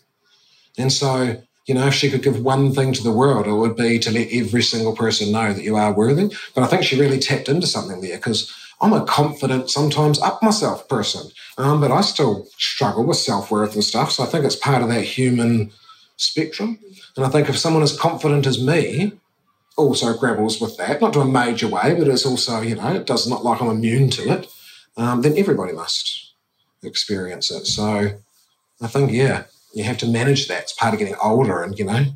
And 0.76 0.92
so, 0.92 1.40
you 1.66 1.74
know, 1.74 1.86
if 1.86 1.94
she 1.94 2.10
could 2.10 2.22
give 2.22 2.40
one 2.40 2.72
thing 2.72 2.92
to 2.92 3.02
the 3.02 3.12
world, 3.12 3.46
it 3.46 3.52
would 3.52 3.76
be 3.76 3.98
to 4.00 4.10
let 4.10 4.32
every 4.32 4.62
single 4.62 4.94
person 4.94 5.32
know 5.32 5.52
that 5.52 5.62
you 5.62 5.76
are 5.76 5.92
worthy. 5.92 6.34
But 6.54 6.64
I 6.64 6.66
think 6.66 6.84
she 6.84 7.00
really 7.00 7.18
tapped 7.18 7.48
into 7.48 7.66
something 7.66 8.00
there 8.00 8.16
because 8.16 8.52
I'm 8.80 8.92
a 8.92 9.04
confident, 9.04 9.70
sometimes 9.70 10.20
up 10.20 10.42
myself 10.42 10.88
person, 10.88 11.30
um, 11.56 11.80
but 11.80 11.90
I 11.90 12.00
still 12.00 12.46
struggle 12.58 13.04
with 13.04 13.16
self 13.16 13.50
worth 13.50 13.74
and 13.74 13.84
stuff. 13.84 14.12
So 14.12 14.24
I 14.24 14.26
think 14.26 14.44
it's 14.44 14.56
part 14.56 14.82
of 14.82 14.88
that 14.88 15.04
human 15.04 15.70
spectrum. 16.16 16.78
And 17.16 17.24
I 17.24 17.28
think 17.28 17.48
if 17.48 17.58
someone 17.58 17.82
as 17.82 17.98
confident 17.98 18.46
as 18.46 18.62
me 18.62 19.12
also 19.76 20.16
grapples 20.16 20.60
with 20.60 20.76
that, 20.76 21.00
not 21.00 21.12
to 21.14 21.20
a 21.20 21.24
major 21.24 21.68
way, 21.68 21.94
but 21.96 22.08
it's 22.08 22.26
also, 22.26 22.60
you 22.60 22.74
know, 22.74 22.94
it 22.94 23.06
does 23.06 23.28
not 23.28 23.44
like 23.44 23.60
I'm 23.60 23.70
immune 23.70 24.10
to 24.10 24.22
it, 24.32 24.48
um, 24.96 25.22
then 25.22 25.36
everybody 25.36 25.72
must 25.72 26.32
experience 26.82 27.50
it. 27.50 27.66
So 27.66 28.10
I 28.80 28.86
think, 28.86 29.12
yeah, 29.12 29.44
you 29.74 29.84
have 29.84 29.98
to 29.98 30.06
manage 30.06 30.48
that. 30.48 30.62
It's 30.62 30.72
part 30.72 30.94
of 30.94 30.98
getting 31.00 31.16
older 31.22 31.62
and, 31.62 31.78
you 31.78 31.84
know, 31.84 32.06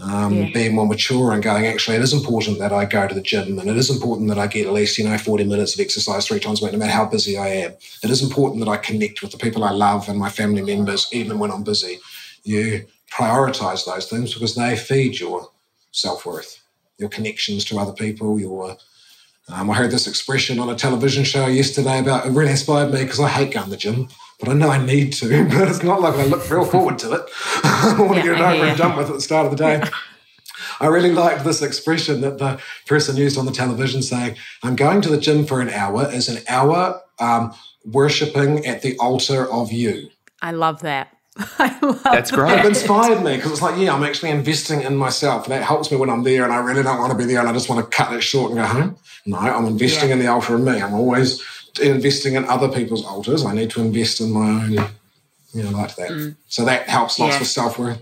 um, 0.00 0.34
Yeah. 0.34 0.50
being 0.54 0.74
more 0.74 0.86
mature 0.86 1.32
and 1.32 1.42
going, 1.42 1.66
actually, 1.66 1.96
it 1.96 2.02
is 2.02 2.12
important 2.12 2.58
that 2.58 2.72
I 2.72 2.84
go 2.86 3.06
to 3.06 3.14
the 3.14 3.20
gym 3.20 3.58
and 3.58 3.68
it 3.68 3.76
is 3.76 3.90
important 3.90 4.28
that 4.28 4.38
I 4.38 4.46
get 4.46 4.66
at 4.66 4.72
least, 4.72 4.96
you 4.96 5.04
know, 5.04 5.18
40 5.18 5.44
minutes 5.44 5.74
of 5.74 5.80
exercise 5.80 6.26
three 6.26 6.40
times 6.40 6.62
a 6.62 6.64
week, 6.64 6.72
no 6.72 6.78
matter 6.78 6.92
how 6.92 7.04
busy 7.04 7.36
I 7.36 7.48
am. 7.48 7.72
It 8.02 8.10
is 8.10 8.22
important 8.22 8.64
that 8.64 8.70
I 8.70 8.76
connect 8.78 9.20
with 9.20 9.32
the 9.32 9.38
people 9.38 9.62
I 9.64 9.72
love 9.72 10.08
and 10.08 10.18
my 10.18 10.30
family 10.30 10.62
members, 10.62 11.08
even 11.12 11.38
when 11.38 11.50
I'm 11.50 11.64
busy. 11.64 11.98
You 12.44 12.86
prioritize 13.12 13.84
those 13.84 14.06
things 14.08 14.32
because 14.32 14.54
they 14.54 14.76
feed 14.76 15.18
your 15.20 15.50
self 15.92 16.24
worth, 16.24 16.60
your 16.96 17.08
connections 17.10 17.64
to 17.66 17.78
other 17.78 17.92
people, 17.92 18.40
your 18.40 18.76
um, 19.48 19.68
I 19.70 19.74
heard 19.74 19.90
this 19.90 20.06
expression 20.06 20.60
on 20.60 20.68
a 20.70 20.76
television 20.76 21.24
show 21.24 21.46
yesterday 21.46 21.98
about 21.98 22.24
it 22.26 22.30
really 22.30 22.52
inspired 22.52 22.92
me 22.92 23.02
because 23.02 23.18
I 23.18 23.28
hate 23.28 23.52
going 23.52 23.64
to 23.64 23.70
the 23.70 23.76
gym, 23.76 24.08
but 24.40 24.48
I 24.48 24.54
know 24.54 24.70
I 24.70 24.84
need 24.84 25.12
to. 25.14 25.28
But 25.50 25.68
it's 25.68 25.82
not 25.82 26.00
like 26.00 26.14
I 26.14 26.24
look 26.24 26.48
real 26.50 26.64
forward 26.64 26.98
to 27.00 27.12
it. 27.12 27.22
I 27.64 27.96
want 27.98 28.16
to 28.16 28.22
get 28.22 28.32
it 28.32 28.40
over 28.40 28.64
and 28.64 28.78
done 28.78 28.96
with 28.96 29.08
at 29.08 29.14
the 29.14 29.20
start 29.20 29.46
of 29.46 29.52
the 29.52 29.56
day. 29.56 29.82
I 30.80 30.86
really 30.86 31.12
liked 31.12 31.44
this 31.44 31.60
expression 31.62 32.20
that 32.22 32.38
the 32.38 32.58
person 32.86 33.16
used 33.16 33.36
on 33.38 33.44
the 33.46 33.52
television 33.52 34.02
saying, 34.02 34.36
I'm 34.62 34.76
going 34.76 35.02
to 35.02 35.08
the 35.10 35.18
gym 35.18 35.44
for 35.46 35.60
an 35.60 35.68
hour 35.68 36.10
is 36.10 36.28
an 36.28 36.42
hour 36.48 37.00
um, 37.18 37.52
worshipping 37.84 38.64
at 38.66 38.80
the 38.82 38.96
altar 38.98 39.50
of 39.50 39.72
you. 39.72 40.10
I 40.40 40.52
love 40.52 40.80
that. 40.80 41.08
I 41.58 41.78
love 41.80 42.02
That's 42.02 42.30
great. 42.30 42.58
It 42.58 42.64
inspired 42.66 43.22
me 43.22 43.36
because 43.36 43.52
it's 43.52 43.62
like, 43.62 43.78
yeah, 43.78 43.94
I'm 43.94 44.02
actually 44.02 44.30
investing 44.30 44.82
in 44.82 44.96
myself. 44.96 45.44
And 45.44 45.52
that 45.52 45.62
helps 45.62 45.90
me 45.90 45.96
when 45.96 46.10
I'm 46.10 46.22
there 46.22 46.44
and 46.44 46.52
I 46.52 46.58
really 46.58 46.82
don't 46.82 46.98
want 46.98 47.12
to 47.12 47.18
be 47.18 47.24
there 47.24 47.40
and 47.40 47.48
I 47.48 47.52
just 47.52 47.68
want 47.68 47.84
to 47.88 47.96
cut 47.96 48.12
it 48.14 48.22
short 48.22 48.50
and 48.50 48.60
go 48.60 48.66
home. 48.66 48.96
No, 49.26 49.38
I'm 49.38 49.66
investing 49.66 50.08
Yeah. 50.08 50.14
in 50.14 50.18
the 50.18 50.26
altar 50.28 50.54
of 50.54 50.62
me. 50.62 50.80
I'm 50.80 50.94
always 50.94 51.42
investing 51.78 52.34
in 52.34 52.44
other 52.46 52.68
people's 52.68 53.04
altars. 53.04 53.44
I 53.44 53.54
need 53.54 53.70
to 53.70 53.80
invest 53.80 54.20
in 54.20 54.32
my 54.32 54.48
own 54.64 54.72
you 55.52 55.62
know, 55.64 55.70
like 55.70 55.94
that. 55.96 56.34
So 56.48 56.64
that 56.64 56.88
helps 56.88 57.18
lots 57.18 57.34
Yeah. 57.34 57.38
with 57.40 57.48
self 57.48 57.78
worth. 57.78 58.00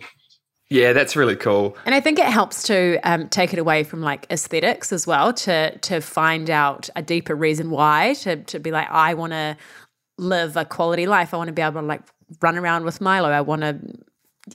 Yeah, 0.70 0.92
that's 0.92 1.16
really 1.16 1.36
cool. 1.36 1.76
And 1.86 1.94
I 1.94 2.00
think 2.00 2.18
it 2.18 2.26
helps 2.26 2.62
to 2.64 2.98
um, 3.02 3.28
take 3.30 3.54
it 3.54 3.58
away 3.58 3.84
from 3.84 4.02
like 4.02 4.26
aesthetics 4.30 4.92
as 4.92 5.06
well 5.06 5.32
to 5.32 5.76
to 5.78 6.00
find 6.00 6.50
out 6.50 6.90
a 6.94 7.00
deeper 7.02 7.34
reason 7.34 7.70
why 7.70 8.14
to 8.20 8.36
to 8.44 8.58
be 8.58 8.70
like 8.70 8.88
I 8.90 9.14
want 9.14 9.32
to 9.32 9.56
live 10.18 10.56
a 10.58 10.66
quality 10.66 11.06
life. 11.06 11.32
I 11.32 11.38
want 11.38 11.48
to 11.48 11.54
be 11.54 11.62
able 11.62 11.80
to 11.80 11.86
like 11.86 12.02
run 12.42 12.58
around 12.58 12.84
with 12.84 13.00
Milo. 13.00 13.30
I 13.30 13.40
want 13.40 13.62
to 13.62 13.78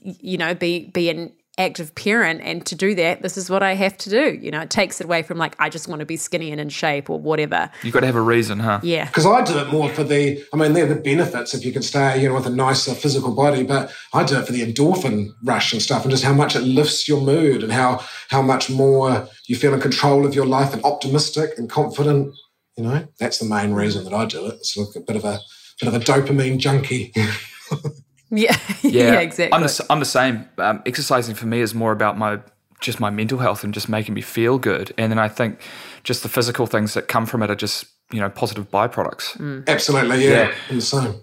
you 0.02 0.38
know 0.38 0.54
be 0.54 0.86
be 0.94 1.10
an 1.10 1.32
active 1.56 1.94
parent 1.94 2.40
and 2.42 2.66
to 2.66 2.74
do 2.74 2.96
that 2.96 3.22
this 3.22 3.36
is 3.36 3.48
what 3.48 3.62
I 3.62 3.74
have 3.74 3.96
to 3.98 4.10
do. 4.10 4.38
You 4.40 4.50
know, 4.50 4.60
it 4.60 4.70
takes 4.70 5.00
it 5.00 5.04
away 5.04 5.22
from 5.22 5.38
like 5.38 5.54
I 5.58 5.68
just 5.68 5.86
want 5.86 6.00
to 6.00 6.06
be 6.06 6.16
skinny 6.16 6.50
and 6.50 6.60
in 6.60 6.68
shape 6.68 7.08
or 7.08 7.18
whatever. 7.18 7.70
You've 7.82 7.94
got 7.94 8.00
to 8.00 8.06
have 8.06 8.16
a 8.16 8.20
reason, 8.20 8.58
huh? 8.58 8.80
Yeah. 8.82 9.04
Because 9.06 9.26
I 9.26 9.42
do 9.42 9.58
it 9.58 9.68
more 9.68 9.88
for 9.90 10.02
the, 10.02 10.44
I 10.52 10.56
mean, 10.56 10.72
they're 10.72 10.86
the 10.86 10.96
benefits 10.96 11.54
if 11.54 11.64
you 11.64 11.72
can 11.72 11.82
stay, 11.82 12.20
you 12.20 12.28
know, 12.28 12.34
with 12.34 12.46
a 12.46 12.50
nicer 12.50 12.94
physical 12.94 13.34
body, 13.34 13.62
but 13.62 13.92
I 14.12 14.24
do 14.24 14.38
it 14.38 14.46
for 14.46 14.52
the 14.52 14.62
endorphin 14.62 15.30
rush 15.44 15.72
and 15.72 15.80
stuff 15.80 16.02
and 16.02 16.10
just 16.10 16.24
how 16.24 16.34
much 16.34 16.56
it 16.56 16.62
lifts 16.62 17.08
your 17.08 17.20
mood 17.20 17.62
and 17.62 17.72
how, 17.72 18.04
how 18.30 18.42
much 18.42 18.68
more 18.68 19.28
you 19.46 19.56
feel 19.56 19.74
in 19.74 19.80
control 19.80 20.26
of 20.26 20.34
your 20.34 20.46
life 20.46 20.74
and 20.74 20.84
optimistic 20.84 21.52
and 21.56 21.70
confident. 21.70 22.34
You 22.76 22.84
know, 22.84 23.06
that's 23.20 23.38
the 23.38 23.44
main 23.44 23.72
reason 23.72 24.04
that 24.04 24.12
I 24.12 24.24
do 24.24 24.46
it. 24.46 24.54
It's 24.54 24.76
like 24.76 24.96
a 24.96 25.00
bit 25.00 25.16
of 25.16 25.24
a, 25.24 25.38
bit 25.80 25.88
of 25.88 25.94
a 25.94 26.00
dopamine 26.00 26.58
junkie. 26.58 27.12
Yeah. 28.38 28.56
yeah, 28.82 29.20
exactly. 29.20 29.52
I'm 29.54 29.60
the, 29.62 29.64
s- 29.66 29.80
I'm 29.90 29.98
the 30.00 30.04
same. 30.04 30.48
Um, 30.58 30.82
exercising 30.86 31.34
for 31.34 31.46
me 31.46 31.60
is 31.60 31.74
more 31.74 31.92
about 31.92 32.18
my 32.18 32.40
just 32.80 33.00
my 33.00 33.08
mental 33.10 33.38
health 33.38 33.64
and 33.64 33.72
just 33.72 33.88
making 33.88 34.14
me 34.14 34.20
feel 34.20 34.58
good. 34.58 34.92
And 34.98 35.10
then 35.10 35.18
I 35.18 35.28
think 35.28 35.58
just 36.02 36.22
the 36.22 36.28
physical 36.28 36.66
things 36.66 36.92
that 36.94 37.08
come 37.08 37.24
from 37.26 37.42
it 37.42 37.50
are 37.50 37.54
just 37.54 37.86
you 38.12 38.20
know 38.20 38.28
positive 38.28 38.70
byproducts. 38.70 39.36
Mm. 39.38 39.66
Absolutely, 39.68 40.24
yeah. 40.24 40.30
Yeah. 40.30 40.54
I'm 40.68 40.76
the 40.76 40.82
same. 40.82 41.14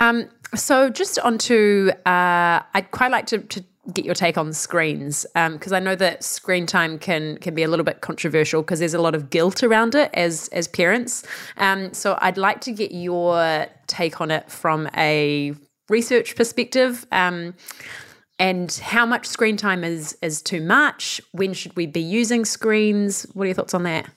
Um, 0.00 0.28
so 0.54 0.90
just 0.90 1.18
onto, 1.20 1.90
uh, 2.04 2.60
I'd 2.74 2.90
quite 2.90 3.10
like 3.10 3.26
to, 3.28 3.38
to 3.38 3.64
get 3.94 4.04
your 4.04 4.14
take 4.14 4.36
on 4.36 4.52
screens 4.52 5.24
because 5.34 5.72
I 5.72 5.78
know 5.80 5.94
that 5.94 6.22
screen 6.24 6.66
time 6.66 6.98
can 6.98 7.38
can 7.38 7.54
be 7.54 7.62
a 7.62 7.68
little 7.68 7.84
bit 7.84 8.00
controversial 8.00 8.60
because 8.62 8.80
there's 8.80 8.94
a 8.94 9.00
lot 9.00 9.14
of 9.14 9.30
guilt 9.30 9.62
around 9.62 9.94
it 9.94 10.10
as 10.12 10.48
as 10.48 10.68
parents. 10.68 11.24
Um, 11.56 11.94
so 11.94 12.18
I'd 12.20 12.36
like 12.36 12.60
to 12.62 12.72
get 12.72 12.92
your 12.92 13.66
take 13.86 14.20
on 14.20 14.30
it 14.30 14.50
from 14.50 14.88
a 14.96 15.54
research 15.88 16.36
perspective. 16.36 17.06
Um, 17.12 17.54
and 18.38 18.70
how 18.82 19.06
much 19.06 19.26
screen 19.26 19.56
time 19.56 19.82
is 19.82 20.16
is 20.20 20.42
too 20.42 20.60
much? 20.60 21.20
When 21.32 21.54
should 21.54 21.74
we 21.76 21.86
be 21.86 22.00
using 22.02 22.44
screens? 22.44 23.24
What 23.32 23.44
are 23.44 23.46
your 23.46 23.54
thoughts 23.54 23.74
on 23.74 23.84
that? 23.84 24.10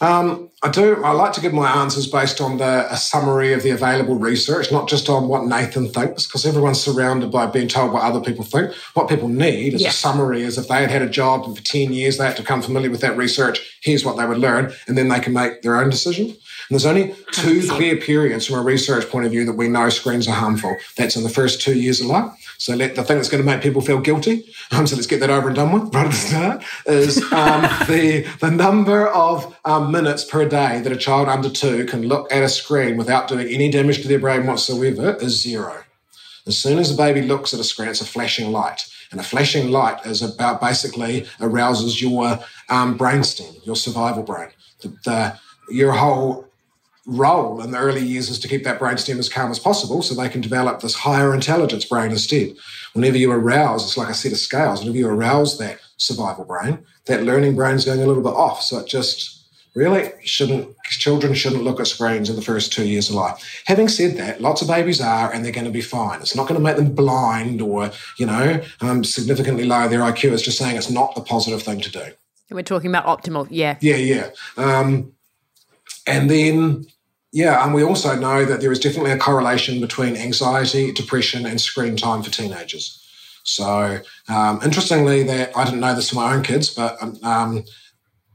Um, 0.00 0.50
I 0.62 0.68
do. 0.70 1.02
I 1.02 1.12
like 1.12 1.32
to 1.34 1.40
give 1.40 1.54
my 1.54 1.70
answers 1.70 2.06
based 2.06 2.40
on 2.40 2.58
the 2.58 2.92
a 2.92 2.96
summary 2.96 3.54
of 3.54 3.62
the 3.62 3.70
available 3.70 4.16
research, 4.16 4.70
not 4.70 4.86
just 4.88 5.08
on 5.08 5.28
what 5.28 5.46
Nathan 5.46 5.88
thinks, 5.88 6.26
because 6.26 6.44
everyone's 6.44 6.80
surrounded 6.80 7.30
by 7.30 7.46
being 7.46 7.68
told 7.68 7.92
what 7.92 8.02
other 8.02 8.20
people 8.20 8.44
think. 8.44 8.74
What 8.94 9.08
people 9.08 9.28
need 9.28 9.72
is 9.72 9.80
Yeah. 9.80 9.88
a 9.88 9.92
summary. 9.92 10.42
Is 10.42 10.58
if 10.58 10.68
they 10.68 10.80
had 10.82 10.90
had 10.90 11.00
a 11.02 11.08
job 11.08 11.44
and 11.44 11.56
for 11.56 11.64
ten 11.64 11.92
years 11.92 12.18
they 12.18 12.26
had 12.26 12.36
to 12.36 12.42
become 12.42 12.60
familiar 12.60 12.90
with 12.90 13.00
that 13.00 13.16
research. 13.16 13.78
Here's 13.82 14.04
what 14.04 14.18
they 14.18 14.26
would 14.26 14.38
learn, 14.38 14.74
and 14.86 14.98
then 14.98 15.08
they 15.08 15.20
can 15.20 15.32
make 15.32 15.62
their 15.62 15.76
own 15.76 15.88
decision. 15.88 16.36
And 16.68 16.74
there's 16.74 16.86
only 16.86 17.14
two 17.32 17.66
clear 17.68 17.96
periods 17.96 18.46
from 18.46 18.58
a 18.58 18.62
research 18.62 19.08
point 19.08 19.26
of 19.26 19.32
view 19.32 19.44
that 19.44 19.52
we 19.52 19.68
know 19.68 19.88
screens 19.90 20.26
are 20.28 20.34
harmful. 20.34 20.76
That's 20.96 21.16
in 21.16 21.22
the 21.22 21.28
first 21.28 21.60
two 21.60 21.78
years 21.78 22.00
of 22.00 22.06
life. 22.06 22.32
So 22.58 22.74
let, 22.74 22.96
the 22.96 23.04
thing 23.04 23.16
that's 23.16 23.28
going 23.28 23.42
to 23.42 23.46
make 23.46 23.62
people 23.62 23.82
feel 23.82 24.00
guilty, 24.00 24.50
um, 24.70 24.86
so 24.86 24.96
let's 24.96 25.06
get 25.06 25.20
that 25.20 25.30
over 25.30 25.48
and 25.48 25.56
done 25.56 25.72
with 25.72 25.94
right 25.94 26.06
at 26.06 26.10
the 26.10 26.16
start, 26.16 26.64
is 26.86 27.18
um, 27.32 27.62
the, 27.86 28.26
the 28.40 28.50
number 28.50 29.08
of 29.08 29.56
um, 29.64 29.92
minutes 29.92 30.24
per 30.24 30.48
day 30.48 30.80
that 30.80 30.92
a 30.92 30.96
child 30.96 31.28
under 31.28 31.50
two 31.50 31.84
can 31.86 32.02
look 32.02 32.32
at 32.32 32.42
a 32.42 32.48
screen 32.48 32.96
without 32.96 33.28
doing 33.28 33.46
any 33.48 33.70
damage 33.70 34.02
to 34.02 34.08
their 34.08 34.18
brain 34.18 34.46
whatsoever 34.46 35.16
is 35.20 35.40
zero. 35.40 35.82
As 36.46 36.58
soon 36.58 36.78
as 36.78 36.92
a 36.92 36.96
baby 36.96 37.22
looks 37.22 37.54
at 37.54 37.60
a 37.60 37.64
screen, 37.64 37.88
it's 37.88 38.00
a 38.00 38.06
flashing 38.06 38.52
light. 38.52 38.86
And 39.10 39.20
a 39.20 39.24
flashing 39.24 39.70
light 39.70 40.04
is 40.06 40.22
about 40.22 40.60
basically 40.60 41.26
arouses 41.40 42.02
your 42.02 42.40
um, 42.68 42.98
brainstem, 42.98 43.64
your 43.64 43.76
survival 43.76 44.22
brain. 44.22 44.48
The, 44.80 44.88
the, 45.04 45.38
your 45.70 45.92
whole 45.92 46.46
role 47.06 47.60
in 47.62 47.70
the 47.70 47.78
early 47.78 48.02
years 48.02 48.30
is 48.30 48.38
to 48.38 48.48
keep 48.48 48.64
that 48.64 48.80
brainstem 48.80 49.18
as 49.18 49.28
calm 49.28 49.50
as 49.50 49.58
possible 49.58 50.02
so 50.02 50.14
they 50.14 50.28
can 50.28 50.40
develop 50.40 50.80
this 50.80 50.94
higher 50.94 51.34
intelligence 51.34 51.84
brain 51.84 52.10
instead. 52.10 52.54
Whenever 52.94 53.18
you 53.18 53.30
arouse, 53.30 53.84
it's 53.84 53.96
like 53.96 54.08
a 54.08 54.14
set 54.14 54.32
of 54.32 54.38
scales. 54.38 54.80
Whenever 54.80 54.98
you 54.98 55.08
arouse 55.08 55.58
that 55.58 55.80
survival 55.96 56.44
brain, 56.44 56.78
that 57.06 57.22
learning 57.22 57.56
brain 57.56 57.74
is 57.74 57.84
going 57.84 58.02
a 58.02 58.06
little 58.06 58.22
bit 58.22 58.30
off. 58.30 58.62
So 58.62 58.78
it 58.78 58.86
just 58.86 59.34
really 59.74 60.12
shouldn't, 60.22 60.74
children 60.88 61.34
shouldn't 61.34 61.64
look 61.64 61.80
at 61.80 61.86
screens 61.86 62.30
in 62.30 62.36
the 62.36 62.42
first 62.42 62.72
two 62.72 62.86
years 62.86 63.08
of 63.10 63.16
life. 63.16 63.62
Having 63.66 63.88
said 63.88 64.16
that, 64.16 64.40
lots 64.40 64.62
of 64.62 64.68
babies 64.68 65.00
are 65.00 65.32
and 65.32 65.44
they're 65.44 65.52
going 65.52 65.66
to 65.66 65.70
be 65.70 65.80
fine. 65.80 66.20
It's 66.20 66.36
not 66.36 66.48
going 66.48 66.58
to 66.58 66.64
make 66.64 66.76
them 66.76 66.94
blind 66.94 67.60
or, 67.60 67.90
you 68.18 68.26
know, 68.26 68.62
um, 68.80 69.04
significantly 69.04 69.64
lower 69.64 69.88
their 69.88 70.00
IQ. 70.00 70.32
It's 70.32 70.42
just 70.42 70.58
saying 70.58 70.76
it's 70.76 70.90
not 70.90 71.14
the 71.14 71.20
positive 71.20 71.62
thing 71.62 71.80
to 71.80 71.90
do. 71.90 72.04
We're 72.50 72.62
talking 72.62 72.90
about 72.94 73.06
optimal. 73.06 73.48
Yeah. 73.50 73.76
Yeah, 73.80 73.96
yeah. 73.96 74.30
Um, 74.56 75.12
and 76.06 76.30
then, 76.30 76.86
yeah, 77.34 77.64
and 77.64 77.74
we 77.74 77.82
also 77.82 78.14
know 78.14 78.44
that 78.44 78.60
there 78.60 78.70
is 78.70 78.78
definitely 78.78 79.10
a 79.10 79.18
correlation 79.18 79.80
between 79.80 80.16
anxiety, 80.16 80.92
depression, 80.92 81.46
and 81.46 81.60
screen 81.60 81.96
time 81.96 82.22
for 82.22 82.30
teenagers. 82.30 83.04
So, 83.42 83.98
um, 84.28 84.60
interestingly, 84.62 85.24
that 85.24 85.50
I 85.56 85.64
didn't 85.64 85.80
know 85.80 85.96
this 85.96 86.10
for 86.10 86.14
my 86.14 86.32
own 86.32 86.44
kids, 86.44 86.72
but 86.72 86.96
um, 87.24 87.64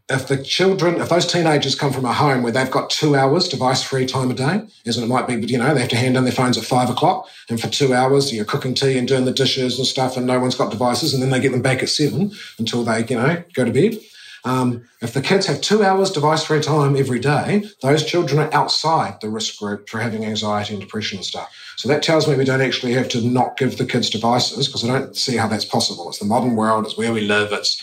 if 0.10 0.28
the 0.28 0.44
children, 0.44 1.00
if 1.00 1.08
those 1.08 1.26
teenagers 1.26 1.76
come 1.76 1.94
from 1.94 2.04
a 2.04 2.12
home 2.12 2.44
where 2.44 2.52
they've 2.52 2.70
got 2.70 2.90
two 2.90 3.16
hours 3.16 3.48
device 3.48 3.82
free 3.82 4.06
time 4.06 4.32
a 4.32 4.34
day, 4.34 4.64
as 4.86 4.98
it 4.98 5.08
might 5.08 5.28
be, 5.28 5.38
but 5.38 5.50
you 5.50 5.58
know, 5.58 5.74
they 5.74 5.80
have 5.80 5.90
to 5.92 5.96
hand 5.96 6.18
in 6.18 6.26
their 6.26 6.34
phones 6.34 6.58
at 6.58 6.66
five 6.66 6.90
o'clock, 6.90 7.26
and 7.50 7.62
for 7.62 7.70
two 7.70 7.94
hours 7.94 8.34
you're 8.34 8.44
cooking 8.44 8.74
tea 8.74 8.98
and 8.98 9.08
doing 9.08 9.24
the 9.24 9.32
dishes 9.32 9.78
and 9.78 9.88
stuff, 9.88 10.18
and 10.18 10.28
no 10.28 10.42
one's 10.42 10.56
got 10.56 10.72
devices, 10.72 11.14
and 11.14 11.24
then 11.24 11.30
they 11.30 11.40
get 11.40 11.54
them 11.54 11.62
back 11.62 11.82
at 11.82 11.88
seven 11.88 12.34
until 12.58 12.84
they, 12.84 13.06
you 13.06 13.16
know, 13.16 13.42
go 13.54 13.64
to 13.64 13.72
bed. 13.72 13.98
Um, 14.46 14.88
if 15.02 15.14
the 15.14 15.22
kids 15.22 15.46
have 15.48 15.62
two 15.62 15.84
hours 15.84 16.12
device 16.12 16.44
free 16.44 16.62
time 16.62 16.96
every 16.96 17.20
day, 17.20 17.66
those 17.82 18.06
children 18.06 18.40
are 18.40 18.54
outside 18.54 19.20
the 19.22 19.30
risk 19.30 19.60
group 19.60 19.90
for 19.90 20.00
having 20.00 20.26
anxiety 20.26 20.74
and 20.74 20.82
depression 20.82 21.18
and 21.18 21.26
stuff. 21.26 21.54
So 21.78 21.88
that 21.90 22.04
tells 22.04 22.28
me 22.28 22.36
we 22.36 22.46
don't 22.46 22.62
actually 22.62 22.94
have 22.94 23.10
to 23.10 23.22
not 23.22 23.58
give 23.58 23.78
the 23.78 23.86
kids 23.86 24.10
devices 24.10 24.68
because 24.68 24.84
I 24.84 24.88
don't 24.88 25.16
see 25.16 25.38
how 25.38 25.48
that's 25.48 25.66
possible. 25.66 26.10
It's 26.10 26.20
the 26.20 26.26
modern 26.26 26.56
world, 26.56 26.86
it's 26.86 26.98
where 26.98 27.14
we 27.14 27.22
live, 27.22 27.52
it's 27.52 27.82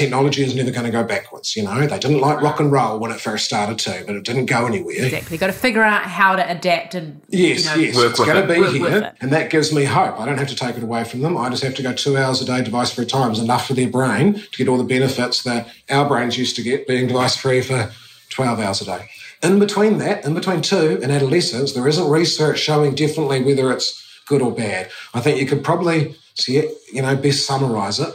technology 0.00 0.42
is 0.42 0.54
never 0.54 0.70
going 0.70 0.86
to 0.86 0.90
go 0.90 1.04
backwards. 1.04 1.54
You 1.54 1.64
know, 1.64 1.86
they 1.86 1.98
didn't 1.98 2.20
like 2.20 2.40
rock 2.40 2.58
and 2.58 2.72
roll 2.72 2.98
when 2.98 3.10
it 3.10 3.20
first 3.20 3.44
started 3.44 3.78
to, 3.80 4.04
but 4.06 4.16
it 4.16 4.24
didn't 4.24 4.46
go 4.46 4.66
anywhere. 4.66 5.04
Exactly. 5.04 5.36
Got 5.36 5.48
to 5.48 5.52
figure 5.52 5.82
out 5.82 6.04
how 6.04 6.36
to 6.36 6.50
adapt 6.50 6.94
and 6.94 7.20
Yes, 7.28 7.64
you 7.64 7.70
know, 7.70 7.76
yes. 7.76 7.96
Work 7.96 8.10
it's 8.10 8.18
with 8.18 8.28
going 8.28 8.38
it. 8.38 8.46
to 8.46 8.54
be 8.54 8.60
Work 8.60 8.92
here, 8.92 9.12
and 9.20 9.32
that 9.32 9.50
gives 9.50 9.74
me 9.74 9.84
hope. 9.84 10.18
I 10.18 10.24
don't 10.24 10.38
have 10.38 10.48
to 10.48 10.56
take 10.56 10.76
it 10.76 10.82
away 10.82 11.04
from 11.04 11.20
them. 11.20 11.36
I 11.36 11.50
just 11.50 11.62
have 11.62 11.74
to 11.74 11.82
go 11.82 11.92
two 11.92 12.16
hours 12.16 12.40
a 12.40 12.46
day 12.46 12.62
device 12.62 12.92
free 12.92 13.04
time 13.04 13.30
is 13.32 13.38
enough 13.38 13.66
for 13.66 13.74
their 13.74 13.88
brain 13.88 14.34
to 14.34 14.56
get 14.56 14.68
all 14.68 14.78
the 14.78 14.84
benefits 14.84 15.42
that 15.42 15.68
our 15.90 16.08
brains 16.08 16.38
used 16.38 16.56
to 16.56 16.62
get 16.62 16.86
being 16.86 17.06
device 17.06 17.36
free 17.36 17.60
for 17.60 17.92
12 18.30 18.58
hours 18.60 18.80
a 18.80 18.86
day. 18.86 19.08
In 19.42 19.58
between 19.58 19.98
that, 19.98 20.24
in 20.24 20.34
between 20.34 20.62
two 20.62 20.98
and 21.02 21.12
adolescence, 21.12 21.72
there 21.72 21.86
isn't 21.88 22.08
research 22.08 22.58
showing 22.58 22.94
definitely 22.94 23.42
whether 23.42 23.70
it's 23.70 24.02
good 24.26 24.40
or 24.40 24.52
bad. 24.52 24.90
I 25.12 25.20
think 25.20 25.40
you 25.40 25.46
could 25.46 25.62
probably 25.64 26.14
see 26.34 26.56
it, 26.56 26.70
you 26.92 27.02
know, 27.02 27.16
best 27.16 27.46
summarize 27.46 28.00
it 28.00 28.14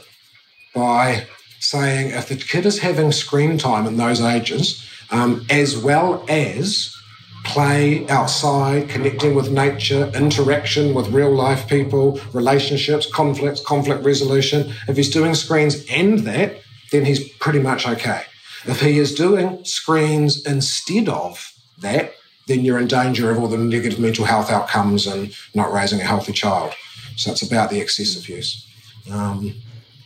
by 0.73 1.25
saying 1.59 2.11
if 2.11 2.27
the 2.27 2.35
kid 2.35 2.65
is 2.65 2.79
having 2.79 3.11
screen 3.11 3.57
time 3.57 3.87
in 3.87 3.97
those 3.97 4.21
ages, 4.21 4.87
um, 5.11 5.45
as 5.49 5.77
well 5.77 6.25
as 6.29 6.95
play 7.43 8.07
outside, 8.07 8.89
connecting 8.89 9.35
with 9.35 9.51
nature, 9.51 10.11
interaction 10.15 10.93
with 10.93 11.07
real 11.09 11.33
life 11.33 11.67
people, 11.67 12.19
relationships, 12.33 13.05
conflicts, 13.11 13.61
conflict 13.61 14.03
resolution, 14.03 14.73
if 14.87 14.97
he's 14.97 15.11
doing 15.11 15.35
screens 15.35 15.85
and 15.89 16.19
that, 16.19 16.59
then 16.91 17.05
he's 17.05 17.29
pretty 17.35 17.59
much 17.59 17.87
okay. 17.87 18.23
If 18.65 18.81
he 18.81 18.97
is 18.97 19.13
doing 19.13 19.63
screens 19.63 20.43
instead 20.45 21.07
of 21.07 21.53
that, 21.79 22.13
then 22.47 22.65
you're 22.65 22.79
in 22.79 22.87
danger 22.87 23.31
of 23.31 23.39
all 23.39 23.47
the 23.47 23.57
negative 23.57 23.99
mental 23.99 24.25
health 24.25 24.49
outcomes 24.49 25.07
and 25.07 25.35
not 25.53 25.71
raising 25.71 25.99
a 25.99 26.03
healthy 26.03 26.33
child. 26.33 26.73
So 27.15 27.31
it's 27.31 27.41
about 27.41 27.69
the 27.69 27.79
excessive 27.79 28.27
use. 28.27 28.67
Um, 29.11 29.55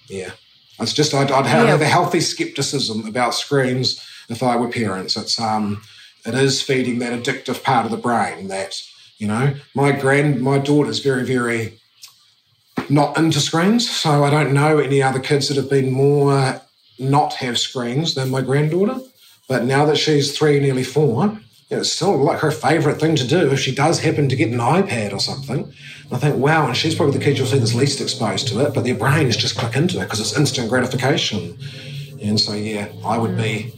yeah. 0.07 0.31
It's 0.81 0.93
just 0.93 1.13
I'd, 1.13 1.31
I'd 1.31 1.45
have, 1.45 1.65
Yeah. 1.65 1.71
have 1.71 1.81
a 1.81 1.85
healthy 1.87 2.21
skepticism 2.21 3.05
about 3.07 3.33
screens 3.35 4.01
if 4.29 4.41
I 4.43 4.55
were 4.55 4.69
parents. 4.69 5.17
It's 5.17 5.39
um, 5.39 5.81
it 6.25 6.33
is 6.35 6.61
feeding 6.61 6.99
that 6.99 7.13
addictive 7.13 7.63
part 7.63 7.85
of 7.85 7.91
the 7.91 7.97
brain 7.97 8.47
that 8.49 8.81
you 9.17 9.27
know. 9.27 9.53
My 9.75 9.91
grand, 9.91 10.41
my 10.41 10.57
daughter's 10.59 10.99
very, 10.99 11.25
very 11.25 11.79
not 12.89 13.17
into 13.17 13.39
screens, 13.39 13.89
so 13.89 14.23
I 14.23 14.29
don't 14.29 14.53
know 14.53 14.77
any 14.79 15.01
other 15.03 15.19
kids 15.19 15.47
that 15.47 15.57
have 15.57 15.69
been 15.69 15.91
more 15.91 16.61
not 16.97 17.35
have 17.35 17.57
screens 17.57 18.15
than 18.15 18.29
my 18.29 18.41
granddaughter. 18.41 18.99
But 19.47 19.63
now 19.65 19.85
that 19.85 19.97
she's 19.97 20.37
three, 20.37 20.59
nearly 20.59 20.83
four, 20.83 21.39
it's 21.69 21.91
still 21.91 22.17
like 22.17 22.39
her 22.39 22.51
favourite 22.51 22.99
thing 22.99 23.15
to 23.15 23.27
do 23.27 23.51
if 23.51 23.59
she 23.59 23.73
does 23.73 23.99
happen 23.99 24.27
to 24.29 24.35
get 24.35 24.49
an 24.49 24.57
iPad 24.57 25.13
or 25.13 25.19
something. 25.19 25.63
And 25.63 26.13
I 26.13 26.17
think, 26.17 26.37
wow, 26.37 26.67
and 26.67 26.75
she's 26.75 26.95
probably 26.95 27.17
the 27.17 27.23
kid 27.23 27.37
you'll 27.37 27.47
see 27.47 27.59
that's 27.59 27.75
least 27.75 28.01
exposed 28.01 28.47
to 28.47 28.65
it, 28.65 28.73
but 28.73 28.83
their 28.83 28.95
brains 28.95 29.37
just 29.37 29.57
click 29.57 29.75
into 29.75 29.99
it 29.99 30.05
because 30.05 30.19
it's 30.19 30.37
instant 30.37 30.69
gratification. 30.69 31.57
And 32.21 32.39
so, 32.39 32.53
yeah, 32.53 32.89
I 33.05 33.17
would 33.17 33.37
be 33.37 33.71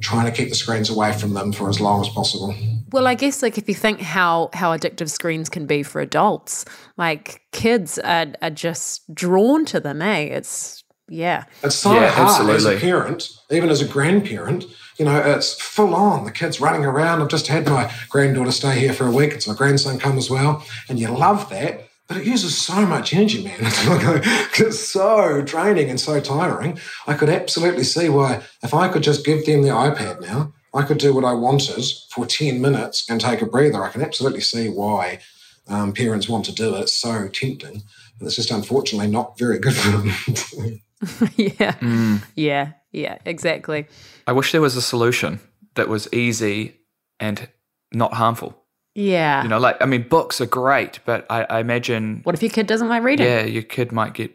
trying 0.00 0.26
to 0.26 0.32
keep 0.32 0.50
the 0.50 0.54
screens 0.54 0.90
away 0.90 1.12
from 1.12 1.32
them 1.32 1.52
for 1.52 1.68
as 1.68 1.80
long 1.80 2.00
as 2.02 2.08
possible. 2.10 2.54
Well, 2.90 3.06
I 3.06 3.14
guess 3.14 3.42
like 3.42 3.56
if 3.56 3.68
you 3.68 3.74
think 3.74 4.00
how 4.00 4.50
how 4.52 4.76
addictive 4.76 5.08
screens 5.08 5.48
can 5.48 5.66
be 5.66 5.82
for 5.82 6.00
adults, 6.02 6.66
like 6.98 7.40
kids 7.52 7.98
are, 7.98 8.26
are 8.42 8.50
just 8.50 9.14
drawn 9.14 9.64
to 9.66 9.80
them, 9.80 10.02
eh? 10.02 10.24
It's 10.24 10.84
yeah. 11.08 11.44
It's 11.62 11.76
so 11.76 11.94
Yeah, 11.94 12.10
hard 12.10 12.50
as 12.50 12.66
a 12.66 12.78
parent, 12.78 13.30
even 13.50 13.70
as 13.70 13.80
a 13.80 13.88
grandparent. 13.88 14.64
You 14.98 15.04
know, 15.04 15.18
it's 15.18 15.54
full 15.60 15.94
on. 15.94 16.24
The 16.24 16.32
kids 16.32 16.60
running 16.60 16.84
around. 16.84 17.22
I've 17.22 17.28
just 17.28 17.46
had 17.46 17.66
my 17.66 17.92
granddaughter 18.08 18.52
stay 18.52 18.78
here 18.78 18.92
for 18.92 19.06
a 19.06 19.12
week. 19.12 19.32
It's 19.32 19.48
my 19.48 19.54
grandson 19.54 19.98
come 19.98 20.18
as 20.18 20.30
well. 20.30 20.64
And 20.88 20.98
you 20.98 21.08
love 21.08 21.48
that. 21.50 21.88
But 22.08 22.16
it 22.18 22.26
uses 22.26 22.60
so 22.60 22.84
much 22.84 23.14
energy, 23.14 23.42
man. 23.42 23.56
It's, 23.60 23.86
like, 23.86 24.60
it's 24.60 24.88
so 24.88 25.40
draining 25.40 25.88
and 25.88 25.98
so 25.98 26.20
tiring. 26.20 26.78
I 27.06 27.14
could 27.14 27.30
absolutely 27.30 27.84
see 27.84 28.08
why, 28.08 28.42
if 28.62 28.74
I 28.74 28.88
could 28.88 29.02
just 29.02 29.24
give 29.24 29.46
them 29.46 29.62
the 29.62 29.70
iPad 29.70 30.20
now, 30.20 30.52
I 30.74 30.82
could 30.82 30.98
do 30.98 31.14
what 31.14 31.24
I 31.24 31.32
wanted 31.32 31.84
for 32.10 32.26
10 32.26 32.60
minutes 32.60 33.08
and 33.08 33.20
take 33.20 33.40
a 33.40 33.46
breather. 33.46 33.82
I 33.82 33.90
can 33.90 34.02
absolutely 34.02 34.40
see 34.40 34.68
why 34.68 35.20
um, 35.68 35.92
parents 35.92 36.28
want 36.28 36.44
to 36.46 36.54
do 36.54 36.74
it. 36.74 36.80
It's 36.80 36.92
so 36.92 37.28
tempting. 37.28 37.82
But 38.18 38.26
it's 38.26 38.36
just 38.36 38.50
unfortunately 38.50 39.10
not 39.10 39.38
very 39.38 39.58
good 39.58 39.74
for 39.74 39.90
them. 39.90 40.80
yeah. 41.36 42.18
Yeah. 42.34 42.72
Yeah, 42.92 43.18
exactly. 43.24 43.86
I 44.26 44.32
wish 44.32 44.52
there 44.52 44.60
was 44.60 44.76
a 44.76 44.82
solution 44.82 45.40
that 45.74 45.88
was 45.88 46.12
easy 46.12 46.76
and 47.18 47.48
not 47.92 48.14
harmful. 48.14 48.58
Yeah. 48.94 49.42
You 49.42 49.48
know, 49.48 49.58
like 49.58 49.80
I 49.80 49.86
mean, 49.86 50.06
books 50.06 50.40
are 50.40 50.46
great, 50.46 51.00
but 51.06 51.26
I, 51.30 51.44
I 51.44 51.60
imagine, 51.60 52.20
what 52.24 52.34
if 52.34 52.42
your 52.42 52.50
kid 52.50 52.66
doesn't 52.66 52.88
like 52.88 53.02
reading? 53.02 53.26
yeah, 53.26 53.42
your 53.44 53.62
kid 53.62 53.90
might 53.92 54.12
get 54.12 54.32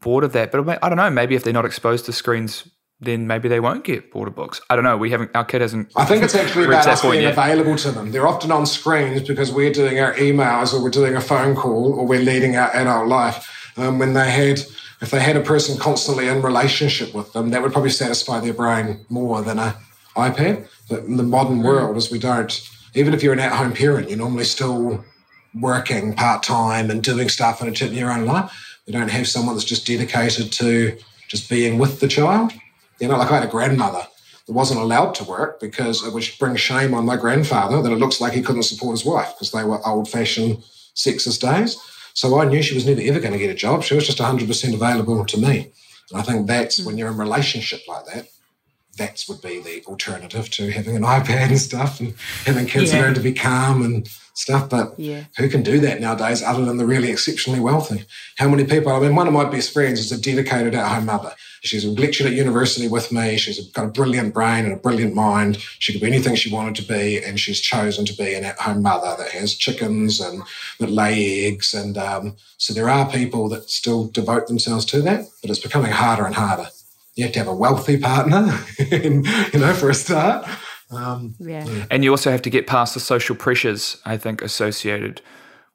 bored 0.00 0.22
of 0.22 0.32
that. 0.32 0.52
But 0.52 0.68
I 0.68 0.78
I 0.82 0.88
don't 0.88 0.96
know. 0.98 1.10
Maybe 1.10 1.34
if 1.34 1.42
they're 1.42 1.52
not 1.52 1.64
exposed 1.64 2.04
to 2.06 2.12
screens, 2.12 2.68
then 3.00 3.26
maybe 3.26 3.48
they 3.48 3.58
won't 3.58 3.82
get 3.82 4.12
bored 4.12 4.28
of 4.28 4.36
books. 4.36 4.60
I 4.70 4.76
don't 4.76 4.84
know. 4.84 4.96
We 4.96 5.10
haven't. 5.10 5.32
Our 5.34 5.44
kid 5.44 5.62
hasn't. 5.62 5.90
I 5.96 6.04
think 6.04 6.22
it's 6.22 6.36
actually 6.36 6.66
about 6.66 6.84
that 6.84 6.92
us 6.94 7.02
being 7.02 7.22
yet. 7.22 7.32
available 7.32 7.76
to 7.76 7.90
them. 7.90 8.12
They're 8.12 8.28
often 8.28 8.52
on 8.52 8.66
screens 8.66 9.26
because 9.26 9.50
we're 9.52 9.72
doing 9.72 9.98
our 9.98 10.14
emails 10.14 10.72
or 10.72 10.80
we're 10.80 10.90
doing 10.90 11.16
a 11.16 11.20
phone 11.20 11.56
call 11.56 11.92
or 11.94 12.06
we're 12.06 12.20
leading 12.22 12.56
our 12.56 12.70
adult 12.76 13.08
life. 13.08 13.72
Um, 13.76 13.98
when 14.00 14.12
they 14.12 14.30
had, 14.30 14.60
if 15.00 15.10
they 15.10 15.20
had 15.20 15.36
a 15.36 15.40
person 15.40 15.78
constantly 15.78 16.28
in 16.28 16.42
relationship 16.42 17.14
with 17.14 17.32
them, 17.32 17.50
that 17.50 17.62
would 17.62 17.72
probably 17.72 17.90
satisfy 17.90 18.40
their 18.40 18.54
brain 18.54 19.04
more 19.08 19.42
than 19.42 19.58
a 19.58 19.76
iPad. 20.16 20.66
But 20.88 21.04
in 21.04 21.16
the 21.16 21.22
modern 21.22 21.58
hmm. 21.58 21.66
world, 21.66 21.96
as 21.96 22.10
we 22.10 22.18
don't, 22.18 22.68
even 22.94 23.14
if 23.14 23.22
you're 23.22 23.32
an 23.32 23.40
at-home 23.40 23.72
parent, 23.72 24.08
you're 24.08 24.18
normally 24.18 24.44
still 24.44 25.04
working 25.58 26.14
part 26.14 26.42
time 26.42 26.90
and 26.90 27.02
doing 27.02 27.28
stuff 27.28 27.62
in, 27.62 27.94
your 27.94 28.10
own 28.10 28.26
life. 28.26 28.80
We 28.86 28.92
don't 28.92 29.10
have 29.10 29.28
someone 29.28 29.54
that's 29.54 29.64
just 29.64 29.86
dedicated 29.86 30.52
to 30.52 30.98
just 31.28 31.48
being 31.48 31.78
with 31.78 32.00
the 32.00 32.08
child. 32.08 32.52
You 33.00 33.08
know, 33.08 33.16
like 33.16 33.30
I 33.30 33.36
had 33.36 33.48
a 33.48 33.50
grandmother 33.50 34.06
that 34.46 34.52
wasn't 34.52 34.80
allowed 34.80 35.14
to 35.16 35.24
work 35.24 35.60
because 35.60 36.04
it 36.04 36.12
would 36.12 36.28
bring 36.38 36.56
shame 36.56 36.94
on 36.94 37.04
my 37.04 37.16
grandfather 37.16 37.80
that 37.82 37.92
it 37.92 37.98
looks 37.98 38.20
like 38.20 38.32
he 38.32 38.42
couldn't 38.42 38.62
support 38.64 38.92
his 38.92 39.04
wife 39.04 39.34
because 39.34 39.52
they 39.52 39.64
were 39.64 39.86
old 39.86 40.08
fashioned 40.08 40.58
sexist 40.94 41.40
days. 41.40 41.76
So 42.18 42.40
I 42.40 42.46
knew 42.46 42.62
she 42.64 42.74
was 42.74 42.84
never 42.84 43.00
ever 43.00 43.20
going 43.20 43.32
to 43.32 43.38
get 43.38 43.48
a 43.48 43.54
job. 43.54 43.84
She 43.84 43.94
was 43.94 44.04
just 44.04 44.18
100% 44.18 44.74
available 44.74 45.24
to 45.24 45.38
me. 45.38 45.70
And 46.10 46.20
I 46.20 46.22
think 46.22 46.48
that's 46.48 46.80
hmm. 46.80 46.86
when 46.86 46.98
you're 46.98 47.06
in 47.06 47.14
a 47.14 47.16
relationship 47.16 47.82
like 47.86 48.06
that, 48.06 48.26
that 48.96 49.22
would 49.28 49.40
be 49.40 49.60
the 49.60 49.84
alternative 49.86 50.50
to 50.50 50.68
having 50.72 50.96
an 50.96 51.02
iPad 51.16 51.50
and 51.50 51.60
stuff 51.60 52.00
and 52.00 52.14
having 52.44 52.66
kids 52.66 52.92
Yeah. 52.92 53.02
learn 53.02 53.14
to 53.14 53.20
be 53.20 53.32
calm 53.32 53.84
and 53.84 54.08
stuff. 54.34 54.68
But 54.68 54.98
Yeah. 54.98 55.26
who 55.36 55.48
can 55.48 55.62
do 55.62 55.78
that 55.78 56.00
nowadays 56.00 56.42
other 56.42 56.64
than 56.64 56.76
the 56.76 56.86
really 56.86 57.08
exceptionally 57.12 57.60
wealthy? 57.60 58.04
How 58.36 58.48
many 58.48 58.64
people? 58.64 58.90
I 58.90 58.98
mean, 58.98 59.14
one 59.14 59.28
of 59.28 59.32
my 59.32 59.44
best 59.44 59.72
friends 59.72 60.00
is 60.00 60.10
a 60.10 60.20
dedicated 60.20 60.74
at 60.74 60.88
home 60.88 61.06
mother. 61.06 61.34
She's 61.62 61.84
lectured 61.84 62.26
at 62.26 62.32
university 62.32 62.88
with 62.88 63.10
me. 63.12 63.36
She's 63.36 63.70
got 63.72 63.84
a 63.86 63.88
brilliant 63.88 64.34
brain 64.34 64.64
and 64.64 64.74
a 64.74 64.78
brilliant 64.78 65.14
mind. 65.14 65.58
She 65.78 65.92
could 65.92 66.00
be 66.00 66.06
anything 66.06 66.34
she 66.34 66.52
wanted 66.52 66.76
to 66.76 66.88
be, 66.88 67.22
and 67.22 67.38
she's 67.38 67.60
chosen 67.60 68.04
to 68.06 68.14
be 68.14 68.34
an 68.34 68.44
at 68.44 68.58
home 68.58 68.82
mother 68.82 69.14
that 69.18 69.32
has 69.32 69.54
chickens 69.54 70.20
and 70.20 70.42
that 70.78 70.90
lay 70.90 71.46
eggs. 71.46 71.74
And 71.74 71.98
um, 71.98 72.36
so 72.56 72.72
there 72.72 72.88
are 72.88 73.10
people 73.10 73.48
that 73.50 73.70
still 73.70 74.08
devote 74.08 74.46
themselves 74.46 74.84
to 74.86 75.02
that, 75.02 75.26
but 75.42 75.50
it's 75.50 75.60
becoming 75.60 75.92
harder 75.92 76.24
and 76.24 76.34
harder. 76.34 76.68
You 77.14 77.24
have 77.24 77.32
to 77.32 77.38
have 77.40 77.48
a 77.48 77.54
wealthy 77.54 77.98
partner, 77.98 78.56
you 78.78 79.22
know, 79.58 79.74
for 79.74 79.90
a 79.90 79.94
start. 79.94 80.48
Um, 80.90 81.34
Yeah. 81.38 81.86
And 81.90 82.04
you 82.04 82.10
also 82.10 82.30
have 82.30 82.42
to 82.42 82.50
get 82.50 82.66
past 82.66 82.94
the 82.94 83.00
social 83.00 83.36
pressures, 83.36 84.00
I 84.04 84.16
think, 84.16 84.40
associated 84.40 85.20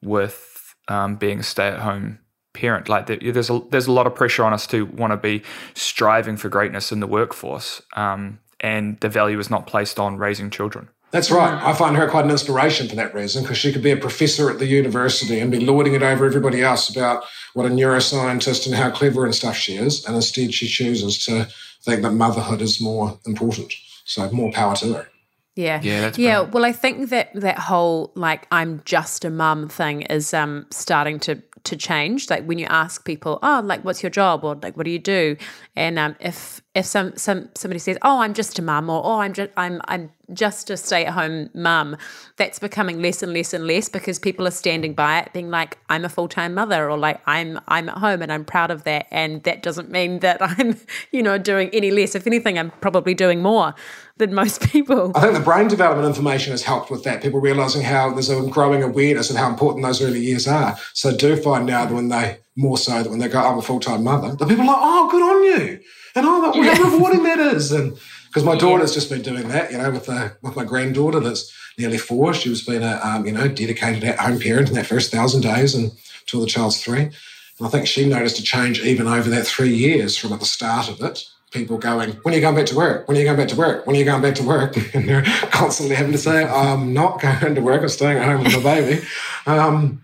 with 0.02 0.74
um, 0.88 1.16
being 1.16 1.40
a 1.40 1.42
stay-at-home 1.42 2.18
parent. 2.54 2.88
Like 2.88 3.06
there's 3.06 3.50
a 3.50 3.60
there's 3.70 3.86
a 3.86 3.92
lot 3.92 4.06
of 4.06 4.14
pressure 4.14 4.44
on 4.44 4.54
us 4.54 4.66
to 4.68 4.86
want 4.86 5.12
to 5.12 5.18
be 5.18 5.42
striving 5.74 6.38
for 6.38 6.48
greatness 6.48 6.90
in 6.90 7.00
the 7.00 7.06
workforce, 7.06 7.82
um, 7.94 8.38
and 8.60 8.98
the 9.00 9.10
value 9.10 9.38
is 9.38 9.50
not 9.50 9.66
placed 9.66 10.00
on 10.00 10.16
raising 10.16 10.48
children. 10.48 10.88
That's 11.10 11.30
right. 11.30 11.62
I 11.62 11.74
find 11.74 11.96
her 11.96 12.08
quite 12.08 12.24
an 12.24 12.32
inspiration 12.32 12.88
for 12.88 12.96
that 12.96 13.14
reason 13.14 13.44
because 13.44 13.56
she 13.56 13.72
could 13.72 13.84
be 13.84 13.92
a 13.92 13.96
professor 13.96 14.50
at 14.50 14.58
the 14.58 14.66
university 14.66 15.38
and 15.38 15.48
be 15.48 15.60
lording 15.60 15.94
it 15.94 16.02
over 16.02 16.26
everybody 16.26 16.60
else 16.60 16.88
about 16.88 17.22
what 17.52 17.66
a 17.66 17.68
neuroscientist 17.68 18.66
and 18.66 18.74
how 18.74 18.90
clever 18.90 19.24
and 19.24 19.32
stuff 19.32 19.54
she 19.54 19.76
is. 19.76 20.04
And 20.04 20.16
instead, 20.16 20.52
she 20.52 20.66
chooses 20.66 21.24
to 21.26 21.46
think 21.82 22.02
that 22.02 22.10
motherhood 22.10 22.60
is 22.60 22.80
more 22.80 23.20
important. 23.26 23.72
So, 24.04 24.28
more 24.32 24.50
power 24.50 24.74
to 24.76 24.92
her. 24.94 25.08
Yeah. 25.54 25.80
Yeah, 25.84 26.00
that's 26.00 26.18
yeah. 26.18 26.40
Well, 26.40 26.64
I 26.64 26.72
think 26.72 27.10
that 27.10 27.30
that 27.34 27.60
whole 27.60 28.10
like 28.16 28.48
I'm 28.50 28.82
just 28.84 29.24
a 29.24 29.30
mum 29.30 29.68
thing 29.68 30.02
is 30.02 30.34
um 30.34 30.66
starting 30.70 31.20
to 31.20 31.40
to 31.64 31.76
change. 31.76 32.30
Like 32.30 32.44
when 32.44 32.58
you 32.58 32.66
ask 32.66 33.04
people, 33.04 33.38
oh, 33.42 33.62
like 33.64 33.84
what's 33.84 34.02
your 34.02 34.10
job 34.10 34.44
or 34.44 34.54
like 34.56 34.76
what 34.76 34.84
do 34.84 34.90
you 34.90 34.98
do? 34.98 35.36
And 35.76 35.98
um 35.98 36.16
if 36.20 36.60
if 36.74 36.86
some 36.86 37.16
some 37.16 37.48
somebody 37.54 37.78
says, 37.78 37.96
oh, 38.02 38.20
I'm 38.20 38.34
just 38.34 38.58
a 38.58 38.62
mum 38.62 38.90
or 38.90 39.00
oh, 39.04 39.20
I'm 39.20 39.32
just 39.32 39.50
I'm 39.56 39.80
I'm 39.86 40.10
just 40.32 40.70
a 40.70 40.76
stay 40.76 41.04
at 41.04 41.12
home 41.12 41.50
mum, 41.54 41.96
that's 42.36 42.58
becoming 42.58 43.00
less 43.00 43.22
and 43.22 43.32
less 43.32 43.54
and 43.54 43.66
less 43.66 43.88
because 43.88 44.18
people 44.18 44.46
are 44.46 44.52
standing 44.52 44.94
by 44.94 45.20
it, 45.20 45.32
being 45.32 45.50
like, 45.50 45.78
I'm 45.88 46.04
a 46.04 46.08
full 46.08 46.28
time 46.28 46.54
mother 46.54 46.90
or 46.90 46.98
like 46.98 47.20
I'm 47.26 47.60
I'm 47.68 47.88
at 47.88 47.98
home 47.98 48.22
and 48.22 48.32
I'm 48.32 48.44
proud 48.44 48.72
of 48.72 48.82
that. 48.84 49.06
And 49.12 49.42
that 49.44 49.62
doesn't 49.62 49.90
mean 49.90 50.18
that 50.20 50.38
I'm 50.58 50.76
you 51.12 51.22
know 51.22 51.38
doing 51.38 51.70
any 51.72 51.92
less. 51.92 52.16
If 52.16 52.26
anything, 52.26 52.58
I'm 52.58 52.70
probably 52.80 53.14
doing 53.14 53.40
more 53.40 53.74
than 54.16 54.34
most 54.34 54.60
people. 54.72 55.12
I 55.14 55.20
think 55.20 55.34
the 55.34 55.40
brain 55.40 55.68
development 55.68 56.08
information 56.08 56.50
has 56.52 56.62
helped 56.62 56.90
with 56.90 57.04
that. 57.04 57.22
People 57.22 57.40
realizing 57.40 57.82
how 57.82 58.10
there's 58.10 58.30
a 58.30 58.42
growing 58.48 58.82
awareness 58.82 59.30
of 59.30 59.36
how 59.36 59.48
important 59.48 59.84
those 59.84 60.02
early 60.02 60.20
years 60.20 60.48
are. 60.48 60.76
So, 60.92 61.16
do 61.16 61.36
find 61.36 61.68
that 61.68 61.92
when 61.92 62.08
they, 62.08 62.38
more 62.56 62.78
so 62.78 63.02
that 63.02 63.10
when 63.10 63.18
they 63.18 63.28
go, 63.28 63.40
I'm 63.40 63.58
a 63.58 63.62
full 63.62 63.80
time 63.80 64.04
mother, 64.04 64.34
the 64.36 64.46
people 64.46 64.64
are 64.64 64.66
like, 64.68 64.76
oh, 64.78 65.08
good 65.10 65.22
on 65.22 65.42
you. 65.42 65.80
And 66.14 66.26
oh, 66.26 66.52
that, 66.52 66.76
how 66.76 66.90
rewarding 66.90 67.24
that 67.24 67.40
is. 67.40 67.72
And 67.72 67.98
because 68.28 68.44
my 68.44 68.56
daughter's 68.56 68.94
just 68.94 69.10
been 69.10 69.22
doing 69.22 69.48
that, 69.48 69.72
you 69.72 69.78
know, 69.78 69.90
with 69.90 70.06
the, 70.06 70.36
with 70.42 70.56
my 70.56 70.64
granddaughter 70.64 71.20
that's 71.20 71.52
nearly 71.78 71.98
four. 71.98 72.34
She 72.34 72.48
was 72.48 72.62
being 72.62 72.82
a, 72.82 73.00
um, 73.02 73.26
you 73.26 73.32
know, 73.32 73.48
dedicated 73.48 74.04
at 74.04 74.18
home 74.18 74.38
parent 74.38 74.68
in 74.68 74.74
that 74.74 74.86
first 74.86 75.10
thousand 75.10 75.42
days 75.42 75.74
and 75.74 75.92
until 76.20 76.40
the 76.40 76.46
child's 76.46 76.82
three. 76.82 77.02
And 77.02 77.66
I 77.66 77.68
think 77.68 77.86
she 77.86 78.08
noticed 78.08 78.38
a 78.38 78.42
change 78.42 78.80
even 78.80 79.06
over 79.06 79.30
that 79.30 79.46
three 79.46 79.74
years 79.74 80.16
from 80.16 80.32
at 80.32 80.40
the 80.40 80.46
start 80.46 80.88
of 80.88 81.00
it. 81.00 81.24
People 81.52 81.78
going, 81.78 82.10
when 82.22 82.34
are 82.34 82.36
you 82.36 82.40
going 82.40 82.56
back 82.56 82.66
to 82.66 82.76
work? 82.76 83.06
When 83.06 83.16
are 83.16 83.20
you 83.20 83.26
going 83.26 83.36
back 83.36 83.48
to 83.48 83.56
work? 83.56 83.86
When 83.86 83.94
are 83.94 83.98
you 83.98 84.04
going 84.04 84.22
back 84.22 84.34
to 84.36 84.42
work? 84.42 84.76
And 84.94 85.08
they're 85.08 85.22
constantly 85.52 85.94
having 85.94 86.10
to 86.10 86.18
say, 86.18 86.44
I'm 86.44 86.92
not 86.92 87.20
going 87.40 87.54
to 87.54 87.60
work. 87.60 87.82
I'm 87.82 87.88
staying 87.88 88.18
at 88.18 88.24
home 88.24 88.42
with 88.42 88.54
my 88.56 88.62
baby. 88.62 89.06
Um, 89.46 90.03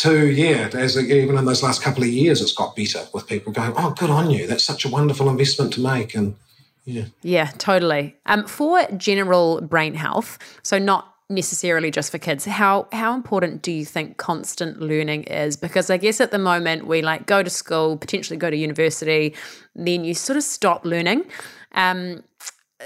to, 0.00 0.30
yeah, 0.30 0.70
as 0.72 0.98
even 0.98 1.36
in 1.36 1.44
those 1.44 1.62
last 1.62 1.82
couple 1.82 2.02
of 2.02 2.08
years, 2.08 2.40
it's 2.40 2.52
got 2.52 2.76
better 2.76 3.06
with 3.12 3.26
people 3.26 3.52
going, 3.52 3.72
oh, 3.76 3.90
good 3.90 4.10
on 4.10 4.30
you. 4.30 4.46
That's 4.46 4.64
such 4.64 4.84
a 4.84 4.88
wonderful 4.88 5.28
investment 5.28 5.72
to 5.74 5.80
make. 5.80 6.14
And 6.14 6.36
yeah. 6.84 7.04
Yeah, 7.22 7.50
totally. 7.58 8.16
Um, 8.26 8.46
for 8.46 8.82
general 8.96 9.60
brain 9.60 9.94
health, 9.94 10.38
so 10.62 10.78
not 10.78 11.14
necessarily 11.28 11.90
just 11.90 12.10
for 12.10 12.18
kids, 12.18 12.44
how 12.44 12.88
how 12.92 13.14
important 13.14 13.62
do 13.62 13.70
you 13.70 13.84
think 13.84 14.16
constant 14.16 14.80
learning 14.80 15.24
is? 15.24 15.56
Because 15.56 15.90
I 15.90 15.96
guess 15.96 16.20
at 16.20 16.30
the 16.30 16.38
moment 16.38 16.86
we 16.86 17.02
like 17.02 17.26
go 17.26 17.42
to 17.42 17.50
school, 17.50 17.96
potentially 17.96 18.36
go 18.36 18.50
to 18.50 18.56
university, 18.56 19.34
then 19.74 20.04
you 20.04 20.14
sort 20.14 20.36
of 20.36 20.42
stop 20.42 20.84
learning. 20.84 21.24
Um, 21.72 22.24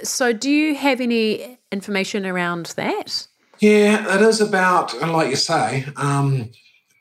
so 0.03 0.33
do 0.33 0.51
you 0.51 0.75
have 0.75 1.01
any 1.01 1.59
information 1.73 2.27
around 2.27 2.67
that? 2.77 3.27
Yeah, 3.61 4.17
it 4.17 4.21
is 4.21 4.41
about, 4.41 4.93
and 4.95 5.13
like 5.13 5.31
you 5.31 5.37
say, 5.37 5.87
um, 5.97 6.51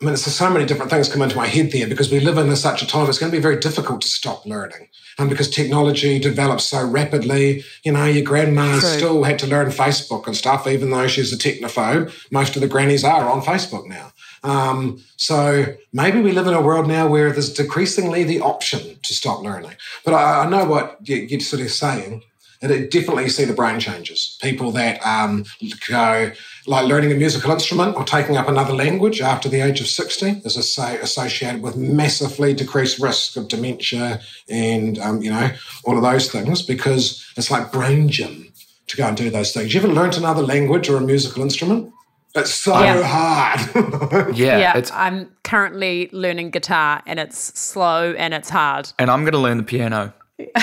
I 0.02 0.06
mean, 0.06 0.14
it's 0.16 0.24
so 0.24 0.50
many 0.50 0.66
different 0.66 0.92
things 0.92 1.08
come 1.08 1.22
into 1.22 1.38
my 1.38 1.48
head 1.48 1.72
there 1.72 1.88
because 1.88 2.12
we 2.12 2.20
live 2.20 2.38
in 2.38 2.54
such 2.58 2.82
a 2.82 2.88
time. 2.88 3.08
It's 3.08 3.20
going 3.20 3.32
to 3.32 3.38
be 3.38 3.42
very 3.42 3.58
difficult 3.58 4.02
to 4.02 4.08
stop 4.10 4.46
learning, 4.46 4.90
and 5.18 5.30
because 5.30 5.50
technology 5.50 6.20
develops 6.20 6.66
so 6.66 6.86
rapidly, 6.86 7.64
you 7.86 7.94
know, 7.94 8.06
your 8.06 8.24
grandma 8.24 8.80
True. 8.80 8.90
still 8.90 9.24
had 9.24 9.40
to 9.40 9.48
learn 9.48 9.68
Facebook 9.70 10.28
and 10.28 10.36
stuff, 10.36 10.68
even 10.68 10.90
though 10.90 11.08
she's 11.08 11.32
a 11.32 11.38
technophobe. 11.38 12.12
Most 12.32 12.56
of 12.56 12.62
the 12.62 12.68
grannies 12.68 13.06
are 13.06 13.30
on 13.30 13.42
Facebook 13.42 13.88
now. 13.88 14.12
Um, 14.44 15.02
so 15.16 15.66
maybe 15.94 16.20
we 16.20 16.34
live 16.34 16.48
in 16.48 16.54
a 16.54 16.62
world 16.62 16.88
now 16.88 17.08
where 17.08 17.32
there's 17.32 17.54
decreasingly 17.54 18.26
the 18.26 18.42
option 18.42 19.00
to 19.04 19.14
stop 19.14 19.42
learning. 19.42 19.76
But 20.04 20.16
I, 20.16 20.44
I 20.44 20.50
know 20.50 20.66
what 20.66 20.98
you- 21.08 21.28
you're 21.30 21.40
sort 21.40 21.62
of 21.62 21.72
saying. 21.72 22.24
And 22.64 22.72
it 22.72 22.90
definitely 22.90 23.28
see 23.30 23.44
the 23.46 23.54
brain 23.54 23.80
changes. 23.80 24.38
People 24.42 24.72
that 24.72 25.06
um, 25.06 25.44
go 25.90 26.32
like 26.66 26.88
learning 26.88 27.12
a 27.12 27.16
musical 27.16 27.52
instrument 27.52 27.96
or 27.98 28.06
taking 28.06 28.38
up 28.38 28.48
another 28.48 28.74
language 28.74 29.20
after 29.22 29.50
the 29.50 29.60
age 29.60 29.82
of 29.82 29.88
60 29.88 30.42
is 30.46 30.56
associated 30.56 31.62
with 31.62 31.76
massively 31.76 32.54
decreased 32.54 33.00
risk 33.00 33.36
of 33.36 33.50
dementia 33.50 34.22
and, 34.50 34.98
um, 35.00 35.22
you 35.22 35.30
know, 35.30 35.52
all 35.84 35.98
of 35.98 36.04
those 36.04 36.32
things 36.32 36.62
because 36.62 37.30
it's 37.36 37.52
like 37.52 37.72
brain 37.72 38.08
gym. 38.10 38.48
to 38.88 38.98
go 38.98 39.08
and 39.08 39.16
do 39.18 39.30
those 39.30 39.54
things. 39.54 39.74
You 39.74 39.80
ever 39.82 39.88
learnt 39.88 40.18
another 40.18 40.42
language 40.42 40.90
or 40.90 40.98
a 40.98 41.02
musical 41.02 41.42
instrument? 41.44 41.92
It's 42.36 42.54
so 42.54 42.78
Yeah. 42.80 43.02
hard. 43.04 44.36
Yeah, 44.36 44.58
yeah, 44.58 44.78
it's 44.78 44.92
I'm 44.92 45.30
currently 45.44 46.10
learning 46.12 46.50
guitar 46.52 47.02
and 47.06 47.20
it's 47.20 47.38
slow 47.60 48.14
and 48.14 48.34
it's 48.34 48.50
hard. 48.50 48.92
and 49.00 49.10
I'm 49.12 49.22
going 49.22 49.34
to 49.34 49.40
learn 49.40 49.58
the 49.58 49.64
piano. 49.64 50.14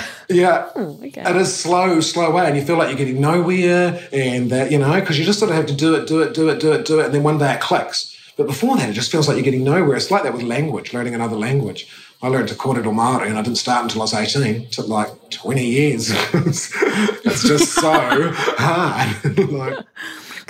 yeah. 0.28 0.68
Hmm, 0.70 1.04
okay. 1.04 1.22
It 1.22 1.36
is 1.36 1.54
slow, 1.54 2.00
slow 2.00 2.30
way, 2.30 2.46
and 2.46 2.56
you 2.56 2.64
feel 2.64 2.76
like 2.76 2.88
you're 2.88 2.98
getting 2.98 3.20
nowhere, 3.20 4.08
and 4.12 4.50
that, 4.50 4.70
you 4.70 4.78
know, 4.78 4.98
because 5.00 5.18
you 5.18 5.24
just 5.24 5.38
sort 5.38 5.50
of 5.50 5.56
have 5.56 5.66
to 5.66 5.74
do 5.74 5.94
it, 5.94 6.06
do 6.06 6.22
it, 6.22 6.34
do 6.34 6.48
it, 6.48 6.60
do 6.60 6.72
it, 6.72 6.86
do 6.86 7.00
it, 7.00 7.06
and 7.06 7.14
then 7.14 7.22
one 7.22 7.38
day 7.38 7.54
it 7.54 7.60
clicks. 7.60 8.16
But 8.36 8.46
before 8.46 8.76
that, 8.76 8.88
it 8.88 8.94
just 8.94 9.12
feels 9.12 9.28
like 9.28 9.36
you're 9.36 9.44
getting 9.44 9.64
nowhere. 9.64 9.96
It's 9.96 10.10
like 10.10 10.22
that 10.22 10.32
with 10.32 10.42
language, 10.42 10.94
learning 10.94 11.14
another 11.14 11.36
language. 11.36 11.86
I 12.22 12.28
learned 12.28 12.48
to 12.48 12.54
Kōrero 12.54 12.84
Māori, 12.84 13.26
and 13.28 13.38
I 13.38 13.42
didn't 13.42 13.58
start 13.58 13.82
until 13.84 14.02
I 14.02 14.04
was 14.04 14.14
18. 14.14 14.42
It 14.42 14.72
took 14.72 14.88
like 14.88 15.08
20 15.30 15.64
years. 15.64 16.10
it's 16.34 17.42
just 17.46 17.72
so 17.74 17.92
hard. 18.58 19.38
like, 19.50 19.78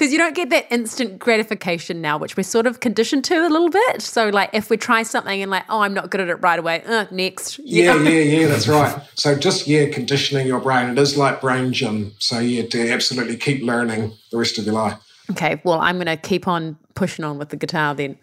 Because 0.01 0.13
you 0.15 0.19
don't 0.19 0.35
get 0.35 0.49
that 0.49 0.65
instant 0.73 1.19
gratification 1.19 2.01
now, 2.01 2.17
which 2.17 2.35
we're 2.35 2.43
sort 2.43 2.67
of 2.67 2.81
conditioned 2.81 3.23
to 3.27 3.47
a 3.47 3.51
little 3.51 3.69
bit. 3.69 4.01
So, 4.01 4.31
like, 4.31 4.49
if 4.55 4.71
we 4.71 4.79
try 4.79 5.03
something 5.03 5.43
and, 5.43 5.51
like, 5.51 5.65
oh, 5.69 5.81
I'm 5.81 5.93
not 5.93 6.11
good 6.11 6.23
at 6.23 6.31
it 6.31 6.37
right 6.37 6.59
away, 6.59 6.83
uh, 6.87 7.05
next. 7.11 7.59
you 7.59 7.65
Yeah, 7.85 7.93
know? 7.93 8.03
yeah, 8.05 8.21
yeah, 8.23 8.47
that's 8.47 8.67
right. 8.67 8.99
So 9.15 9.37
just 9.37 9.67
yeah, 9.67 9.91
conditioning 9.91 10.47
your 10.47 10.59
brain. 10.59 10.89
It 10.89 10.99
is 10.99 11.19
like 11.19 11.43
brain 11.43 11.75
gym. 11.75 12.15
So 12.19 12.39
yeah, 12.39 12.67
to 12.69 12.91
absolutely 12.91 13.37
keep 13.37 13.63
learning 13.63 14.15
the 14.31 14.39
rest 14.39 14.57
of 14.57 14.65
your 14.65 14.73
life. 14.73 14.99
Okay, 15.33 15.61
well, 15.65 15.79
I'm 15.79 15.97
going 15.97 16.07
to 16.07 16.17
keep 16.17 16.49
on 16.49 16.79
pushing 16.95 17.23
on 17.23 17.37
with 17.37 17.51
the 17.51 17.57
guitar 17.57 17.95
then. 17.95 18.17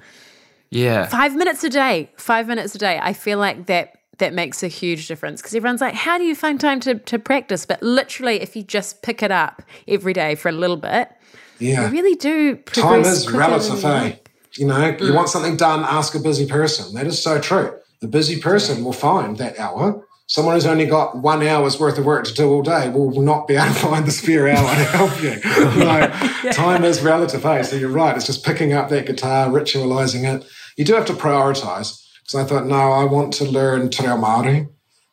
Yeah. 0.72 1.06
Five 1.06 1.36
minutes 1.36 1.64
a 1.64 1.70
day, 1.70 2.10
five 2.18 2.48
minutes 2.48 2.74
a 2.74 2.80
day. 2.80 3.00
I 3.00 3.14
feel 3.14 3.38
like 3.38 3.68
that 3.68 4.00
that 4.18 4.34
makes 4.34 4.64
a 4.64 4.68
huge 4.68 5.08
difference 5.08 5.44
because 5.44 5.54
everyone's 5.54 5.82
like, 5.82 5.94
how 5.94 6.18
do 6.18 6.24
you 6.24 6.34
find 6.34 6.60
time 6.60 6.80
to, 6.80 6.96
to 6.96 7.20
practice? 7.20 7.68
But 7.68 7.84
literally, 7.84 8.42
if 8.42 8.56
you 8.56 8.64
just 8.64 9.04
pick 9.04 9.22
it 9.22 9.30
up 9.30 9.62
every 9.88 10.14
day 10.14 10.34
for 10.34 10.50
a 10.50 10.54
little 10.54 10.76
bit, 10.76 11.12
Yeah. 11.60 11.86
you 11.88 11.92
really 11.92 12.16
do 12.16 12.56
Time 12.58 13.02
is 13.02 13.32
relative, 13.32 13.82
than 13.82 14.04
you 14.06 14.10
eh? 14.12 14.16
You 14.58 14.68
know, 14.68 14.76
Mm. 14.76 15.02
you 15.08 15.14
want 15.14 15.30
something 15.30 15.56
done, 15.58 15.84
ask 15.84 16.16
a 16.16 16.20
busy 16.20 16.46
person. 16.48 16.94
That 16.96 17.08
is 17.08 17.22
so 17.22 17.40
true. 17.40 17.74
The 18.02 18.08
busy 18.08 18.40
person 18.40 18.84
will 18.84 18.94
find 18.94 19.38
that 19.38 19.60
hour. 19.60 20.04
Someone 20.28 20.56
who's 20.56 20.66
only 20.66 20.86
got 20.86 21.18
one 21.18 21.42
hour's 21.42 21.80
worth 21.80 21.98
of 21.98 22.06
work 22.06 22.26
to 22.26 22.34
do 22.34 22.50
all 22.52 22.62
day 22.62 22.90
will 22.90 23.22
not 23.22 23.48
be 23.48 23.56
able 23.56 23.68
to 23.68 23.74
find 23.80 24.06
the 24.06 24.12
spare 24.12 24.48
hour 24.50 24.76
to 24.76 24.84
help 24.84 25.22
you. 25.24 25.40
No, 25.78 26.52
time 26.52 26.84
is 26.84 27.02
relative, 27.02 27.46
eh? 27.46 27.62
So 27.64 27.76
you're 27.78 27.90
right. 27.90 28.16
It's 28.16 28.26
just 28.26 28.44
picking 28.46 28.74
up 28.74 28.90
that 28.90 29.06
guitar, 29.06 29.48
ritualizing 29.48 30.24
it. 30.26 30.46
You 30.76 30.84
do 30.86 30.94
have 30.96 31.06
to 31.06 31.14
prioritize. 31.14 32.04
Because 32.24 32.36
I 32.36 32.44
thought, 32.44 32.66
no, 32.66 32.76
I 32.92 33.06
want 33.06 33.32
to 33.36 33.46
learn 33.46 33.90
Te 33.90 34.04
Reo 34.04 34.18
Māori 34.18 34.68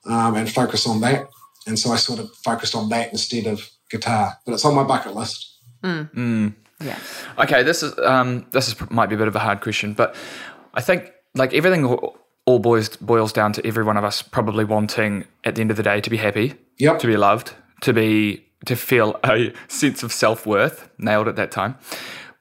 um, 0.07 0.34
and 0.34 0.51
focus 0.51 0.84
on 0.86 1.01
that. 1.03 1.28
And 1.66 1.78
so 1.78 1.92
I 1.92 1.97
sort 1.97 2.18
of 2.18 2.28
focused 2.45 2.74
on 2.74 2.88
that 2.88 3.12
instead 3.12 3.47
of 3.47 3.70
guitar. 3.90 4.36
But 4.45 4.55
it's 4.55 4.64
on 4.64 4.74
my 4.74 4.82
bucket 4.82 5.14
list. 5.14 5.54
Yeah. 5.85 6.99
Okay, 7.39 7.62
this 7.62 7.82
is 7.82 7.97
um, 8.01 8.47
this 8.51 8.68
is 8.68 8.91
might 8.91 9.07
be 9.09 9.14
a 9.14 9.18
bit 9.18 9.28
of 9.28 9.37
a 9.37 9.39
hard 9.39 9.61
question, 9.61 9.95
but 9.95 10.14
I 10.74 10.80
think 10.80 11.12
like 11.35 11.55
everything 11.55 11.85
all 11.85 12.18
all 12.47 12.59
boils 12.59 12.97
boils 12.97 13.32
down 13.32 13.53
to 13.53 13.66
every 13.66 13.85
one 13.85 13.97
of 13.97 14.05
us 14.05 14.22
probably 14.22 14.64
wanting 14.64 15.24
at 15.45 15.55
the 15.55 15.61
end 15.61 15.70
of 15.70 15.76
the 15.76 15.82
day 15.82 16.01
to 16.01 16.11
be 16.11 16.16
happy, 16.18 16.55
Yep. 16.78 16.99
to 17.01 17.07
be 17.07 17.16
loved, 17.16 17.53
to 17.82 17.93
be 17.93 18.45
to 18.66 18.76
feel 18.76 19.18
a 19.24 19.53
sense 19.68 20.03
of 20.03 20.12
self 20.12 20.47
worth. 20.47 20.89
Nailed 20.99 21.28
at 21.28 21.37
that 21.37 21.51
time. 21.51 21.76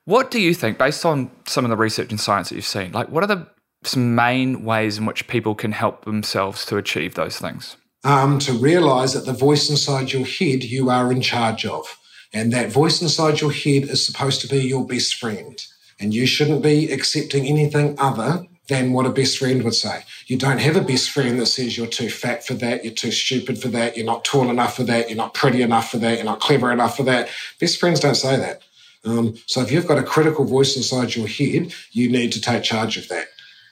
What 0.06 0.32
do 0.32 0.42
you 0.42 0.54
think, 0.54 0.78
based 0.78 1.06
on 1.06 1.32
some 1.46 1.64
of 1.64 1.70
the 1.70 1.78
research 1.78 2.10
and 2.12 2.20
science 2.20 2.50
that 2.50 2.56
you've 2.56 2.66
seen, 2.66 2.92
like 2.92 3.08
what 3.10 3.24
are 3.24 3.28
the 3.28 3.48
some 3.86 4.16
main 4.16 4.64
ways 4.66 4.98
in 4.98 5.06
which 5.06 5.28
people 5.28 5.56
can 5.56 5.72
help 5.74 6.06
themselves 6.06 6.66
to 6.66 6.78
achieve 6.78 7.14
those 7.16 7.38
things? 7.38 7.78
um, 8.06 8.38
to 8.40 8.52
realize 8.52 9.14
that 9.14 9.26
the 9.26 9.32
voice 9.32 9.70
inside 9.70 10.12
your 10.12 10.26
head 10.26 10.62
you 10.64 10.90
are 10.90 11.10
in 11.12 11.22
charge 11.22 11.66
of. 11.66 11.86
And 12.34 12.52
that 12.52 12.72
voice 12.72 13.02
inside 13.02 13.42
your 13.42 13.52
head 13.52 13.84
is 13.84 14.06
supposed 14.06 14.42
to 14.42 14.48
be 14.48 14.60
your 14.60 14.86
best 14.86 15.16
friend. 15.16 15.64
And 16.00 16.14
you 16.14 16.26
shouldn't 16.26 16.64
be 16.64 16.92
accepting 16.92 17.46
anything 17.46 17.96
other 18.00 18.46
than 18.68 18.94
what 18.94 19.06
a 19.06 19.10
best 19.10 19.38
friend 19.38 19.62
would 19.64 19.76
say. 19.76 20.04
You 20.28 20.38
don't 20.38 20.60
have 20.60 20.76
a 20.76 20.82
best 20.82 21.10
friend 21.12 21.40
that 21.40 21.48
says 21.48 21.78
you're 21.78 21.86
too 21.86 22.10
fat 22.10 22.46
for 22.46 22.54
that, 22.56 22.84
you're 22.84 22.94
too 22.94 23.12
stupid 23.12 23.62
for 23.62 23.68
that, 23.70 23.98
you're 23.98 24.06
not 24.06 24.24
tall 24.24 24.50
enough 24.50 24.78
for 24.78 24.84
that, 24.86 25.10
you're 25.10 25.18
not 25.18 25.34
pretty 25.34 25.62
enough 25.62 25.92
for 25.92 25.98
that, 25.98 26.16
you're 26.16 26.26
not 26.26 26.40
clever 26.40 26.72
enough 26.72 26.98
for 26.98 27.04
that. 27.04 27.30
Best 27.60 27.80
friends 27.80 28.00
don't 28.00 28.16
say 28.16 28.38
that. 28.38 28.62
Um, 29.06 29.36
so 29.48 29.62
if 29.62 29.72
you've 29.72 29.88
got 29.88 29.98
a 29.98 30.04
critical 30.04 30.46
voice 30.46 30.78
inside 30.78 31.16
your 31.16 31.28
head, 31.28 31.74
you 31.92 32.10
need 32.10 32.32
to 32.32 32.42
take 32.42 32.64
charge 32.64 32.98
of 32.98 33.10
that. 33.10 33.28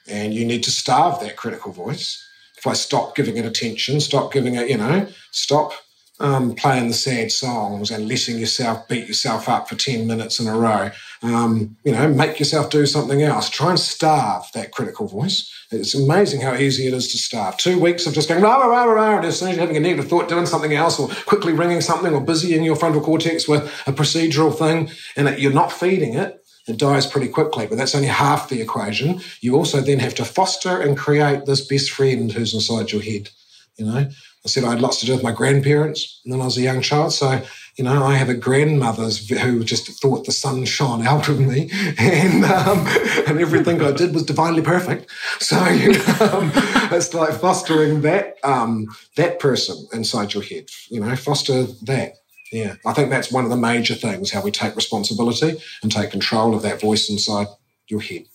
And 0.09 0.33
you 0.33 0.45
need 0.45 0.63
to 0.63 0.71
starve 0.71 1.21
that 1.21 1.37
critical 1.37 1.71
voice 1.71 2.27
if 2.61 2.67
I 2.67 2.73
stop 2.73 3.15
giving 3.15 3.37
it 3.37 3.45
attention, 3.45 3.99
stop 3.99 4.31
giving 4.31 4.53
it, 4.53 4.69
you 4.69 4.77
know, 4.77 5.07
stop 5.31 5.73
um, 6.21 6.53
playing 6.53 6.87
the 6.87 6.93
sad 6.93 7.31
songs 7.31 7.89
and 7.91 8.07
letting 8.07 8.37
yourself 8.37 8.87
beat 8.87 9.07
yourself 9.07 9.49
up 9.49 9.67
for 9.67 9.75
10 9.75 10.05
minutes 10.07 10.39
in 10.39 10.47
a 10.47 10.55
row. 10.55 10.91
Um, 11.23 11.75
you 11.83 11.91
know, 11.91 12.07
make 12.07 12.39
yourself 12.39 12.69
do 12.69 12.85
something 12.85 13.21
else. 13.23 13.49
Try 13.49 13.71
and 13.71 13.79
starve 13.79 14.45
that 14.53 14.71
critical 14.71 15.07
voice. 15.07 15.51
It's 15.71 15.95
amazing 15.95 16.41
how 16.41 16.55
easy 16.55 16.87
it 16.87 16.93
is 16.93 17.11
to 17.11 17.17
starve. 17.17 17.57
Two 17.57 17.79
weeks 17.79 18.05
of 18.05 18.13
just 18.13 18.29
going 18.29 18.41
rah, 18.41 18.57
rah, 18.57 18.67
rah, 18.67 18.83
rah, 18.85 19.17
and 19.17 19.25
as 19.25 19.39
soon 19.39 19.49
as 19.49 19.55
you're 19.55 19.61
having 19.61 19.77
a 19.77 19.79
negative 19.79 20.09
thought, 20.09 20.29
doing 20.29 20.45
something 20.45 20.73
else 20.73 20.99
or 20.99 21.09
quickly 21.25 21.53
ringing 21.53 21.81
something 21.81 22.13
or 22.13 22.21
busying 22.21 22.63
your 22.63 22.75
frontal 22.75 23.01
cortex 23.01 23.47
with 23.47 23.63
a 23.87 23.91
procedural 23.93 24.55
thing 24.55 24.89
and 25.15 25.27
that 25.27 25.39
you're 25.39 25.51
not 25.51 25.71
feeding 25.71 26.13
it, 26.13 26.37
it 26.67 26.77
dies 26.77 27.07
pretty 27.07 27.27
quickly, 27.27 27.65
but 27.65 27.77
that's 27.77 27.95
only 27.95 28.07
half 28.07 28.49
the 28.49 28.61
equation. 28.61 29.21
You 29.41 29.55
also 29.55 29.81
then 29.81 29.99
have 29.99 30.13
to 30.15 30.25
foster 30.25 30.79
and 30.79 30.97
create 30.97 31.45
this 31.45 31.65
best 31.65 31.91
friend 31.91 32.31
who's 32.31 32.53
inside 32.53 32.91
your 32.91 33.01
head. 33.01 33.29
You 33.77 33.85
know, 33.85 34.09
I 34.43 34.49
said 34.49 34.63
I 34.63 34.71
had 34.71 34.81
lots 34.81 34.99
to 34.99 35.05
do 35.05 35.13
with 35.13 35.23
my 35.23 35.31
grandparents 35.31 36.19
when 36.25 36.41
I 36.41 36.45
was 36.45 36.57
a 36.57 36.61
young 36.61 36.81
child. 36.81 37.13
So, 37.13 37.43
you 37.75 37.83
know, 37.83 38.03
I 38.03 38.15
have 38.15 38.29
a 38.29 38.33
grandmother 38.33 39.03
who 39.03 39.63
just 39.63 40.01
thought 40.01 40.25
the 40.25 40.31
sun 40.31 40.65
shone 40.65 41.05
out 41.05 41.29
of 41.29 41.39
me 41.39 41.69
and, 41.99 42.43
um, 42.45 42.87
and 43.27 43.39
everything 43.39 43.81
I 43.81 43.91
did 43.91 44.15
was 44.15 44.23
divinely 44.23 44.63
perfect. 44.63 45.11
So, 45.39 45.63
you 45.69 45.93
know, 45.93 46.15
um, 46.21 46.51
it's 46.91 47.13
like 47.13 47.39
fostering 47.39 48.01
that, 48.01 48.37
um, 48.43 48.87
that 49.15 49.39
person 49.39 49.87
inside 49.93 50.33
your 50.33 50.43
head, 50.43 50.69
you 50.89 50.99
know, 50.99 51.15
foster 51.15 51.63
that. 51.83 52.13
Yeah, 52.51 52.75
I 52.85 52.91
think 52.91 53.09
that's 53.09 53.31
one 53.31 53.45
of 53.45 53.49
the 53.49 53.55
major 53.55 53.95
things 53.95 54.31
how 54.31 54.41
we 54.41 54.51
take 54.51 54.75
responsibility 54.75 55.57
and 55.81 55.89
take 55.89 56.11
control 56.11 56.53
of 56.53 56.63
that 56.63 56.81
voice 56.81 57.09
inside 57.09 57.47
your 57.87 58.01
head. 58.01 58.25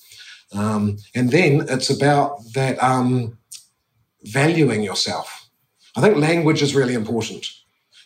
Um, 0.53 0.97
and 1.15 1.31
then 1.31 1.67
it's 1.69 1.91
about 1.91 2.39
that 2.55 2.83
um, 2.83 3.37
valuing 4.23 4.83
yourself. 4.83 5.36
I 5.97 6.01
think 6.01 6.17
language 6.17 6.63
is 6.63 6.75
really 6.75 6.95
important. 6.95 7.47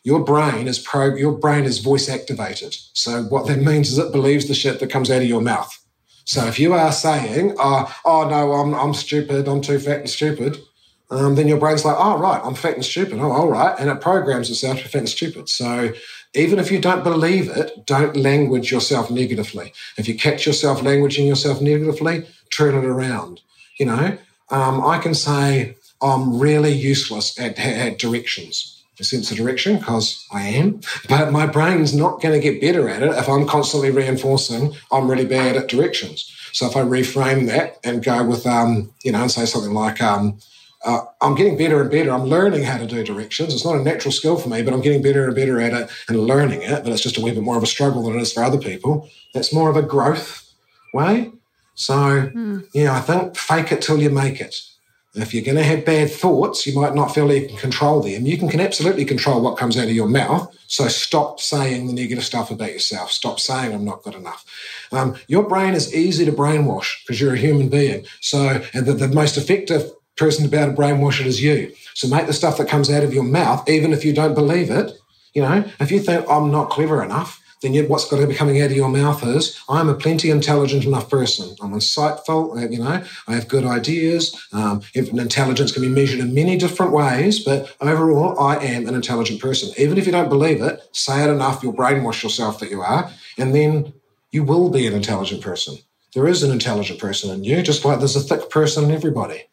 Your 0.02 0.24
brain 0.24 0.68
is 0.68 0.78
pro. 0.78 1.14
Your 1.14 1.32
brain 1.32 1.64
is 1.64 1.78
voice 1.78 2.08
activated. 2.08 2.74
So 2.94 3.24
what 3.24 3.46
that 3.48 3.58
means 3.58 3.90
is 3.90 3.98
it 3.98 4.12
believes 4.12 4.48
the 4.48 4.54
shit 4.54 4.80
that 4.80 4.90
comes 4.90 5.10
out 5.10 5.22
of 5.22 5.28
your 5.28 5.42
mouth. 5.42 5.76
So 6.24 6.46
if 6.46 6.58
you 6.58 6.72
are 6.72 6.92
saying, 6.92 7.56
"Oh, 7.58 7.94
oh 8.04 8.28
no, 8.28 8.52
I'm 8.52 8.74
I'm 8.74 8.94
stupid. 8.94 9.48
I'm 9.48 9.60
too 9.60 9.78
fat 9.78 10.00
and 10.00 10.08
stupid," 10.08 10.58
um, 11.10 11.34
then 11.34 11.48
your 11.48 11.58
brain's 11.58 11.84
like, 11.84 11.96
"Oh 11.98 12.18
right, 12.18 12.40
I'm 12.42 12.54
fat 12.54 12.76
and 12.76 12.84
stupid. 12.84 13.18
Oh, 13.18 13.32
all 13.32 13.48
right," 13.50 13.74
and 13.78 13.90
it 13.90 14.00
programs 14.00 14.48
itself 14.48 14.78
to 14.80 14.88
fat 14.88 14.98
and 14.98 15.08
stupid. 15.08 15.48
So 15.48 15.92
even 16.34 16.58
if 16.58 16.70
you 16.70 16.78
don't 16.80 17.02
believe 17.02 17.50
it, 17.50 17.84
don't 17.84 18.16
language 18.16 18.70
yourself 18.70 19.10
negatively. 19.10 19.72
If 19.98 20.08
you 20.08 20.14
catch 20.14 20.46
yourself 20.46 20.80
languaging 20.80 21.26
yourself 21.26 21.60
negatively, 21.60 22.26
turn 22.52 22.74
it 22.76 22.84
around. 22.84 23.40
You 23.78 23.86
know, 23.86 24.18
um, 24.50 24.86
I 24.86 24.98
can 24.98 25.14
say 25.14 25.76
I'm 26.02 26.38
really 26.38 26.72
useless 26.72 27.38
at, 27.38 27.58
at 27.58 27.98
directions. 27.98 28.76
A 28.98 29.04
sense 29.04 29.30
of 29.30 29.38
direction 29.38 29.78
because 29.78 30.26
I 30.30 30.42
am, 30.42 30.82
but 31.08 31.32
my 31.32 31.46
brain's 31.46 31.94
not 31.94 32.20
going 32.20 32.38
to 32.38 32.38
get 32.38 32.60
better 32.60 32.86
at 32.86 33.02
it 33.02 33.12
if 33.12 33.30
I'm 33.30 33.46
constantly 33.46 33.90
reinforcing 33.90 34.74
I'm 34.92 35.10
really 35.10 35.24
bad 35.24 35.56
at 35.56 35.68
directions. 35.68 36.30
So 36.52 36.66
if 36.66 36.76
I 36.76 36.82
reframe 36.82 37.46
that 37.46 37.78
and 37.82 38.04
go 38.04 38.22
with, 38.22 38.46
um, 38.46 38.92
you 39.02 39.12
know, 39.12 39.22
and 39.22 39.30
say 39.30 39.46
something 39.46 39.72
like, 39.72 40.02
um, 40.02 40.38
uh, 40.84 41.00
I'm 41.22 41.34
getting 41.34 41.56
better 41.56 41.80
and 41.80 41.90
better. 41.90 42.10
I'm 42.10 42.24
learning 42.24 42.64
how 42.64 42.76
to 42.76 42.86
do 42.86 43.02
directions. 43.02 43.54
It's 43.54 43.64
not 43.64 43.76
a 43.76 43.82
natural 43.82 44.12
skill 44.12 44.36
for 44.36 44.50
me, 44.50 44.60
but 44.62 44.74
I'm 44.74 44.82
getting 44.82 45.00
better 45.02 45.24
and 45.26 45.34
better 45.34 45.60
at 45.60 45.72
it 45.72 45.90
and 46.08 46.20
learning 46.20 46.60
it. 46.62 46.84
But 46.84 46.92
it's 46.92 47.02
just 47.02 47.16
a 47.18 47.22
wee 47.22 47.32
bit 47.32 47.42
more 47.42 47.56
of 47.56 47.62
a 47.62 47.66
struggle 47.66 48.02
than 48.02 48.18
it 48.18 48.22
is 48.22 48.32
for 48.34 48.42
other 48.42 48.58
people. 48.58 49.08
That's 49.32 49.52
more 49.52 49.70
of 49.70 49.76
a 49.76 49.82
growth 49.82 50.52
way. 50.92 51.32
So, 51.74 52.30
yeah, 52.74 52.94
I 52.94 53.00
think 53.00 53.36
fake 53.36 53.72
it 53.72 53.80
till 53.80 53.98
you 53.98 54.10
make 54.10 54.40
it. 54.42 54.56
If 55.14 55.34
you're 55.34 55.44
going 55.44 55.56
to 55.56 55.64
have 55.64 55.84
bad 55.84 56.10
thoughts, 56.10 56.66
you 56.66 56.80
might 56.80 56.94
not 56.94 57.12
feel 57.12 57.26
like 57.26 57.42
you 57.42 57.48
can 57.48 57.56
control 57.56 58.00
them. 58.00 58.26
You 58.26 58.38
can, 58.38 58.48
can 58.48 58.60
absolutely 58.60 59.04
control 59.04 59.40
what 59.40 59.58
comes 59.58 59.76
out 59.76 59.88
of 59.88 59.90
your 59.90 60.08
mouth. 60.08 60.56
So 60.68 60.86
stop 60.86 61.40
saying 61.40 61.88
the 61.88 61.92
negative 61.92 62.24
stuff 62.24 62.52
about 62.52 62.72
yourself. 62.72 63.10
Stop 63.10 63.40
saying 63.40 63.74
I'm 63.74 63.84
not 63.84 64.04
good 64.04 64.14
enough. 64.14 64.44
Um, 64.92 65.16
your 65.26 65.48
brain 65.48 65.74
is 65.74 65.92
easy 65.92 66.24
to 66.26 66.32
brainwash 66.32 67.02
because 67.02 67.20
you're 67.20 67.34
a 67.34 67.38
human 67.38 67.68
being. 67.68 68.06
So, 68.20 68.62
and 68.72 68.86
the, 68.86 68.92
the 68.92 69.08
most 69.08 69.36
effective 69.36 69.90
person 70.16 70.46
able 70.46 70.72
to 70.72 70.80
brainwash 70.80 71.20
it 71.20 71.26
is 71.26 71.42
you. 71.42 71.72
So 71.94 72.06
make 72.06 72.26
the 72.28 72.32
stuff 72.32 72.58
that 72.58 72.68
comes 72.68 72.88
out 72.88 73.02
of 73.02 73.12
your 73.12 73.24
mouth, 73.24 73.68
even 73.68 73.92
if 73.92 74.04
you 74.04 74.12
don't 74.12 74.34
believe 74.34 74.70
it. 74.70 74.92
You 75.34 75.42
know, 75.42 75.64
if 75.80 75.90
you 75.90 76.00
think 76.00 76.26
I'm 76.30 76.52
not 76.52 76.70
clever 76.70 77.02
enough, 77.02 77.39
then 77.62 77.74
you, 77.74 77.86
what's 77.86 78.08
got 78.08 78.20
to 78.20 78.26
be 78.26 78.34
coming 78.34 78.60
out 78.60 78.70
of 78.70 78.76
your 78.76 78.88
mouth 78.88 79.22
is, 79.24 79.60
I'm 79.68 79.88
a 79.88 79.94
plenty 79.94 80.30
intelligent 80.30 80.84
enough 80.84 81.10
person. 81.10 81.54
I'm 81.60 81.72
insightful, 81.72 82.56
uh, 82.56 82.68
you 82.68 82.78
know, 82.78 83.04
I 83.28 83.34
have 83.34 83.48
good 83.48 83.64
ideas. 83.64 84.34
Um, 84.52 84.82
intelligence 84.94 85.72
can 85.72 85.82
be 85.82 85.88
measured 85.88 86.20
in 86.20 86.34
many 86.34 86.56
different 86.56 86.92
ways, 86.92 87.44
but 87.44 87.76
overall, 87.80 88.38
I 88.40 88.56
am 88.56 88.88
an 88.88 88.94
intelligent 88.94 89.40
person. 89.40 89.72
Even 89.76 89.98
if 89.98 90.06
you 90.06 90.12
don't 90.12 90.30
believe 90.30 90.62
it, 90.62 90.80
say 90.92 91.22
it 91.22 91.30
enough, 91.30 91.62
you'll 91.62 91.74
brainwash 91.74 92.22
yourself 92.22 92.60
that 92.60 92.70
you 92.70 92.80
are, 92.80 93.10
and 93.36 93.54
then 93.54 93.92
you 94.30 94.42
will 94.42 94.70
be 94.70 94.86
an 94.86 94.94
intelligent 94.94 95.42
person. 95.42 95.76
There 96.14 96.26
is 96.26 96.42
an 96.42 96.50
intelligent 96.50 96.98
person 96.98 97.30
in 97.30 97.44
you, 97.44 97.62
just 97.62 97.84
like 97.84 97.98
there's 97.98 98.16
a 98.16 98.20
thick 98.20 98.48
person 98.50 98.84
in 98.84 98.90
everybody, 98.90 99.44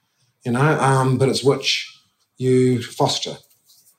you 0.45 0.53
know, 0.53 0.80
um, 0.80 1.18
but 1.18 1.30
it's 1.30 1.43
which 1.43 1.93
you 2.38 2.82
foster. 2.82 3.36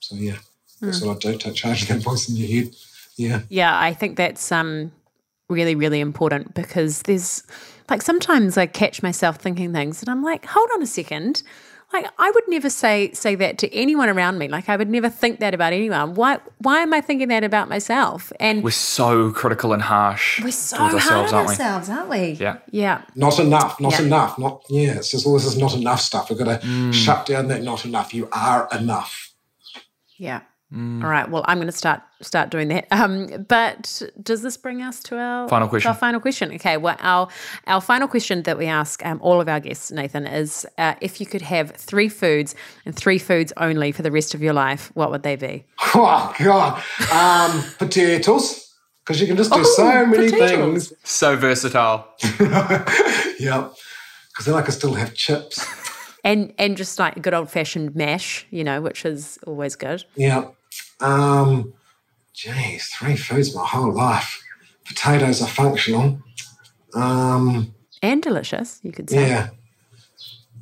So, 0.00 0.16
yeah, 0.16 0.38
that's 0.80 1.00
mm. 1.00 1.06
what 1.06 1.24
I 1.24 1.32
do, 1.32 1.38
take 1.38 1.54
charge 1.54 1.82
of 1.82 1.88
that 1.88 2.02
voice 2.02 2.28
in 2.28 2.36
your 2.36 2.48
head. 2.48 2.74
Yeah. 3.18 3.42
Yeah, 3.50 3.78
I 3.78 3.92
think 3.92 4.16
that's 4.16 4.50
um, 4.50 4.92
really, 5.50 5.74
really 5.74 6.00
important 6.00 6.54
because 6.54 7.02
there's 7.02 7.42
like 7.90 8.00
sometimes 8.00 8.56
I 8.56 8.66
catch 8.66 9.02
myself 9.02 9.36
thinking 9.36 9.72
things 9.72 10.02
and 10.02 10.08
I'm 10.08 10.22
like, 10.22 10.46
hold 10.46 10.70
on 10.74 10.82
a 10.82 10.86
second. 10.86 11.42
Like 11.90 12.06
I 12.18 12.30
would 12.30 12.44
never 12.48 12.68
say 12.68 13.10
say 13.12 13.34
that 13.36 13.56
to 13.58 13.74
anyone 13.74 14.10
around 14.10 14.38
me. 14.38 14.46
Like 14.46 14.68
I 14.68 14.76
would 14.76 14.90
never 14.90 15.08
think 15.08 15.40
that 15.40 15.54
about 15.54 15.72
anyone. 15.72 16.14
Why 16.14 16.38
why 16.58 16.80
am 16.80 16.92
I 16.92 17.00
thinking 17.00 17.28
that 17.28 17.44
about 17.44 17.70
myself? 17.70 18.30
And 18.38 18.62
we're 18.62 18.72
so 18.72 19.32
critical 19.32 19.72
and 19.72 19.80
harsh. 19.80 20.42
We're 20.42 20.50
so 20.50 20.76
hard 20.76 20.94
ourselves, 20.94 21.32
on 21.32 21.46
ourselves, 21.46 21.88
aren't 21.88 22.10
we? 22.10 22.32
Yeah. 22.32 22.58
Yeah. 22.70 23.02
Not 23.14 23.38
enough. 23.38 23.80
Not 23.80 23.98
yeah. 23.98 24.02
enough. 24.02 24.38
Not 24.38 24.64
yeah. 24.68 24.96
It's 24.96 25.10
just 25.10 25.26
all 25.26 25.32
this 25.32 25.46
is 25.46 25.56
not 25.56 25.74
enough 25.74 26.00
stuff. 26.00 26.28
We've 26.28 26.38
got 26.38 26.60
to 26.60 26.66
mm. 26.66 26.92
shut 26.92 27.24
down 27.24 27.48
that 27.48 27.62
not 27.62 27.86
enough. 27.86 28.12
You 28.12 28.28
are 28.32 28.68
enough. 28.70 29.32
Yeah. 30.18 30.42
Mm. 30.74 31.02
All 31.02 31.08
right. 31.08 31.28
Well, 31.30 31.44
I'm 31.46 31.56
going 31.56 31.66
to 31.68 31.72
start 31.72 32.02
start 32.20 32.50
doing 32.50 32.68
that. 32.68 32.86
Um, 32.90 33.46
but 33.48 34.02
does 34.22 34.42
this 34.42 34.56
bring 34.58 34.82
us 34.82 35.00
to 35.04 35.16
our 35.16 35.48
final 35.48 35.66
question? 35.66 35.88
Our 35.88 35.94
final 35.94 36.20
question. 36.20 36.52
Okay. 36.54 36.76
Well, 36.76 36.96
our 37.00 37.28
our 37.66 37.80
final 37.80 38.06
question 38.06 38.42
that 38.42 38.58
we 38.58 38.66
ask 38.66 39.04
um, 39.06 39.18
all 39.22 39.40
of 39.40 39.48
our 39.48 39.60
guests, 39.60 39.90
Nathan, 39.90 40.26
is 40.26 40.66
uh, 40.76 40.94
if 41.00 41.20
you 41.20 41.26
could 41.26 41.40
have 41.42 41.70
three 41.70 42.10
foods 42.10 42.54
and 42.84 42.94
three 42.94 43.18
foods 43.18 43.52
only 43.56 43.92
for 43.92 44.02
the 44.02 44.10
rest 44.10 44.34
of 44.34 44.42
your 44.42 44.52
life, 44.52 44.90
what 44.94 45.10
would 45.10 45.22
they 45.22 45.36
be? 45.36 45.64
Oh 45.94 46.32
God, 46.38 46.82
um, 47.10 47.64
potatoes. 47.78 48.66
Because 49.04 49.22
you 49.22 49.26
can 49.26 49.38
just 49.38 49.50
do 49.50 49.60
oh, 49.60 49.62
so 49.62 50.04
many 50.04 50.30
potatoes. 50.30 50.88
things. 50.88 50.92
So 51.02 51.34
versatile. 51.34 52.06
yep. 53.40 53.72
Because 54.38 54.44
then 54.44 54.54
I 54.54 54.60
can 54.60 54.72
still 54.72 54.92
have 54.94 55.14
chips. 55.14 55.64
And 56.22 56.52
and 56.58 56.76
just 56.76 56.98
like 56.98 57.20
good 57.22 57.32
old 57.32 57.50
fashioned 57.50 57.96
mash, 57.96 58.46
you 58.50 58.64
know, 58.64 58.82
which 58.82 59.06
is 59.06 59.38
always 59.46 59.76
good. 59.76 60.04
Yeah. 60.14 60.48
Um, 61.00 61.72
geez, 62.34 62.86
three 62.88 63.16
foods 63.16 63.54
my 63.54 63.66
whole 63.66 63.92
life. 63.92 64.42
Potatoes 64.86 65.42
are 65.42 65.48
functional. 65.48 66.20
Um, 66.94 67.74
and 68.02 68.22
delicious, 68.22 68.80
you 68.82 68.92
could 68.92 69.10
say. 69.10 69.28
Yeah. 69.28 69.50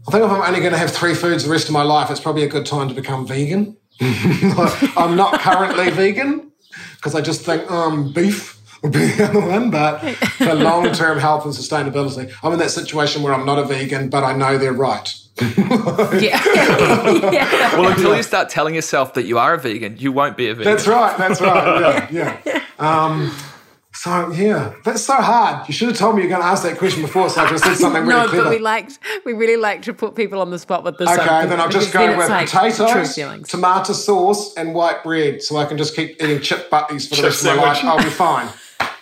I 0.08 0.12
think 0.12 0.24
if 0.24 0.30
I'm 0.30 0.42
only 0.42 0.60
going 0.60 0.72
to 0.72 0.78
have 0.78 0.90
three 0.92 1.14
foods 1.14 1.44
the 1.44 1.50
rest 1.50 1.66
of 1.66 1.72
my 1.72 1.82
life, 1.82 2.10
it's 2.10 2.20
probably 2.20 2.44
a 2.44 2.48
good 2.48 2.64
time 2.64 2.88
to 2.88 2.94
become 2.94 3.26
vegan. 3.26 3.76
I'm 4.00 5.16
not 5.16 5.40
currently 5.40 5.90
vegan 6.02 6.52
because 6.96 7.14
I 7.14 7.20
just 7.20 7.42
think 7.42 7.68
um, 7.70 8.12
beef 8.12 8.56
would 8.82 8.92
be 8.92 9.06
the 9.06 9.24
other 9.24 9.40
one. 9.40 9.70
But 9.70 9.98
for 10.38 10.54
long 10.54 10.92
term 10.92 11.18
health 11.18 11.44
and 11.44 11.54
sustainability, 11.54 12.32
I'm 12.42 12.52
in 12.52 12.58
that 12.60 12.70
situation 12.70 13.22
where 13.22 13.34
I'm 13.34 13.46
not 13.46 13.58
a 13.58 13.64
vegan, 13.64 14.08
but 14.08 14.22
I 14.22 14.34
know 14.34 14.58
they're 14.58 14.72
right. 14.72 15.12
yeah. 16.20 16.42
yeah. 17.30 17.72
Well, 17.76 17.90
until 17.90 18.16
you 18.16 18.22
start 18.22 18.48
telling 18.48 18.74
yourself 18.74 19.14
that 19.14 19.24
you 19.24 19.38
are 19.38 19.54
a 19.54 19.58
vegan, 19.58 19.96
you 19.98 20.10
won't 20.10 20.36
be 20.36 20.48
a 20.48 20.54
vegan. 20.54 20.72
That's 20.72 20.86
right. 20.86 21.16
That's 21.18 21.40
right. 21.40 22.10
Yeah. 22.10 22.40
Yeah. 22.46 22.62
Um, 22.78 23.32
so 23.96 24.30
yeah, 24.30 24.74
that's 24.84 25.02
so 25.02 25.14
hard. 25.14 25.66
You 25.66 25.72
should 25.72 25.88
have 25.88 25.96
told 25.96 26.16
me 26.16 26.22
you're 26.22 26.28
going 26.28 26.42
to 26.42 26.46
ask 26.46 26.62
that 26.64 26.76
question 26.76 27.00
before, 27.00 27.30
so 27.30 27.40
I 27.40 27.48
just 27.48 27.64
said 27.64 27.76
something 27.76 28.02
really 28.02 28.20
no, 28.20 28.28
clever. 28.28 28.44
but 28.44 28.50
we 28.50 28.58
liked 28.58 28.98
we 29.24 29.32
really 29.32 29.56
like 29.56 29.82
to 29.82 29.94
put 29.94 30.14
people 30.14 30.42
on 30.42 30.50
the 30.50 30.58
spot 30.58 30.84
with 30.84 30.98
this. 30.98 31.08
Okay, 31.08 31.46
then 31.46 31.58
I'll 31.58 31.70
just 31.70 31.94
go 31.94 32.16
with 32.16 32.28
like 32.28 32.48
potatoes, 32.50 33.48
tomato 33.48 33.94
sauce, 33.94 34.54
and 34.54 34.74
white 34.74 35.02
bread, 35.02 35.42
so 35.42 35.56
I 35.56 35.64
can 35.64 35.78
just 35.78 35.96
keep 35.96 36.22
eating 36.22 36.40
chip 36.40 36.68
butties 36.68 37.08
for 37.08 37.16
the 37.16 37.22
rest 37.22 37.40
sandwich. 37.40 37.78
of 37.78 37.84
my 37.84 37.94
life. 37.94 37.98
I'll 37.98 38.04
be 38.04 38.10
fine. 38.10 38.48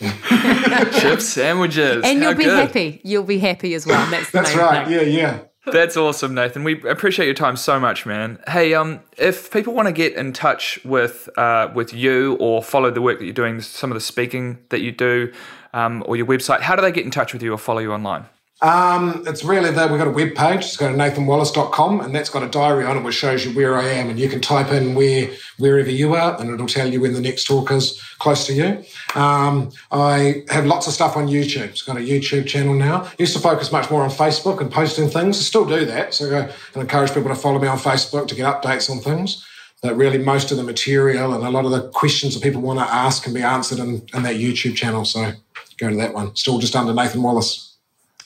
chip 1.00 1.20
sandwiches, 1.20 2.04
and 2.04 2.22
you'll 2.22 2.34
be 2.34 2.44
good. 2.44 2.68
happy. 2.68 3.00
You'll 3.02 3.24
be 3.24 3.38
happy 3.38 3.74
as 3.74 3.86
well. 3.86 4.08
That's 4.10 4.30
that's 4.30 4.54
right. 4.54 4.86
Thing. 4.86 4.94
Yeah, 4.94 5.02
yeah. 5.02 5.40
That's 5.66 5.96
awesome, 5.96 6.34
Nathan. 6.34 6.62
We 6.62 6.82
appreciate 6.88 7.26
your 7.26 7.34
time 7.34 7.56
so 7.56 7.80
much, 7.80 8.04
man. 8.04 8.38
Hey, 8.46 8.74
um, 8.74 9.00
if 9.16 9.50
people 9.50 9.72
want 9.72 9.86
to 9.86 9.92
get 9.92 10.12
in 10.14 10.32
touch 10.32 10.78
with 10.84 11.28
uh, 11.38 11.70
with 11.74 11.94
you 11.94 12.36
or 12.38 12.62
follow 12.62 12.90
the 12.90 13.00
work 13.00 13.18
that 13.18 13.24
you're 13.24 13.32
doing, 13.32 13.60
some 13.60 13.90
of 13.90 13.94
the 13.94 14.00
speaking 14.00 14.58
that 14.68 14.80
you 14.80 14.92
do, 14.92 15.32
um, 15.72 16.04
or 16.06 16.16
your 16.16 16.26
website, 16.26 16.60
how 16.60 16.76
do 16.76 16.82
they 16.82 16.92
get 16.92 17.04
in 17.04 17.10
touch 17.10 17.32
with 17.32 17.42
you 17.42 17.52
or 17.52 17.58
follow 17.58 17.80
you 17.80 17.92
online? 17.92 18.26
Um, 18.62 19.24
it's 19.26 19.44
really 19.44 19.70
that 19.72 19.90
we've 19.90 19.98
got 19.98 20.06
a 20.06 20.12
web 20.12 20.34
page. 20.34 20.62
Just 20.62 20.78
go 20.78 20.90
to 20.90 20.96
nathanwallis.com 20.96 22.00
and 22.00 22.14
that's 22.14 22.30
got 22.30 22.42
a 22.42 22.48
diary 22.48 22.84
on 22.84 22.96
it 22.96 23.02
which 23.02 23.16
shows 23.16 23.44
you 23.44 23.52
where 23.52 23.76
I 23.76 23.88
am. 23.88 24.08
And 24.08 24.18
you 24.18 24.28
can 24.28 24.40
type 24.40 24.70
in 24.70 24.94
where 24.94 25.28
wherever 25.58 25.90
you 25.90 26.14
are 26.14 26.40
and 26.40 26.50
it'll 26.50 26.66
tell 26.66 26.88
you 26.88 27.00
when 27.00 27.12
the 27.12 27.20
next 27.20 27.44
talk 27.44 27.70
is 27.72 28.00
close 28.18 28.46
to 28.46 28.54
you. 28.54 28.84
Um, 29.20 29.70
I 29.90 30.44
have 30.48 30.66
lots 30.66 30.86
of 30.86 30.94
stuff 30.94 31.16
on 31.16 31.26
YouTube. 31.26 31.70
It's 31.70 31.82
got 31.82 31.96
a 31.96 32.00
YouTube 32.00 32.46
channel 32.46 32.74
now. 32.74 33.10
Used 33.18 33.34
to 33.34 33.40
focus 33.40 33.72
much 33.72 33.90
more 33.90 34.02
on 34.02 34.10
Facebook 34.10 34.60
and 34.60 34.70
posting 34.70 35.08
things. 35.08 35.38
I 35.38 35.42
still 35.42 35.66
do 35.66 35.84
that. 35.86 36.14
So 36.14 36.48
I 36.74 36.80
encourage 36.80 37.12
people 37.12 37.28
to 37.28 37.34
follow 37.34 37.58
me 37.58 37.68
on 37.68 37.78
Facebook 37.78 38.28
to 38.28 38.34
get 38.34 38.62
updates 38.62 38.88
on 38.88 39.00
things. 39.00 39.46
But 39.82 39.96
really, 39.96 40.16
most 40.16 40.50
of 40.50 40.56
the 40.56 40.62
material 40.62 41.34
and 41.34 41.44
a 41.44 41.50
lot 41.50 41.66
of 41.66 41.70
the 41.70 41.90
questions 41.90 42.32
that 42.32 42.42
people 42.42 42.62
want 42.62 42.78
to 42.78 42.86
ask 42.86 43.24
can 43.24 43.34
be 43.34 43.42
answered 43.42 43.80
in, 43.80 44.06
in 44.14 44.22
that 44.22 44.36
YouTube 44.36 44.76
channel. 44.76 45.04
So 45.04 45.32
go 45.76 45.90
to 45.90 45.96
that 45.96 46.14
one. 46.14 46.34
Still 46.36 46.58
just 46.58 46.74
under 46.74 46.94
Nathan 46.94 47.22
Wallis. 47.22 47.73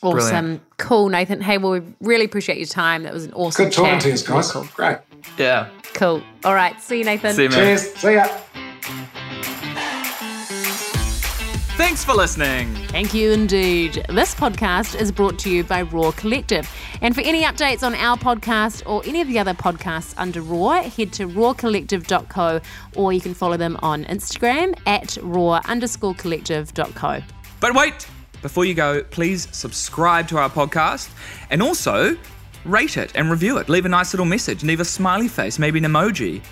Awesome. 0.03 0.29
Brilliant. 0.31 0.63
Cool, 0.79 1.09
Nathan. 1.09 1.41
Hey, 1.41 1.59
well, 1.59 1.73
we 1.73 1.83
really 2.01 2.25
appreciate 2.25 2.59
your 2.59 2.67
time. 2.67 3.03
That 3.03 3.13
was 3.13 3.25
an 3.25 3.33
awesome 3.33 3.65
Good 3.67 3.73
talking 3.73 3.93
chat. 3.95 4.03
to 4.03 4.09
you 4.11 4.35
guys. 4.35 4.53
Cool. 4.53 4.69
Great. 4.75 4.99
Yeah. 5.37 5.69
Cool. 5.95 6.23
All 6.45 6.55
right. 6.55 6.81
See 6.81 6.99
you, 6.99 7.05
Nathan. 7.05 7.35
See 7.35 7.45
you, 7.45 7.49
man. 7.51 7.59
Cheers. 7.59 7.95
See 7.95 8.15
ya. 8.15 8.29
Thanks 11.77 12.05
for 12.05 12.13
listening. 12.13 12.75
Thank 12.89 13.15
you 13.15 13.31
indeed. 13.31 14.05
This 14.09 14.35
podcast 14.35 15.01
is 15.01 15.13
brought 15.13 15.39
to 15.41 15.51
you 15.51 15.63
by 15.63 15.83
Raw 15.83 16.11
Collective. 16.11 16.69
And 17.01 17.15
for 17.15 17.21
any 17.21 17.43
updates 17.45 17.85
on 17.85 17.95
our 17.95 18.17
podcast 18.17 18.83
or 18.85 19.03
any 19.07 19.21
of 19.21 19.29
the 19.29 19.39
other 19.39 19.55
podcasts 19.55 20.13
under 20.17 20.43
Raw, 20.43 20.83
head 20.83 21.13
to 21.15 21.29
rawcollective.co 21.29 22.61
or 22.97 23.13
you 23.13 23.21
can 23.21 23.33
follow 23.33 23.57
them 23.57 23.79
on 23.81 24.05
Instagram 24.07 24.77
at 24.87 25.19
raw 25.23 25.61
underscore 25.67 26.15
collective.co. 26.15 27.23
But 27.61 27.75
wait! 27.75 28.09
Before 28.43 28.65
you 28.65 28.75
go, 28.75 29.03
please 29.03 29.49
subscribe 29.53 30.29
to 30.29 30.39
our 30.39 30.51
podcast 30.51 31.11
and 31.51 31.63
also 31.63 32.17
rate 32.65 32.97
it 32.97 33.13
and 33.15 33.31
review 33.31 33.59
it. 33.59 33.69
Leave 33.69 33.87
a 33.87 33.89
nice 33.89 34.13
little 34.13 34.27
message, 34.27 34.63
leave 34.63 34.81
a 34.81 34.85
smiley 34.85 35.29
face, 35.29 35.59
maybe 35.59 35.79
an 35.79 35.85
emoji. 35.85 36.43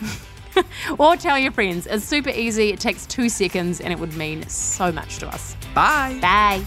or 0.98 1.16
tell 1.16 1.38
your 1.38 1.52
friends. 1.52 1.86
It's 1.86 2.04
super 2.04 2.30
easy. 2.30 2.70
It 2.70 2.80
takes 2.80 3.06
two 3.06 3.28
seconds 3.28 3.80
and 3.80 3.92
it 3.92 3.98
would 3.98 4.16
mean 4.16 4.48
so 4.48 4.90
much 4.90 5.18
to 5.18 5.28
us. 5.28 5.56
Bye. 5.74 6.18
Bye. 6.20 6.64